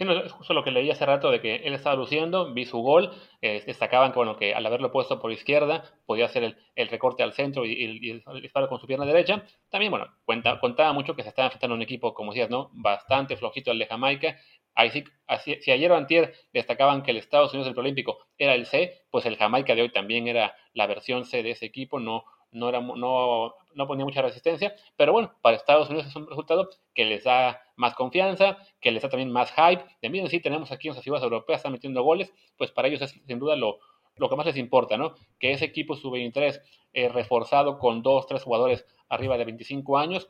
Es 0.01 0.33
justo 0.33 0.55
lo 0.55 0.65
que 0.65 0.71
leí 0.71 0.91
hace 0.91 1.05
rato 1.05 1.31
de 1.31 1.43
que 1.43 1.57
él 1.57 1.75
estaba 1.75 1.95
luciendo, 1.95 2.55
vi 2.55 2.65
su 2.65 2.79
gol, 2.79 3.11
eh, 3.43 3.63
destacaban 3.67 4.13
que, 4.13 4.17
bueno, 4.17 4.35
que 4.39 4.55
al 4.55 4.65
haberlo 4.65 4.91
puesto 4.91 5.21
por 5.21 5.31
izquierda 5.31 5.85
podía 6.07 6.25
hacer 6.25 6.43
el, 6.43 6.57
el 6.75 6.89
recorte 6.89 7.23
al 7.23 7.35
centro 7.35 7.67
y, 7.67 8.23
disparo 8.41 8.69
con 8.69 8.81
su 8.81 8.87
pierna 8.87 9.05
derecha. 9.05 9.45
También, 9.69 9.91
bueno, 9.91 10.07
cuenta, 10.25 10.59
contaba 10.59 10.95
mucho 10.95 11.15
que 11.15 11.23
se 11.23 11.29
estaba 11.29 11.49
enfrentando 11.49 11.75
a 11.75 11.77
un 11.77 11.83
equipo, 11.83 12.15
como 12.15 12.33
decías, 12.33 12.49
¿no? 12.49 12.71
Bastante 12.73 13.37
flojito 13.37 13.73
el 13.73 13.79
de 13.79 13.87
Jamaica. 13.87 14.39
Ahí 14.75 14.91
sí, 14.91 15.05
así, 15.27 15.57
si 15.61 15.71
ayer 15.71 15.91
o 15.93 15.97
antier 15.97 16.35
destacaban 16.53 17.03
que 17.03 17.11
el 17.11 17.17
Estados 17.17 17.53
Unidos 17.53 17.67
del 17.67 17.75
Preolímpico 17.75 18.19
era 18.39 18.55
el 18.55 18.67
C, 18.67 19.03
pues 19.11 19.27
el 19.27 19.37
Jamaica 19.37 19.75
de 19.75 19.83
hoy 19.83 19.91
también 19.91 20.29
era 20.29 20.55
la 20.73 20.87
versión 20.87 21.25
C 21.25 21.43
de 21.43 21.51
ese 21.51 21.67
equipo, 21.67 22.01
no, 22.01 22.25
no, 22.53 22.69
era, 22.69 22.81
no, 22.81 23.55
no 23.75 23.87
ponía 23.87 24.05
mucha 24.05 24.23
resistencia, 24.23 24.75
pero 24.97 25.13
bueno, 25.13 25.33
para 25.43 25.57
Estados 25.57 25.89
Unidos 25.89 26.07
es 26.07 26.17
un 26.17 26.29
resultado 26.29 26.71
que 26.95 27.05
les 27.05 27.25
da 27.25 27.63
más 27.77 27.95
confianza, 27.95 28.59
que 28.81 28.91
les 28.91 29.03
da 29.03 29.09
también 29.09 29.31
más 29.31 29.53
hype. 29.53 29.85
Miren, 30.09 30.29
sí, 30.29 30.41
tenemos 30.41 30.73
aquí 30.73 30.89
unas 30.89 31.03
figuras 31.03 31.23
europeas, 31.23 31.59
están 31.59 31.73
metiendo 31.73 32.03
goles, 32.03 32.33
pues 32.57 32.71
para 32.71 32.89
ellos 32.89 33.03
es 33.03 33.11
sin 33.27 33.39
duda 33.39 33.57
lo, 33.57 33.79
lo 34.17 34.29
que 34.29 34.37
más 34.37 34.47
les 34.47 34.57
importa, 34.57 34.97
¿no? 34.97 35.15
Que 35.39 35.53
ese 35.53 35.65
equipo 35.65 35.97
sub-23 35.97 36.61
eh, 36.93 37.09
reforzado 37.09 37.79
con 37.79 38.03
dos, 38.03 38.27
tres 38.27 38.43
jugadores 38.43 38.87
arriba 39.09 39.37
de 39.39 39.45
25 39.45 39.99
años 39.99 40.29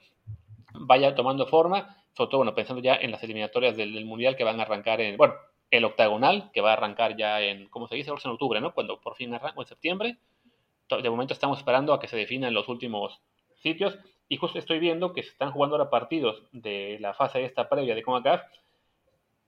vaya 0.73 1.15
tomando 1.15 1.47
forma, 1.47 1.97
todo, 2.29 2.39
bueno, 2.39 2.55
pensando 2.55 2.83
ya 2.83 2.95
en 2.95 3.11
las 3.11 3.23
eliminatorias 3.23 3.77
del, 3.77 3.95
del 3.95 4.05
Mundial 4.05 4.37
que 4.37 4.45
van 4.45 4.61
a 4.61 4.65
arrancar 4.65 5.01
en, 5.01 5.17
bueno, 5.17 5.35
el 5.71 5.85
octagonal, 5.85 6.51
que 6.53 6.61
va 6.61 6.71
a 6.71 6.73
arrancar 6.75 7.17
ya 7.17 7.41
en, 7.41 7.69
¿cómo 7.69 7.87
se 7.87 7.95
dice? 7.95 8.11
en 8.11 8.31
octubre, 8.31 8.61
¿no? 8.61 8.75
Cuando 8.75 9.01
por 9.01 9.15
fin 9.15 9.33
arranca, 9.35 9.61
en 9.61 9.67
septiembre. 9.67 10.17
De 10.89 11.11
momento 11.11 11.33
estamos 11.33 11.59
esperando 11.59 11.93
a 11.93 12.01
que 12.01 12.09
se 12.09 12.17
definan 12.17 12.53
los 12.53 12.69
últimos 12.69 13.21
sitios 13.57 13.97
y 14.29 14.37
justo 14.37 14.59
estoy 14.59 14.81
viendo 14.81 15.13
que 15.13 15.23
se 15.23 15.31
están 15.31 15.53
jugando 15.53 15.77
ahora 15.77 15.91
partidos 15.91 16.43
de 16.51 16.99
la 17.01 17.15
fase 17.15 17.45
esta 17.45 17.69
previa 17.69 17.95
de 17.95 18.03
CONCACAF. 18.03 18.43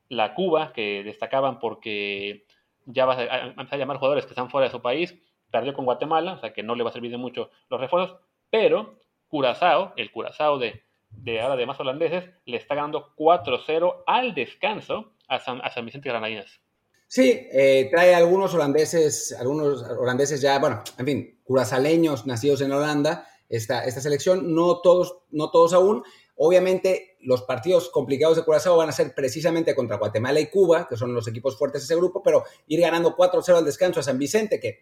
La 0.08 0.34
Cuba, 0.34 0.72
que 0.72 1.02
destacaban 1.02 1.58
porque 1.58 2.44
ya 2.84 3.06
va 3.06 3.14
a 3.14 3.38
empezar 3.46 3.74
a 3.74 3.76
llamar 3.78 3.96
jugadores 3.96 4.26
que 4.26 4.32
están 4.32 4.50
fuera 4.50 4.66
de 4.66 4.72
su 4.72 4.82
país, 4.82 5.16
perdió 5.50 5.74
con 5.74 5.84
Guatemala, 5.84 6.34
o 6.34 6.38
sea 6.38 6.52
que 6.52 6.62
no 6.62 6.74
le 6.76 6.84
va 6.84 6.90
a 6.90 6.92
servir 6.92 7.10
de 7.10 7.16
mucho 7.16 7.50
los 7.68 7.80
refuerzos, 7.80 8.18
pero 8.50 8.98
Curazao, 9.28 9.94
el 9.96 10.10
Curazao 10.12 10.58
de, 10.58 10.82
de 11.12 11.40
ahora 11.40 11.56
de 11.56 11.66
más 11.66 11.78
holandeses, 11.80 12.24
le 12.44 12.56
está 12.56 12.74
ganando 12.74 13.14
4-0 13.16 14.04
al 14.06 14.34
descanso 14.34 15.12
a 15.28 15.38
San, 15.38 15.60
a 15.62 15.70
San 15.70 15.84
Vicente 15.84 16.08
Granadinas. 16.08 16.60
Sí, 17.06 17.46
eh, 17.52 17.88
trae 17.90 18.14
algunos 18.14 18.54
holandeses, 18.54 19.36
algunos 19.38 19.82
holandeses 19.82 20.40
ya, 20.40 20.58
bueno, 20.58 20.82
en 20.98 21.04
fin, 21.04 21.40
curazaleños 21.44 22.26
nacidos 22.26 22.62
en 22.62 22.72
Holanda, 22.72 23.26
esta, 23.50 23.84
esta 23.84 24.00
selección, 24.00 24.54
no 24.54 24.80
todos, 24.80 25.18
no 25.30 25.50
todos 25.50 25.74
aún. 25.74 26.02
Obviamente, 26.36 27.18
los 27.20 27.42
partidos 27.42 27.90
complicados 27.90 28.38
de 28.38 28.44
Curazao 28.44 28.78
van 28.78 28.88
a 28.88 28.92
ser 28.92 29.14
precisamente 29.14 29.74
contra 29.74 29.98
Guatemala 29.98 30.40
y 30.40 30.46
Cuba, 30.46 30.88
que 30.88 30.96
son 30.96 31.12
los 31.12 31.28
equipos 31.28 31.58
fuertes 31.58 31.82
de 31.82 31.84
ese 31.84 31.96
grupo, 31.96 32.22
pero 32.22 32.44
ir 32.66 32.80
ganando 32.80 33.14
4-0 33.14 33.58
al 33.58 33.64
descanso 33.66 34.00
a 34.00 34.02
San 34.02 34.18
Vicente, 34.18 34.58
que 34.58 34.80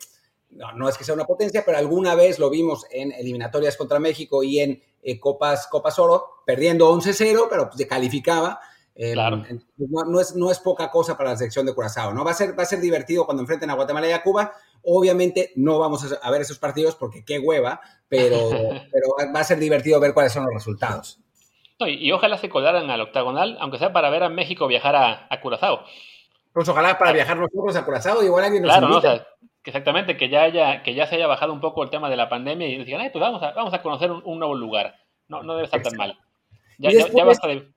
no, 0.51 0.73
no, 0.73 0.89
es 0.89 0.99
que 0.99 1.05
sea 1.05 1.15
una 1.15 1.25
potencia, 1.25 1.63
pero 1.65 1.79
alguna 1.79 2.15
vez 2.15 2.39
lo 2.39 2.51
vimos 2.51 2.87
en 2.91 3.13
eliminatorias 3.13 3.77
contra 3.77 3.99
México 3.99 4.43
y 4.43 4.61
en 4.61 4.83
eh, 5.03 5.19
Copas, 5.19 5.67
Copas 5.69 5.99
Oro, 5.99 6.43
perdiendo 6.45 6.93
11-0, 6.93 7.47
pero 7.49 7.71
se 7.73 7.87
calificaba. 7.87 8.61
Eh, 8.95 9.13
claro. 9.13 9.43
no, 9.79 10.21
es, 10.21 10.35
no 10.35 10.51
es 10.51 10.59
poca 10.59 10.91
cosa 10.91 11.17
para 11.17 11.31
la 11.31 11.37
selección 11.37 11.65
de 11.65 11.75
Curazao, 11.75 12.13
¿no? 12.13 12.25
Va 12.25 12.33
a, 12.33 12.35
ser, 12.35 12.59
va 12.59 12.65
a 12.65 12.67
ser 12.67 12.81
divertido 12.81 13.25
cuando 13.25 13.43
enfrenten 13.43 13.71
a 13.71 13.75
Guatemala 13.75 14.09
y 14.09 14.13
a 14.13 14.23
Cuba. 14.23 14.53
Obviamente 14.83 15.53
no 15.57 15.79
vamos 15.79 16.05
a 16.21 16.31
ver 16.31 16.41
esos 16.43 16.59
partidos 16.59 16.97
porque 16.97 17.25
qué 17.25 17.39
hueva, 17.39 17.81
pero, 18.09 18.37
pero 18.93 19.33
va 19.35 19.41
a 19.41 19.45
ser 19.45 19.59
divertido 19.59 20.01
ver 20.01 20.13
cuáles 20.13 20.33
son 20.33 20.45
los 20.45 20.53
resultados. 20.53 21.21
y, 21.87 22.11
ojalá 22.13 22.37
se 22.37 22.51
colaran 22.51 22.91
al 22.91 23.01
octagonal, 23.01 23.57
aunque 23.61 23.79
sea 23.79 23.93
para 23.93 24.11
ver 24.11 24.25
a 24.25 24.29
México 24.29 24.67
viajar 24.67 24.97
a, 24.97 25.29
a 25.31 25.41
Curazao. 25.41 25.85
Pues 26.53 26.69
ojalá 26.69 26.99
para 26.99 27.13
viajar 27.13 27.39
nosotros 27.39 27.77
a 27.77 27.85
Curazao, 27.85 28.23
igual 28.23 28.45
alguien 28.45 28.65
nos 28.65 28.73
claro, 28.73 28.89
invita. 28.89 29.27
Exactamente, 29.65 30.17
que 30.17 30.29
ya, 30.29 30.43
haya, 30.43 30.83
que 30.83 30.95
ya 30.95 31.07
se 31.07 31.17
haya 31.17 31.27
bajado 31.27 31.53
un 31.53 31.61
poco 31.61 31.83
el 31.83 31.91
tema 31.91 32.09
de 32.11 32.17
la 32.17 32.29
pandemia 32.29 32.69
y 32.69 32.85
digan, 32.85 33.11
pues 33.13 33.21
vamos 33.21 33.43
a, 33.43 33.53
vamos 33.53 33.75
a 33.75 33.83
conocer 33.83 34.11
un, 34.11 34.39
nuevo 34.39 34.55
lugar. 34.55 34.95
No, 35.29 35.43
no 35.43 35.55
debe 35.55 35.67
estar 35.67 35.83
tan 35.83 35.97
mal. 35.97 36.19
Ya, 36.79 36.91
ya 36.91 37.25
basta 37.25 37.47
de 37.49 37.69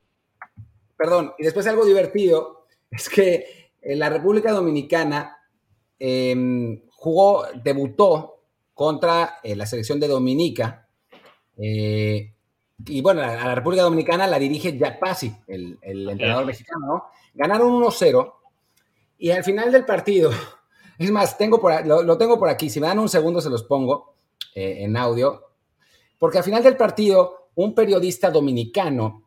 perdón, 1.04 1.34
y 1.38 1.43
después 1.43 1.67
algo 1.67 1.86
divertido, 1.86 2.65
es 2.91 3.10
que 3.10 3.72
en 3.82 4.00
la 4.00 4.10
República 4.10 4.52
Dominicana 4.52 5.38
em, 6.00 6.82
jugó, 6.89 7.46
debutó 7.62 8.41
contra 8.74 9.39
eh, 9.43 9.56
la 9.56 9.65
selección 9.65 10.00
de 10.00 10.08
Dominica. 10.08 10.88
Eh, 11.58 12.34
y 12.86 13.02
bueno, 13.02 13.22
a 13.22 13.36
la 13.36 13.56
República 13.56 13.84
Dominicana 13.84 14.28
la 14.28 14.39
dirige 14.39 14.78
Jack 14.78 15.00
Pasi, 15.00 15.36
el, 15.48 15.78
entrenador 15.84 16.46
mexicano, 16.46 16.86
¿no? 16.86 17.04
Ganaron 17.34 17.72
1-0 17.82 18.34
y 19.19 19.32
al 19.32 19.43
final 19.43 19.72
del 19.72 19.86
partido, 19.86 20.32
es 20.97 21.12
más, 21.12 21.38
tengo 21.38 21.60
por, 21.60 21.86
lo, 21.86 22.17
tengo 22.17 22.39
por 22.39 22.49
aquí, 22.49 22.69
si 22.69 22.79
me 22.79 22.88
dan 22.88 22.99
un 22.99 23.10
segundo 23.10 23.41
se 23.41 23.49
los 23.49 23.63
pongo 23.63 24.15
eh, 24.56 24.77
en 24.79 24.97
audio, 24.97 25.41
porque 26.17 26.38
al 26.38 26.43
final 26.43 26.63
del 26.63 26.77
partido 26.77 27.49
un 27.56 27.75
periodista 27.75 28.29
dominicano 28.32 29.23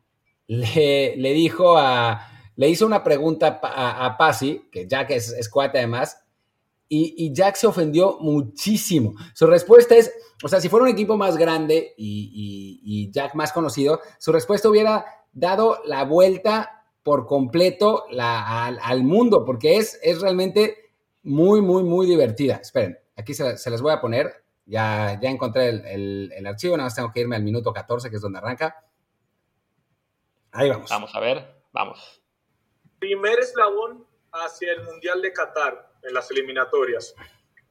le, 0.47 1.17
dijo 1.17 1.77
a, 1.77 2.29
le 2.57 2.69
hizo 2.69 2.87
una 2.87 3.03
pregunta 3.03 3.61
a, 3.63 4.07
a 4.07 4.17
Pasi, 4.17 4.69
que 4.71 4.87
Jack 4.87 5.11
es, 5.11 5.33
es 5.33 5.49
cuate 5.49 5.79
además, 5.79 6.19
y, 6.89 7.33
Jack 7.33 7.57
se 7.57 7.67
ofendió 7.67 8.19
muchísimo. 8.21 9.15
Su 9.35 9.47
respuesta 9.47 9.97
es, 9.97 10.13
o 10.43 10.49
sea, 10.49 10.61
si 10.61 10.69
fuera 10.69 10.85
un 10.85 10.91
equipo 10.91 11.17
más 11.17 11.37
grande 11.37 11.95
y, 11.97 13.11
Jack 13.13 13.35
más 13.35 13.53
conocido, 13.53 14.01
su 14.19 14.33
respuesta 14.33 14.69
hubiera 14.69 15.05
dado 15.33 15.79
la 15.85 16.05
vuelta 16.05 16.85
por 17.03 17.27
completo 17.27 18.05
al, 18.19 19.03
mundo, 19.03 19.45
porque 19.45 19.77
es, 19.77 19.99
es 20.03 20.21
realmente 20.21 20.86
muy, 21.27 21.61
muy, 21.61 21.83
muy 21.83 22.07
divertida. 22.07 22.57
Esperen, 22.57 22.99
aquí 23.17 23.35
se, 23.35 23.59
se 23.59 23.71
les 23.71 23.83
voy 23.83 23.93
a 23.93 24.01
poner. 24.01 24.45
Ya, 24.65 25.19
ya 25.21 25.29
encontré 25.29 25.69
el, 25.69 26.33
el 26.33 26.47
archivo, 26.47 26.77
nada 26.77 26.87
más 26.87 26.95
tengo 26.95 27.13
que 27.13 27.21
irme 27.21 27.37
al 27.37 27.43
minuto 27.43 27.73
14, 27.73 28.11
que 28.11 28.17
es 28.17 28.23
donde 28.23 28.39
arranca. 28.39 28.85
Ahí 30.53 30.71
vamos. 30.71 30.89
Vamos 30.89 31.15
a 31.15 31.21
ver, 31.21 31.55
vamos. 31.73 32.23
Primer 32.99 33.39
eslabón 33.41 34.07
hacia 34.33 34.73
el 34.73 34.85
Mundial 34.85 35.21
de 35.21 35.33
Qatar 35.33 35.93
en 36.03 36.15
las 36.15 36.31
eliminatorias. 36.31 37.15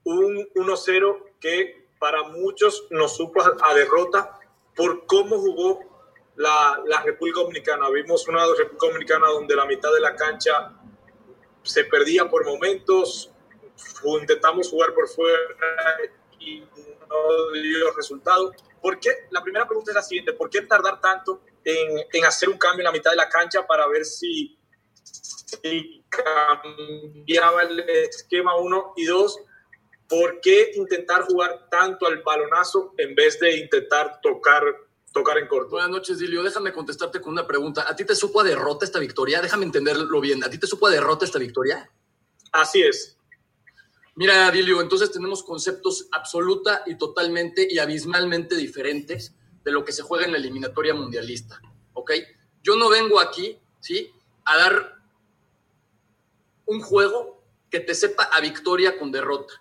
Un 0.03 0.47
1-0 0.53 1.31
que 1.39 1.87
para 1.99 2.23
muchos 2.23 2.87
nos 2.91 3.15
supo 3.15 3.41
a 3.41 3.73
derrota 3.73 4.37
por 4.75 5.05
cómo 5.05 5.39
jugó 5.39 5.79
la, 6.35 6.81
la, 6.85 7.01
República 7.01 7.39
Dominicana. 7.39 7.89
Vimos 7.89 8.27
una 8.27 8.45
República 8.57 8.87
Dominicana 8.87 9.27
donde 9.27 9.55
la 9.55 9.65
mitad 9.65 9.91
de 9.93 10.01
la 10.01 10.15
cancha 10.15 10.73
se 11.63 11.85
perdía 11.85 12.29
por 12.29 12.45
momentos, 12.45 13.31
intentamos 14.19 14.69
jugar 14.69 14.93
por 14.93 15.07
fuera 15.07 15.37
y 16.39 16.59
no 16.59 17.51
dio 17.53 17.93
resultado. 17.93 18.53
¿Por 18.81 18.99
qué? 18.99 19.27
La 19.31 19.41
primera 19.41 19.67
pregunta 19.67 19.91
es 19.91 19.95
la 19.95 20.01
siguiente, 20.01 20.33
¿por 20.33 20.49
qué 20.49 20.61
tardar 20.61 21.01
tanto 21.01 21.41
en, 21.65 22.25
hacer 22.25 22.49
un 22.49 22.57
cambio 22.57 22.81
en 22.81 22.85
la 22.85 22.91
mitad 22.91 23.11
de 23.11 23.17
la 23.17 23.29
cancha 23.29 23.65
para 23.65 23.87
ver 23.87 24.05
si, 24.05 24.57
cambiaba 26.09 27.63
el 27.63 27.79
esquema 27.79 28.55
uno 28.57 28.93
y 28.95 29.05
dos. 29.05 29.39
¿Por 30.07 30.39
qué 30.39 30.71
intentar 30.75 31.23
jugar 31.23 31.67
tanto 31.69 32.05
al 32.05 32.21
balonazo 32.21 32.93
en 32.97 33.15
vez 33.15 33.39
de 33.39 33.57
intentar 33.57 34.19
tocar, 34.21 34.63
tocar 35.11 35.39
en 35.39 35.47
corto? 35.47 35.71
Buenas 35.71 35.89
noches, 35.89 36.19
Dilio. 36.19 36.43
Déjame 36.43 36.71
contestarte 36.71 37.19
con 37.19 37.33
una 37.33 37.47
pregunta. 37.47 37.85
¿A 37.87 37.95
ti 37.95 38.05
te 38.05 38.15
supo 38.15 38.41
a 38.41 38.43
derrota 38.43 38.85
esta 38.85 38.99
victoria? 38.99 39.41
Déjame 39.41 39.65
entenderlo 39.65 40.21
bien. 40.21 40.43
¿A 40.43 40.49
ti 40.49 40.59
te 40.59 40.67
supo 40.67 40.87
a 40.87 40.91
derrota 40.91 41.25
esta 41.25 41.39
victoria? 41.39 41.89
Así 42.51 42.83
es. 42.83 43.14
Mira, 44.17 44.49
Dilio, 44.49 44.81
entonces 44.81 45.11
tenemos 45.11 45.43
conceptos 45.43 46.07
absoluta 46.11 46.83
y 46.85 46.95
totalmente 46.95 47.67
y 47.69 47.79
abismalmente 47.79 48.55
diferentes 48.55 49.35
de 49.63 49.71
lo 49.71 49.83
que 49.83 49.91
se 49.91 50.03
juega 50.03 50.25
en 50.25 50.31
la 50.31 50.37
eliminatoria 50.37 50.93
mundialista, 50.93 51.59
¿ok? 51.93 52.11
Yo 52.63 52.77
no 52.77 52.87
vengo 52.87 53.19
aquí, 53.19 53.59
¿sí? 53.81 54.13
A 54.45 54.57
dar 54.57 55.01
un 56.65 56.81
juego 56.81 57.43
que 57.69 57.81
te 57.81 57.93
sepa 57.93 58.23
a 58.23 58.39
victoria 58.39 58.97
con 58.97 59.11
derrota. 59.11 59.53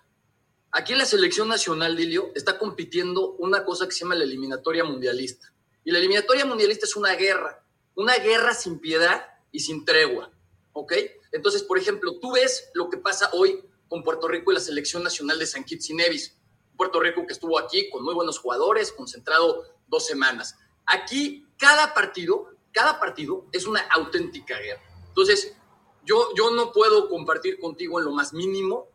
Aquí 0.71 0.95
la 0.95 1.05
selección 1.05 1.49
nacional, 1.49 1.97
Dilio, 1.97 2.31
está 2.33 2.57
compitiendo 2.57 3.33
una 3.33 3.65
cosa 3.65 3.87
que 3.87 3.91
se 3.91 4.01
llama 4.01 4.15
la 4.15 4.23
eliminatoria 4.23 4.85
mundialista. 4.85 5.53
Y 5.83 5.91
la 5.91 5.99
eliminatoria 5.99 6.45
mundialista 6.45 6.85
es 6.85 6.95
una 6.95 7.13
guerra, 7.15 7.61
una 7.95 8.15
guerra 8.17 8.53
sin 8.53 8.79
piedad 8.79 9.25
y 9.51 9.59
sin 9.59 9.83
tregua, 9.83 10.31
¿ok? 10.71 10.93
Entonces, 11.33 11.63
por 11.63 11.77
ejemplo, 11.77 12.19
tú 12.19 12.33
ves 12.33 12.69
lo 12.73 12.89
que 12.89 12.97
pasa 12.97 13.29
hoy 13.33 13.61
con 13.95 14.03
Puerto 14.03 14.27
Rico 14.27 14.51
y 14.51 14.55
la 14.55 14.59
selección 14.59 15.03
nacional 15.03 15.39
de 15.39 15.45
San 15.45 15.63
Kitts 15.63 15.89
y 15.89 15.93
Nevis. 15.93 16.37
Puerto 16.75 16.99
Rico 16.99 17.25
que 17.25 17.31
estuvo 17.31 17.57
aquí 17.57 17.89
con 17.89 18.03
muy 18.03 18.13
buenos 18.13 18.39
jugadores, 18.39 18.91
concentrado 18.91 19.63
dos 19.87 20.05
semanas. 20.05 20.57
Aquí 20.85 21.47
cada 21.57 21.93
partido, 21.93 22.57
cada 22.73 22.99
partido 22.99 23.45
es 23.53 23.65
una 23.65 23.79
auténtica 23.79 24.59
guerra. 24.59 24.81
Entonces, 25.07 25.55
yo, 26.03 26.27
yo 26.35 26.51
no 26.51 26.73
puedo 26.73 27.07
compartir 27.07 27.57
contigo 27.57 27.97
en 27.97 28.03
lo 28.03 28.11
más 28.11 28.33
mínimo 28.33 28.89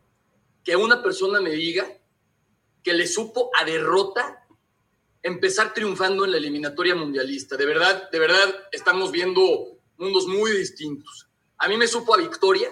que 0.63 0.75
una 0.75 1.01
persona 1.01 1.41
me 1.41 1.49
diga 1.49 1.97
que 2.83 2.93
le 2.93 3.07
supo 3.07 3.49
a 3.59 3.65
derrota 3.65 4.45
empezar 5.23 5.73
triunfando 5.73 6.25
en 6.25 6.31
la 6.31 6.37
eliminatoria 6.37 6.93
mundialista. 6.93 7.57
De 7.57 7.65
verdad, 7.65 8.07
de 8.11 8.19
verdad, 8.19 8.53
estamos 8.71 9.11
viendo 9.11 9.79
mundos 9.97 10.27
muy 10.27 10.51
distintos. 10.51 11.27
A 11.57 11.67
mí 11.67 11.75
me 11.75 11.87
supo 11.87 12.13
a 12.13 12.17
victoria, 12.17 12.69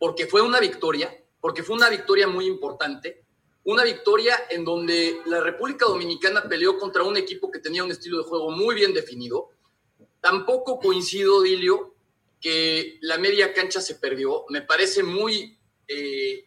porque 0.00 0.26
fue 0.26 0.42
una 0.42 0.58
victoria, 0.58 1.16
porque 1.44 1.62
fue 1.62 1.76
una 1.76 1.90
victoria 1.90 2.26
muy 2.26 2.46
importante, 2.46 3.22
una 3.64 3.84
victoria 3.84 4.46
en 4.48 4.64
donde 4.64 5.20
la 5.26 5.40
República 5.42 5.84
Dominicana 5.84 6.48
peleó 6.48 6.78
contra 6.78 7.02
un 7.02 7.18
equipo 7.18 7.50
que 7.50 7.58
tenía 7.58 7.84
un 7.84 7.90
estilo 7.90 8.16
de 8.16 8.24
juego 8.24 8.50
muy 8.50 8.74
bien 8.74 8.94
definido. 8.94 9.50
Tampoco 10.22 10.78
coincido, 10.78 11.42
Dilio, 11.42 11.96
que 12.40 12.96
la 13.02 13.18
media 13.18 13.52
cancha 13.52 13.82
se 13.82 13.96
perdió. 13.96 14.46
Me 14.48 14.62
parece 14.62 15.02
muy, 15.02 15.58
eh, 15.86 16.46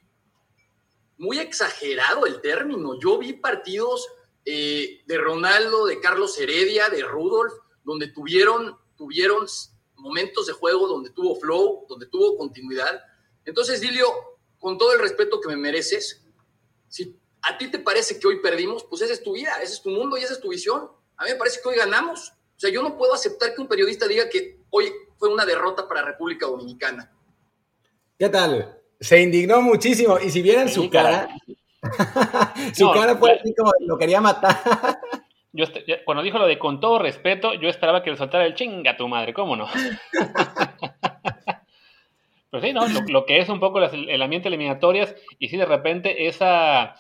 muy 1.20 1.38
exagerado 1.38 2.26
el 2.26 2.42
término. 2.42 3.00
Yo 3.00 3.20
vi 3.20 3.34
partidos 3.34 4.08
eh, 4.46 5.04
de 5.06 5.18
Ronaldo, 5.20 5.86
de 5.86 6.00
Carlos 6.00 6.40
Heredia, 6.40 6.90
de 6.90 7.04
Rudolf, 7.04 7.54
donde 7.84 8.08
tuvieron, 8.08 8.76
tuvieron 8.96 9.46
momentos 9.94 10.48
de 10.48 10.54
juego, 10.54 10.88
donde 10.88 11.12
tuvo 11.12 11.40
flow, 11.40 11.86
donde 11.88 12.08
tuvo 12.08 12.36
continuidad. 12.36 13.00
Entonces, 13.46 13.80
Dilio, 13.80 14.37
con 14.60 14.78
todo 14.78 14.94
el 14.94 15.00
respeto 15.00 15.40
que 15.40 15.50
me 15.50 15.58
mereces, 15.58 16.26
si 16.88 17.16
a 17.42 17.58
ti 17.58 17.70
te 17.70 17.80
parece 17.80 18.20
que 18.20 18.28
hoy 18.28 18.40
perdimos, 18.42 18.84
pues 18.84 19.02
esa 19.02 19.14
es 19.14 19.24
tu 19.24 19.34
vida, 19.34 19.52
ese 19.62 19.74
es 19.74 19.82
tu 19.82 19.90
mundo 19.90 20.18
y 20.18 20.24
esa 20.24 20.34
es 20.34 20.42
tu 20.42 20.50
visión. 20.50 20.90
A 21.18 21.24
mí 21.24 21.32
me 21.32 21.36
parece 21.36 21.60
que 21.62 21.70
hoy 21.70 21.76
ganamos. 21.76 22.30
O 22.30 22.60
sea, 22.60 22.70
yo 22.72 22.82
no 22.82 22.98
puedo 22.98 23.14
aceptar 23.14 23.54
que 23.54 23.62
un 23.62 23.68
periodista 23.68 24.08
diga 24.08 24.30
que 24.30 24.60
hoy 24.70 24.92
fue 25.18 25.30
una 25.30 25.46
derrota 25.46 25.88
para 25.88 26.02
República 26.02 26.46
Dominicana. 26.48 27.12
¿Qué 28.18 28.30
tal? 28.30 28.80
Se 29.00 29.22
indignó 29.22 29.62
muchísimo. 29.62 30.18
Y 30.20 30.32
si 30.32 30.42
vieran 30.42 30.70
su 30.70 30.90
cara, 30.90 31.30
su 32.74 32.92
cara 32.92 33.16
fue 33.16 33.34
así 33.34 33.54
como 33.56 33.72
lo 33.82 33.98
quería 33.98 34.22
matar. 34.22 34.58
Yo, 35.54 35.66
cuando 36.06 36.22
dijo 36.22 36.38
lo 36.38 36.46
de 36.46 36.60
con 36.60 36.80
todo 36.80 37.00
respeto, 37.00 37.56
yo 37.56 37.68
esperaba 37.68 38.04
que 38.04 38.12
le 38.12 38.18
soltara 38.18 38.46
el 38.46 38.54
chinga 38.54 38.96
tu 38.96 39.08
madre, 39.08 39.34
¿cómo 39.34 39.56
no? 39.56 39.68
Pues 42.50 42.64
sí, 42.64 42.74
¿no? 42.74 42.88
Lo, 43.10 43.26
que 43.26 43.40
es 43.40 43.50
un 43.50 43.60
poco 43.60 43.80
el 43.80 44.22
ambiente 44.22 44.48
eliminatorias 44.48 45.16
y 45.38 45.50
sí 45.50 45.58
de 45.58 45.66
repente 45.66 46.28
esa, 46.28 46.96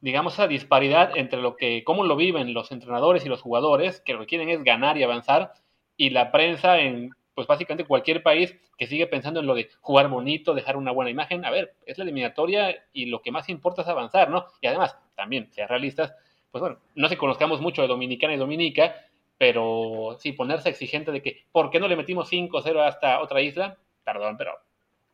digamos, 0.00 0.34
esa 0.34 0.46
disparidad 0.46 1.16
entre 1.16 1.40
lo 1.40 1.56
que, 1.56 1.82
cómo 1.84 2.04
lo 2.04 2.16
viven 2.16 2.52
los 2.52 2.70
entrenadores 2.70 3.24
y 3.24 3.30
los 3.30 3.40
jugadores, 3.40 4.00
que 4.00 4.12
lo 4.12 4.20
que 4.20 4.26
quieren 4.26 4.50
es 4.50 4.62
ganar 4.62 4.98
y 4.98 5.02
avanzar, 5.02 5.52
y 5.96 6.10
la 6.10 6.30
prensa 6.30 6.78
en 6.78 7.10
pues 7.34 7.46
básicamente 7.46 7.86
cualquier 7.86 8.22
país 8.22 8.54
que 8.78 8.86
sigue 8.86 9.06
pensando 9.06 9.40
en 9.40 9.46
lo 9.46 9.54
de 9.54 9.68
jugar 9.80 10.08
bonito, 10.08 10.54
dejar 10.54 10.76
una 10.76 10.92
buena 10.92 11.10
imagen, 11.10 11.44
a 11.44 11.50
ver, 11.50 11.74
es 11.86 11.98
la 11.98 12.04
eliminatoria 12.04 12.84
y 12.92 13.06
lo 13.06 13.22
que 13.22 13.32
más 13.32 13.48
importa 13.48 13.82
es 13.82 13.88
avanzar, 13.88 14.30
¿no? 14.30 14.46
Y 14.60 14.66
además, 14.66 14.96
también, 15.16 15.50
sean 15.52 15.68
realistas, 15.68 16.14
pues 16.50 16.60
bueno, 16.60 16.78
no 16.94 17.08
se 17.08 17.16
conozcamos 17.16 17.60
mucho 17.60 17.82
de 17.82 17.88
Dominicana 17.88 18.34
y 18.34 18.38
Dominica, 18.38 18.94
pero 19.38 20.16
sí 20.20 20.32
ponerse 20.32 20.68
exigente 20.68 21.10
de 21.10 21.22
que, 21.22 21.44
¿por 21.50 21.70
qué 21.70 21.80
no 21.80 21.88
le 21.88 21.96
metimos 21.96 22.30
5-0 22.30 22.86
hasta 22.86 23.20
otra 23.20 23.40
isla? 23.40 23.78
Perdón, 24.04 24.36
pero 24.36 24.52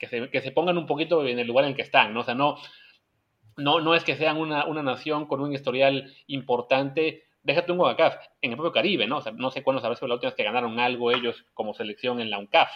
que 0.01 0.09
se, 0.09 0.31
que 0.31 0.41
se 0.41 0.51
pongan 0.51 0.79
un 0.79 0.87
poquito 0.87 1.25
en 1.27 1.39
el 1.39 1.47
lugar 1.47 1.67
en 1.67 1.73
el 1.73 1.77
que 1.77 1.83
están, 1.83 2.15
¿no? 2.15 2.21
O 2.21 2.25
sea, 2.25 2.35
no, 2.35 2.57
no, 3.59 3.81
no 3.81 3.95
es 3.95 4.03
que 4.03 4.17
sean 4.17 4.39
una, 4.39 4.65
una 4.65 4.83
nación 4.83 5.27
con 5.27 5.41
un 5.41 5.53
historial 5.53 6.13
importante, 6.27 7.25
déjate 7.43 7.71
un 7.71 7.79
CONCACAF, 7.79 8.17
en 8.41 8.53
el 8.53 8.57
propio 8.57 8.73
Caribe, 8.73 9.07
¿no? 9.07 9.19
O 9.19 9.21
sea, 9.21 9.33
no 9.33 9.51
sé 9.51 9.63
cuándo 9.63 9.83
sabes 9.83 10.01
la 10.01 10.15
última 10.15 10.31
vez 10.31 10.37
que 10.37 10.43
ganaron 10.43 10.81
algo 10.81 11.13
ellos 11.13 11.45
como 11.53 11.75
selección 11.75 12.21
en 12.21 12.31
la 12.31 12.39
UNCAF. 12.39 12.71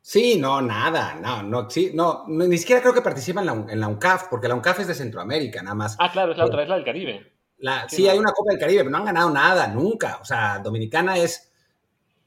Sí, 0.00 0.36
no, 0.38 0.60
nada, 0.60 1.14
no, 1.14 1.42
no, 1.42 1.70
sí, 1.70 1.92
no, 1.94 2.24
ni 2.26 2.58
siquiera 2.58 2.82
creo 2.82 2.92
que 2.92 3.00
participan 3.00 3.48
en 3.48 3.66
la, 3.66 3.72
en 3.72 3.80
la 3.80 3.88
UNCAF, 3.88 4.28
porque 4.28 4.48
la 4.48 4.56
UNCAF 4.56 4.80
es 4.80 4.88
de 4.88 4.94
Centroamérica, 4.94 5.62
nada 5.62 5.76
más. 5.76 5.96
Ah, 6.00 6.10
claro, 6.10 6.32
es 6.32 6.38
la 6.38 6.44
otra, 6.44 6.62
es 6.62 6.68
la 6.68 6.74
del 6.74 6.84
Caribe. 6.84 7.32
La, 7.58 7.88
sí, 7.88 8.08
hay 8.08 8.18
una 8.18 8.32
Copa 8.32 8.50
del 8.50 8.60
Caribe, 8.60 8.80
pero 8.80 8.90
no 8.90 8.98
han 8.98 9.04
ganado 9.06 9.30
nada, 9.30 9.68
nunca. 9.68 10.18
O 10.20 10.24
sea, 10.24 10.58
Dominicana 10.58 11.16
es 11.16 11.53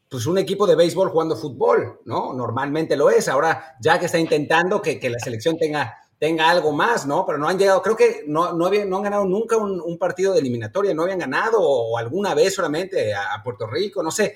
pues 0.10 0.26
un 0.26 0.38
equipo 0.38 0.66
de 0.66 0.76
béisbol 0.76 1.10
jugando 1.10 1.36
fútbol, 1.36 2.02
¿no? 2.06 2.34
Normalmente 2.34 2.96
lo 2.96 3.10
es. 3.10 3.28
Ahora, 3.28 3.76
ya 3.82 4.00
que 4.00 4.06
está 4.06 4.20
intentando 4.20 4.82
que, 4.82 5.00
que 5.00 5.10
la 5.10 5.20
selección 5.20 5.58
tenga 5.58 5.96
tenga 6.20 6.50
algo 6.50 6.72
más, 6.72 7.06
¿no? 7.06 7.26
Pero 7.26 7.38
no 7.38 7.48
han 7.48 7.60
llegado, 7.60 7.82
creo 7.82 7.96
que 7.96 8.24
no, 8.28 8.54
no, 8.54 8.66
han 8.66 9.04
ganado 9.04 9.26
nunca 9.26 9.58
un, 9.58 9.98
partido 9.98 10.34
de 10.34 10.40
eliminatoria, 10.40 10.94
no 10.94 11.04
habían 11.04 11.20
ganado 11.20 11.62
o 11.62 11.98
alguna 11.98 12.34
vez 12.34 12.56
solamente 12.56 13.14
a, 13.14 13.42
Puerto 13.44 13.68
Rico, 13.68 14.02
no 14.02 14.12
sé, 14.12 14.36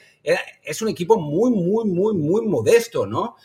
es 0.64 0.82
un 0.82 0.90
equipo 0.90 1.20
muy, 1.20 1.52
muy, 1.52 1.86
muy, 1.86 2.16
muy 2.16 2.46
modesto, 2.46 3.06
¿no? 3.06 3.36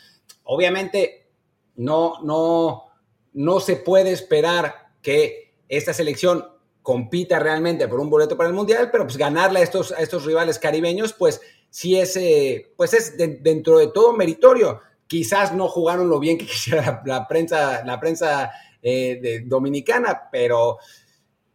Obviamente 0.43 1.29
no, 1.75 2.21
no, 2.23 2.85
no 3.33 3.59
se 3.59 3.77
puede 3.77 4.11
esperar 4.11 4.91
que 5.01 5.55
esta 5.67 5.93
selección 5.93 6.45
compita 6.83 7.39
realmente 7.39 7.87
por 7.87 7.99
un 7.99 8.09
boleto 8.09 8.37
para 8.37 8.49
el 8.49 8.55
Mundial, 8.55 8.89
pero 8.91 9.03
pues 9.03 9.17
ganarle 9.17 9.59
a 9.59 9.63
estos, 9.63 9.91
a 9.91 9.97
estos 9.97 10.25
rivales 10.25 10.59
caribeños, 10.59 11.13
pues 11.13 11.41
sí 11.69 11.97
es, 11.97 12.15
eh, 12.17 12.71
pues 12.75 12.93
es 12.93 13.17
dentro 13.17 13.77
de 13.77 13.87
todo 13.87 14.13
meritorio 14.13 14.81
quizás 15.07 15.53
no 15.53 15.67
jugaron 15.67 16.09
lo 16.09 16.19
bien 16.19 16.37
que 16.37 16.45
quisiera 16.47 17.01
la, 17.05 17.27
prensa, 17.27 17.83
la 17.85 17.99
prensa 17.99 18.51
eh, 18.81 19.19
de, 19.21 19.39
dominicana, 19.41 20.29
pero, 20.31 20.77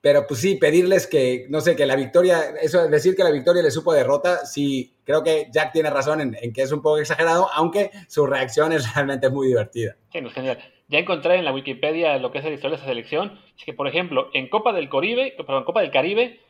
pero 0.01 0.27
pues 0.27 0.41
sí, 0.41 0.57
pedirles 0.57 1.07
que, 1.07 1.47
no 1.49 1.61
sé, 1.61 1.77
que 1.77 1.87
la 1.87 1.97
victoria, 1.97 2.55
eso 2.61 2.89
decir 2.89 3.15
que 3.15 3.25
la 3.25 3.31
victoria 3.31 3.63
le 3.63 3.71
supo 3.71 3.93
derrota, 3.93 4.45
sí, 4.45 4.95
creo 5.05 5.23
que 5.23 5.49
Jack 5.53 5.73
tiene 5.73 5.91
razón 5.91 6.21
en, 6.21 6.53
que 6.53 6.63
es 6.63 6.73
un 6.73 6.83
poco 6.83 6.99
exagerado, 6.99 7.49
aunque 7.55 7.91
su 8.09 8.27
reacción 8.27 8.73
es 8.73 8.93
realmente 8.95 9.31
muy 9.31 9.49
divertida. 9.49 9.97
Sí, 10.13 10.19
genial. 10.31 10.59
Ya 10.89 10.99
encontré 10.99 11.37
en 11.37 11.47
la 11.47 11.55
Wikipedia 11.55 12.19
lo 12.19 12.33
que 12.33 12.39
es 12.39 12.45
la 12.45 12.51
historia 12.51 12.77
de 12.77 12.83
esa 12.83 12.91
selección, 12.91 13.41
es 13.59 13.65
que, 13.65 13.73
por 13.73 13.89
ejemplo, 13.89 14.29
en 14.35 14.49
Copa 14.49 14.73
del 14.73 14.91
Caribe, 14.91 15.35
perdón, 15.39 15.65
Copa 15.65 15.81
del 15.81 15.91
Caribe, 15.91 16.41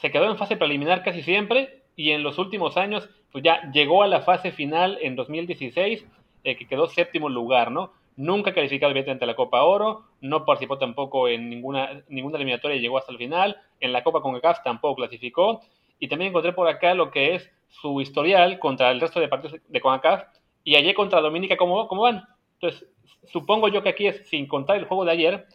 se 0.00 0.10
quedó 0.10 0.30
en 0.30 0.38
fase 0.38 0.56
preliminar 0.56 1.02
casi 1.02 1.22
siempre, 1.22 1.82
y 1.96 2.10
en 2.10 2.22
los 2.22 2.38
últimos 2.38 2.76
años, 2.76 3.08
pues 3.32 3.42
ya 3.42 3.70
llegó 3.72 4.02
a 4.02 4.06
la 4.06 4.20
fase 4.20 4.52
final 4.52 4.98
en 5.00 5.16
2016 5.16 6.06
eh, 6.44 6.56
que 6.56 6.68
quedó 6.68 6.86
séptimo 6.88 7.28
lugar, 7.28 7.70
¿no? 7.70 7.92
Nunca 8.16 8.54
calificado 8.54 8.90
evidentemente 8.90 9.24
a 9.24 9.28
la 9.28 9.36
Copa 9.36 9.62
Oro, 9.64 10.04
no 10.20 10.44
participó 10.44 10.78
tampoco 10.78 11.28
en 11.28 11.50
ninguna, 11.50 12.02
ninguna 12.08 12.36
eliminatoria 12.36 12.76
y 12.76 12.80
llegó 12.80 12.98
hasta 12.98 13.12
el 13.12 13.18
final. 13.18 13.56
En 13.80 13.92
la 13.92 14.02
Copa 14.04 14.20
CONCACAF 14.20 14.62
tampoco 14.62 14.96
clasificó. 14.96 15.60
Y 15.98 16.08
también 16.08 16.30
encontré 16.30 16.52
por 16.52 16.68
acá 16.68 16.94
lo 16.94 17.10
que 17.10 17.34
es 17.34 17.50
su 17.68 18.00
historial 18.00 18.58
contra 18.58 18.90
el 18.90 19.00
resto 19.00 19.20
de 19.20 19.28
partidos 19.28 19.60
de 19.66 19.80
CONCACAF 19.80 20.24
y 20.66 20.74
allí 20.74 20.94
contra 20.94 21.20
Dominica, 21.20 21.56
¿cómo, 21.56 21.86
¿cómo 21.86 22.02
van? 22.02 22.24
Entonces, 22.54 22.88
supongo 23.30 23.68
yo 23.68 23.84
que 23.84 23.90
aquí 23.90 24.08
es, 24.08 24.28
sin 24.28 24.46
contar 24.48 24.76
el 24.76 24.86
juego 24.86 25.04
de 25.04 25.12
ayer, 25.12 25.46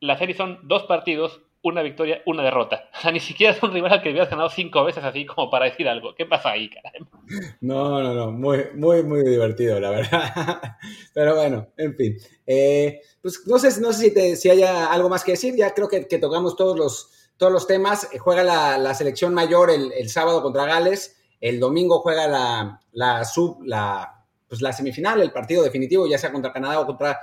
la 0.00 0.16
serie 0.16 0.34
son 0.34 0.60
dos 0.62 0.84
partidos, 0.84 1.42
una 1.62 1.82
victoria, 1.82 2.22
una 2.26 2.42
derrota. 2.42 2.88
O 2.98 3.00
sea, 3.02 3.12
ni 3.12 3.20
siquiera 3.20 3.52
es 3.52 3.62
un 3.62 3.72
rival 3.72 3.92
al 3.92 4.02
que 4.02 4.10
habías 4.10 4.30
ganado 4.30 4.48
cinco 4.50 4.84
veces 4.84 5.02
así 5.02 5.26
como 5.26 5.50
para 5.50 5.66
decir 5.66 5.88
algo. 5.88 6.14
¿Qué 6.14 6.26
pasa 6.26 6.50
ahí, 6.50 6.70
caray? 6.70 7.00
No, 7.60 8.02
no, 8.02 8.14
no, 8.14 8.30
muy, 8.30 8.66
muy, 8.74 9.02
muy 9.02 9.22
divertido, 9.22 9.80
la 9.80 9.90
verdad. 9.90 10.76
Pero 11.14 11.34
bueno, 11.34 11.68
en 11.76 11.96
fin. 11.96 12.16
Eh, 12.46 13.00
pues 13.20 13.42
no 13.46 13.58
sé, 13.58 13.80
no 13.80 13.92
sé 13.92 14.06
si, 14.06 14.14
te, 14.14 14.36
si 14.36 14.50
haya 14.50 14.92
algo 14.92 15.08
más 15.08 15.24
que 15.24 15.32
decir. 15.32 15.54
Ya 15.56 15.72
creo 15.74 15.88
que, 15.88 16.06
que 16.06 16.18
tocamos 16.18 16.56
todos 16.56 16.76
los, 16.76 17.10
todos 17.36 17.52
los 17.52 17.66
temas. 17.66 18.08
Eh, 18.12 18.18
juega 18.18 18.44
la, 18.44 18.78
la 18.78 18.94
selección 18.94 19.34
mayor 19.34 19.70
el, 19.70 19.92
el, 19.92 20.08
sábado 20.08 20.42
contra 20.42 20.66
Gales. 20.66 21.16
El 21.40 21.58
domingo 21.58 22.00
juega 22.00 22.28
la, 22.28 22.80
la 22.92 23.24
sub, 23.24 23.62
la, 23.64 24.24
pues 24.48 24.62
la 24.62 24.72
semifinal, 24.72 25.20
el 25.20 25.32
partido 25.32 25.62
definitivo, 25.62 26.06
ya 26.06 26.18
sea 26.18 26.30
contra 26.30 26.52
Canadá 26.52 26.80
o 26.80 26.86
contra, 26.86 27.18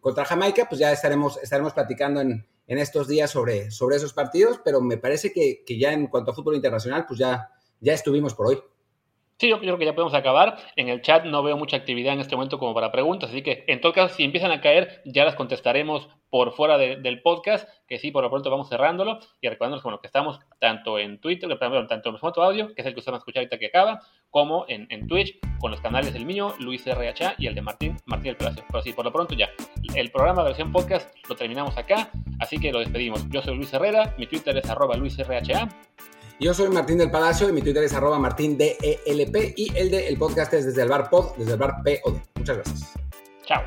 contra 0.00 0.24
Jamaica. 0.24 0.66
Pues 0.68 0.78
ya 0.78 0.92
estaremos, 0.92 1.38
estaremos 1.42 1.72
platicando 1.72 2.20
en 2.20 2.46
en 2.66 2.78
estos 2.78 3.08
días 3.08 3.30
sobre, 3.30 3.70
sobre 3.70 3.96
esos 3.96 4.12
partidos, 4.12 4.60
pero 4.64 4.80
me 4.80 4.96
parece 4.96 5.32
que, 5.32 5.62
que, 5.66 5.78
ya 5.78 5.92
en 5.92 6.06
cuanto 6.06 6.30
a 6.30 6.34
fútbol 6.34 6.56
internacional, 6.56 7.04
pues 7.06 7.18
ya, 7.18 7.50
ya 7.80 7.92
estuvimos 7.92 8.34
por 8.34 8.46
hoy. 8.46 8.62
Sí, 9.38 9.48
yo 9.48 9.58
creo 9.58 9.78
que 9.78 9.84
ya 9.84 9.94
podemos 9.94 10.14
acabar. 10.14 10.56
En 10.76 10.88
el 10.88 11.02
chat 11.02 11.24
no 11.24 11.42
veo 11.42 11.56
mucha 11.56 11.76
actividad 11.76 12.14
en 12.14 12.20
este 12.20 12.36
momento 12.36 12.58
como 12.58 12.72
para 12.72 12.92
preguntas, 12.92 13.30
así 13.30 13.42
que 13.42 13.64
en 13.66 13.80
todo 13.80 13.92
caso, 13.92 14.14
si 14.14 14.22
empiezan 14.22 14.52
a 14.52 14.60
caer, 14.60 15.02
ya 15.04 15.24
las 15.24 15.34
contestaremos 15.34 16.08
por 16.30 16.52
fuera 16.52 16.78
del 16.78 17.22
podcast, 17.22 17.68
que 17.86 17.98
sí, 17.98 18.10
por 18.10 18.24
lo 18.24 18.30
pronto 18.30 18.50
vamos 18.50 18.68
cerrándolo 18.68 19.20
y 19.40 19.48
recordándonos 19.48 19.84
bueno, 19.84 20.00
que 20.00 20.08
estamos 20.08 20.40
tanto 20.58 20.98
en 20.98 21.20
Twitter, 21.20 21.48
tanto 21.58 22.08
en 22.08 22.18
formato 22.18 22.42
audio, 22.42 22.74
que 22.74 22.82
es 22.82 22.86
el 22.86 22.92
que 22.92 22.98
ustedes 22.98 23.12
van 23.12 23.14
a 23.14 23.18
escuchar 23.18 23.40
ahorita 23.42 23.58
que 23.58 23.66
acaba, 23.66 24.00
como 24.30 24.64
en, 24.68 25.06
Twitch, 25.06 25.38
con 25.60 25.70
los 25.70 25.80
canales 25.80 26.12
del 26.12 26.26
mío, 26.26 26.54
Luis 26.58 26.84
RHA 26.86 27.34
y 27.38 27.46
el 27.46 27.54
de 27.54 27.62
Martín, 27.62 27.96
Martín 28.06 28.30
del 28.30 28.36
Palacio. 28.36 28.64
Pero 28.68 28.82
sí, 28.82 28.92
por 28.92 29.04
lo 29.04 29.12
pronto 29.12 29.34
ya, 29.34 29.48
el 29.94 30.10
programa 30.10 30.42
de 30.42 30.48
versión 30.48 30.72
podcast 30.72 31.14
lo 31.28 31.36
terminamos 31.36 31.76
acá, 31.76 32.10
así 32.40 32.58
que 32.58 32.72
lo 32.72 32.80
despedimos. 32.80 33.28
Yo 33.30 33.42
soy 33.42 33.56
Luis 33.56 33.72
Herrera, 33.72 34.14
mi 34.18 34.26
Twitter 34.26 34.56
es 34.56 34.68
arroba 34.68 34.96
LuisRHA. 34.96 35.68
Yo 36.40 36.52
soy 36.52 36.68
Martín 36.68 36.98
del 36.98 37.10
Palacio 37.10 37.48
y 37.48 37.52
mi 37.52 37.62
Twitter 37.62 37.84
es 37.84 37.92
arroba 37.92 38.18
martindelp 38.18 38.76
y 38.82 39.72
el 39.76 39.90
de 39.90 40.08
el 40.08 40.18
podcast 40.18 40.52
es 40.54 40.66
desde 40.66 40.82
el 40.82 40.88
bar 40.88 41.08
pod, 41.08 41.36
desde 41.36 41.52
el 41.52 41.58
bar 41.58 41.76
POD. 41.84 42.16
Muchas 42.34 42.56
gracias. 42.56 42.92
Chao. 43.46 43.62